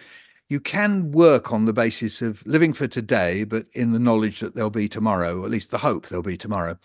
you 0.47 0.61
can 0.61 1.11
work 1.11 1.51
on 1.51 1.65
the 1.65 1.73
basis 1.73 2.21
of 2.21 2.45
living 2.45 2.73
for 2.73 2.87
today, 2.87 3.43
but 3.43 3.65
in 3.73 3.91
the 3.91 3.99
knowledge 3.99 4.39
that 4.39 4.55
there'll 4.55 4.69
be 4.69 4.87
tomorrow, 4.87 5.41
or 5.41 5.45
at 5.45 5.51
least 5.51 5.71
the 5.71 5.77
hope 5.79 6.07
there'll 6.07 6.23
be 6.23 6.37
tomorrow. 6.37 6.77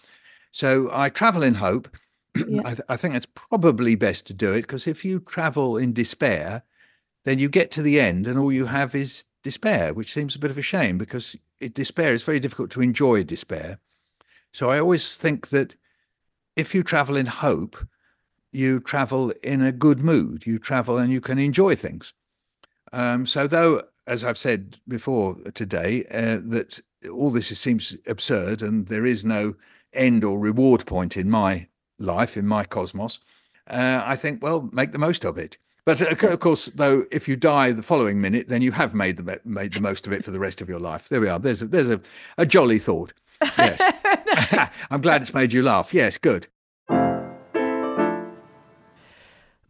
So 0.51 0.91
I 0.93 1.09
travel 1.09 1.43
in 1.43 1.55
hope. 1.55 1.89
Yeah. 2.47 2.61
I, 2.64 2.68
th- 2.68 2.81
I 2.89 2.97
think 2.97 3.16
it's 3.16 3.26
probably 3.26 3.97
best 3.97 4.26
to 4.29 4.35
do 4.35 4.53
it 4.53 4.61
because 4.61 4.87
if 4.87 5.05
you 5.05 5.18
travel 5.18 5.76
in 5.76 5.93
despair, 5.93 6.62
then 7.24 7.41
you 7.41 7.49
get 7.49 7.72
to 7.72 7.83
the 7.83 7.99
end 7.99 8.29
and 8.29 8.39
all 8.39 8.53
you 8.53 8.66
have 8.66 8.95
is 8.95 9.24
despair, 9.51 9.94
which 9.94 10.12
seems 10.12 10.34
a 10.34 10.38
bit 10.38 10.51
of 10.51 10.59
a 10.59 10.70
shame 10.74 10.99
because 10.99 11.26
it, 11.59 11.72
despair 11.72 12.12
is 12.12 12.22
very 12.22 12.40
difficult 12.40 12.70
to 12.72 12.82
enjoy 12.82 13.24
despair. 13.24 13.78
So 14.53 14.70
I 14.70 14.78
always 14.78 15.16
think 15.16 15.49
that 15.49 15.74
if 16.55 16.74
you 16.74 16.82
travel 16.82 17.16
in 17.16 17.26
hope, 17.26 17.74
you 18.53 18.80
travel 18.80 19.32
in 19.42 19.62
a 19.62 19.72
good 19.72 20.01
mood, 20.01 20.46
you 20.46 20.59
travel 20.59 20.99
and 20.99 21.11
you 21.11 21.22
can 21.22 21.38
enjoy 21.38 21.74
things. 21.76 22.12
Um, 22.92 23.24
so, 23.26 23.46
though, 23.46 23.84
as 24.07 24.22
I've 24.22 24.44
said 24.46 24.78
before 24.86 25.36
today, 25.55 26.05
uh, 26.11 26.40
that 26.55 26.80
all 27.11 27.30
this 27.30 27.49
seems 27.59 27.96
absurd 28.07 28.62
and 28.62 28.86
there 28.88 29.07
is 29.07 29.24
no 29.24 29.55
end 29.94 30.24
or 30.24 30.38
reward 30.38 30.86
point 30.86 31.16
in 31.16 31.30
my 31.30 31.68
life, 31.99 32.36
in 32.36 32.46
my 32.46 32.64
cosmos, 32.64 33.20
uh, 33.70 34.03
I 34.05 34.16
think, 34.16 34.42
well, 34.42 34.68
make 34.72 34.92
the 34.92 35.07
most 35.09 35.24
of 35.24 35.38
it. 35.38 35.57
But 35.85 36.03
uh, 36.03 36.29
of 36.29 36.41
course, 36.41 36.66
though, 36.74 37.05
if 37.11 37.29
you 37.29 37.37
die 37.37 37.72
the 37.72 37.83
following 37.83 38.20
minute, 38.20 38.49
then 38.49 38.62
you 38.62 38.72
have 38.72 38.95
made 38.95 39.16
the 39.16 39.41
made 39.45 39.74
the 39.74 39.81
most 39.81 40.07
of 40.07 40.12
it 40.12 40.24
for 40.24 40.31
the 40.31 40.39
rest 40.39 40.61
of 40.61 40.68
your 40.68 40.81
life. 40.81 41.09
There 41.09 41.20
we 41.20 41.29
are. 41.29 41.39
There's 41.39 41.62
a, 41.62 41.66
there's 41.66 41.91
a, 41.91 42.01
a 42.37 42.47
jolly 42.47 42.79
thought. 42.79 43.12
Yes, 43.57 44.70
I'm 44.91 45.01
glad 45.01 45.22
it's 45.22 45.35
made 45.35 45.53
you 45.53 45.62
laugh. 45.62 45.95
Yes, 45.95 46.18
good. 46.18 46.49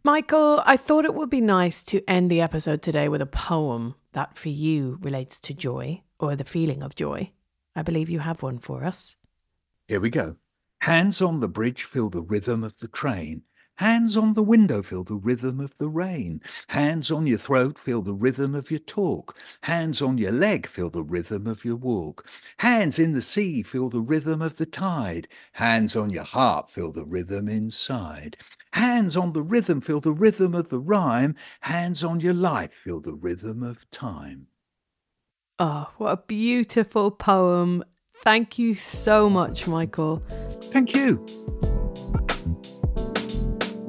Michael, 0.03 0.63
I 0.65 0.77
thought 0.77 1.05
it 1.05 1.13
would 1.13 1.29
be 1.29 1.41
nice 1.41 1.83
to 1.83 2.01
end 2.09 2.31
the 2.31 2.41
episode 2.41 2.81
today 2.81 3.09
with 3.09 3.21
a 3.21 3.25
poem 3.25 3.95
that 4.13 4.37
for 4.37 4.49
you 4.49 4.97
relates 5.01 5.39
to 5.41 5.53
joy 5.53 6.01
or 6.19 6.35
the 6.35 6.43
feeling 6.43 6.81
of 6.81 6.95
joy. 6.95 7.31
I 7.75 7.81
believe 7.81 8.09
you 8.09 8.19
have 8.19 8.41
one 8.41 8.59
for 8.59 8.85
us. 8.85 9.17
Here 9.87 9.99
we 9.99 10.09
go. 10.09 10.37
Hands 10.81 11.21
on 11.21 11.41
the 11.41 11.49
bridge 11.49 11.83
feel 11.83 12.09
the 12.09 12.21
rhythm 12.21 12.63
of 12.63 12.77
the 12.77 12.87
train 12.87 13.43
Hands 13.79 14.17
on 14.17 14.33
the 14.33 14.43
window, 14.43 14.83
feel 14.83 15.05
the 15.05 15.15
rhythm 15.15 15.61
of 15.61 15.77
the 15.77 15.87
rain. 15.87 16.41
Hands 16.67 17.09
on 17.09 17.25
your 17.25 17.37
throat, 17.37 17.79
feel 17.79 18.01
the 18.01 18.13
rhythm 18.13 18.53
of 18.53 18.69
your 18.69 18.81
talk. 18.81 19.37
Hands 19.61 20.01
on 20.01 20.17
your 20.17 20.33
leg, 20.33 20.67
feel 20.67 20.89
the 20.89 21.01
rhythm 21.01 21.47
of 21.47 21.63
your 21.63 21.77
walk. 21.77 22.27
Hands 22.57 22.99
in 22.99 23.13
the 23.13 23.21
sea, 23.21 23.63
feel 23.63 23.87
the 23.87 24.01
rhythm 24.01 24.41
of 24.41 24.57
the 24.57 24.65
tide. 24.65 25.29
Hands 25.53 25.95
on 25.95 26.09
your 26.09 26.25
heart, 26.25 26.69
feel 26.69 26.91
the 26.91 27.05
rhythm 27.05 27.47
inside. 27.47 28.35
Hands 28.73 29.15
on 29.15 29.31
the 29.31 29.41
rhythm, 29.41 29.79
feel 29.79 30.01
the 30.01 30.11
rhythm 30.11 30.53
of 30.53 30.67
the 30.67 30.81
rhyme. 30.81 31.37
Hands 31.61 32.03
on 32.03 32.19
your 32.19 32.33
life, 32.33 32.73
feel 32.73 32.99
the 32.99 33.13
rhythm 33.13 33.63
of 33.63 33.89
time. 33.91 34.47
Oh, 35.57 35.89
what 35.95 36.11
a 36.11 36.17
beautiful 36.27 37.11
poem. 37.11 37.85
Thank 38.25 38.59
you 38.59 38.75
so 38.75 39.29
much, 39.29 39.67
Michael. 39.67 40.21
Thank 40.63 40.93
you. 40.93 41.25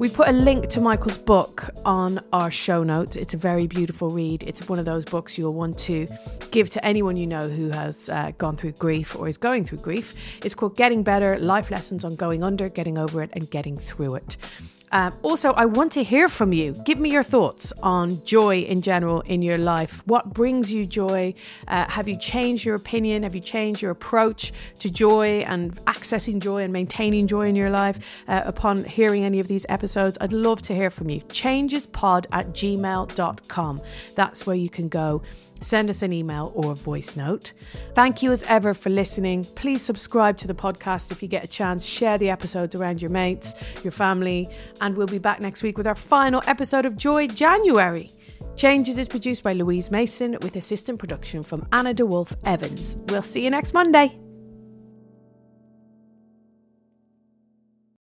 We 0.01 0.09
put 0.09 0.29
a 0.29 0.31
link 0.31 0.67
to 0.69 0.81
Michael's 0.81 1.19
book 1.19 1.69
on 1.85 2.21
our 2.33 2.49
show 2.49 2.81
notes. 2.81 3.15
It's 3.15 3.35
a 3.35 3.37
very 3.37 3.67
beautiful 3.67 4.09
read. 4.09 4.41
It's 4.41 4.67
one 4.67 4.79
of 4.79 4.85
those 4.85 5.05
books 5.05 5.37
you'll 5.37 5.53
want 5.53 5.77
to 5.77 6.07
give 6.49 6.71
to 6.71 6.83
anyone 6.83 7.17
you 7.17 7.27
know 7.27 7.47
who 7.47 7.69
has 7.69 8.09
uh, 8.09 8.31
gone 8.39 8.57
through 8.57 8.71
grief 8.71 9.15
or 9.15 9.27
is 9.27 9.37
going 9.37 9.63
through 9.63 9.77
grief. 9.77 10.15
It's 10.43 10.55
called 10.55 10.75
Getting 10.75 11.03
Better 11.03 11.37
Life 11.37 11.69
Lessons 11.69 12.03
on 12.03 12.15
Going 12.15 12.43
Under, 12.43 12.67
Getting 12.67 12.97
Over 12.97 13.21
It, 13.21 13.29
and 13.33 13.47
Getting 13.51 13.77
Through 13.77 14.15
It. 14.15 14.37
Um, 14.91 15.17
also, 15.21 15.53
I 15.53 15.65
want 15.65 15.91
to 15.93 16.03
hear 16.03 16.27
from 16.27 16.53
you. 16.53 16.73
Give 16.85 16.99
me 16.99 17.11
your 17.11 17.23
thoughts 17.23 17.71
on 17.81 18.23
joy 18.25 18.59
in 18.59 18.81
general 18.81 19.21
in 19.21 19.41
your 19.41 19.57
life. 19.57 20.01
What 20.05 20.33
brings 20.33 20.71
you 20.71 20.85
joy? 20.85 21.33
Uh, 21.67 21.87
have 21.89 22.07
you 22.07 22.17
changed 22.17 22.65
your 22.65 22.75
opinion? 22.75 23.23
Have 23.23 23.35
you 23.35 23.41
changed 23.41 23.81
your 23.81 23.91
approach 23.91 24.51
to 24.79 24.89
joy 24.89 25.41
and 25.47 25.75
accessing 25.85 26.39
joy 26.39 26.63
and 26.63 26.73
maintaining 26.73 27.27
joy 27.27 27.47
in 27.47 27.55
your 27.55 27.69
life 27.69 27.99
uh, 28.27 28.41
upon 28.45 28.83
hearing 28.83 29.23
any 29.23 29.39
of 29.39 29.47
these 29.47 29.65
episodes? 29.69 30.17
I'd 30.19 30.33
love 30.33 30.61
to 30.63 30.75
hear 30.75 30.89
from 30.89 31.09
you. 31.09 31.21
Changespod 31.21 32.25
at 32.31 32.49
gmail.com. 32.49 33.81
That's 34.15 34.45
where 34.45 34.55
you 34.55 34.69
can 34.69 34.89
go 34.89 35.21
send 35.61 35.89
us 35.89 36.01
an 36.01 36.11
email 36.11 36.51
or 36.55 36.71
a 36.71 36.75
voice 36.75 37.15
note. 37.15 37.53
Thank 37.93 38.21
you 38.21 38.31
as 38.31 38.43
ever 38.43 38.73
for 38.73 38.89
listening. 38.89 39.43
Please 39.55 39.81
subscribe 39.81 40.37
to 40.39 40.47
the 40.47 40.53
podcast 40.53 41.11
if 41.11 41.21
you 41.21 41.27
get 41.27 41.43
a 41.43 41.47
chance. 41.47 41.85
Share 41.85 42.17
the 42.17 42.29
episodes 42.29 42.75
around 42.75 43.01
your 43.01 43.11
mates, 43.11 43.53
your 43.83 43.91
family, 43.91 44.49
and 44.81 44.95
we'll 44.95 45.07
be 45.07 45.19
back 45.19 45.39
next 45.39 45.63
week 45.63 45.77
with 45.77 45.87
our 45.87 45.95
final 45.95 46.41
episode 46.47 46.85
of 46.85 46.97
Joy 46.97 47.27
January. 47.27 48.11
Changes 48.55 48.97
is 48.97 49.07
produced 49.07 49.43
by 49.43 49.53
Louise 49.53 49.89
Mason 49.91 50.37
with 50.41 50.55
assistant 50.55 50.99
production 50.99 51.41
from 51.41 51.67
Anna 51.71 51.93
DeWolf 51.93 52.35
Evans. 52.45 52.97
We'll 53.09 53.23
see 53.23 53.43
you 53.43 53.49
next 53.49 53.73
Monday. 53.73 54.20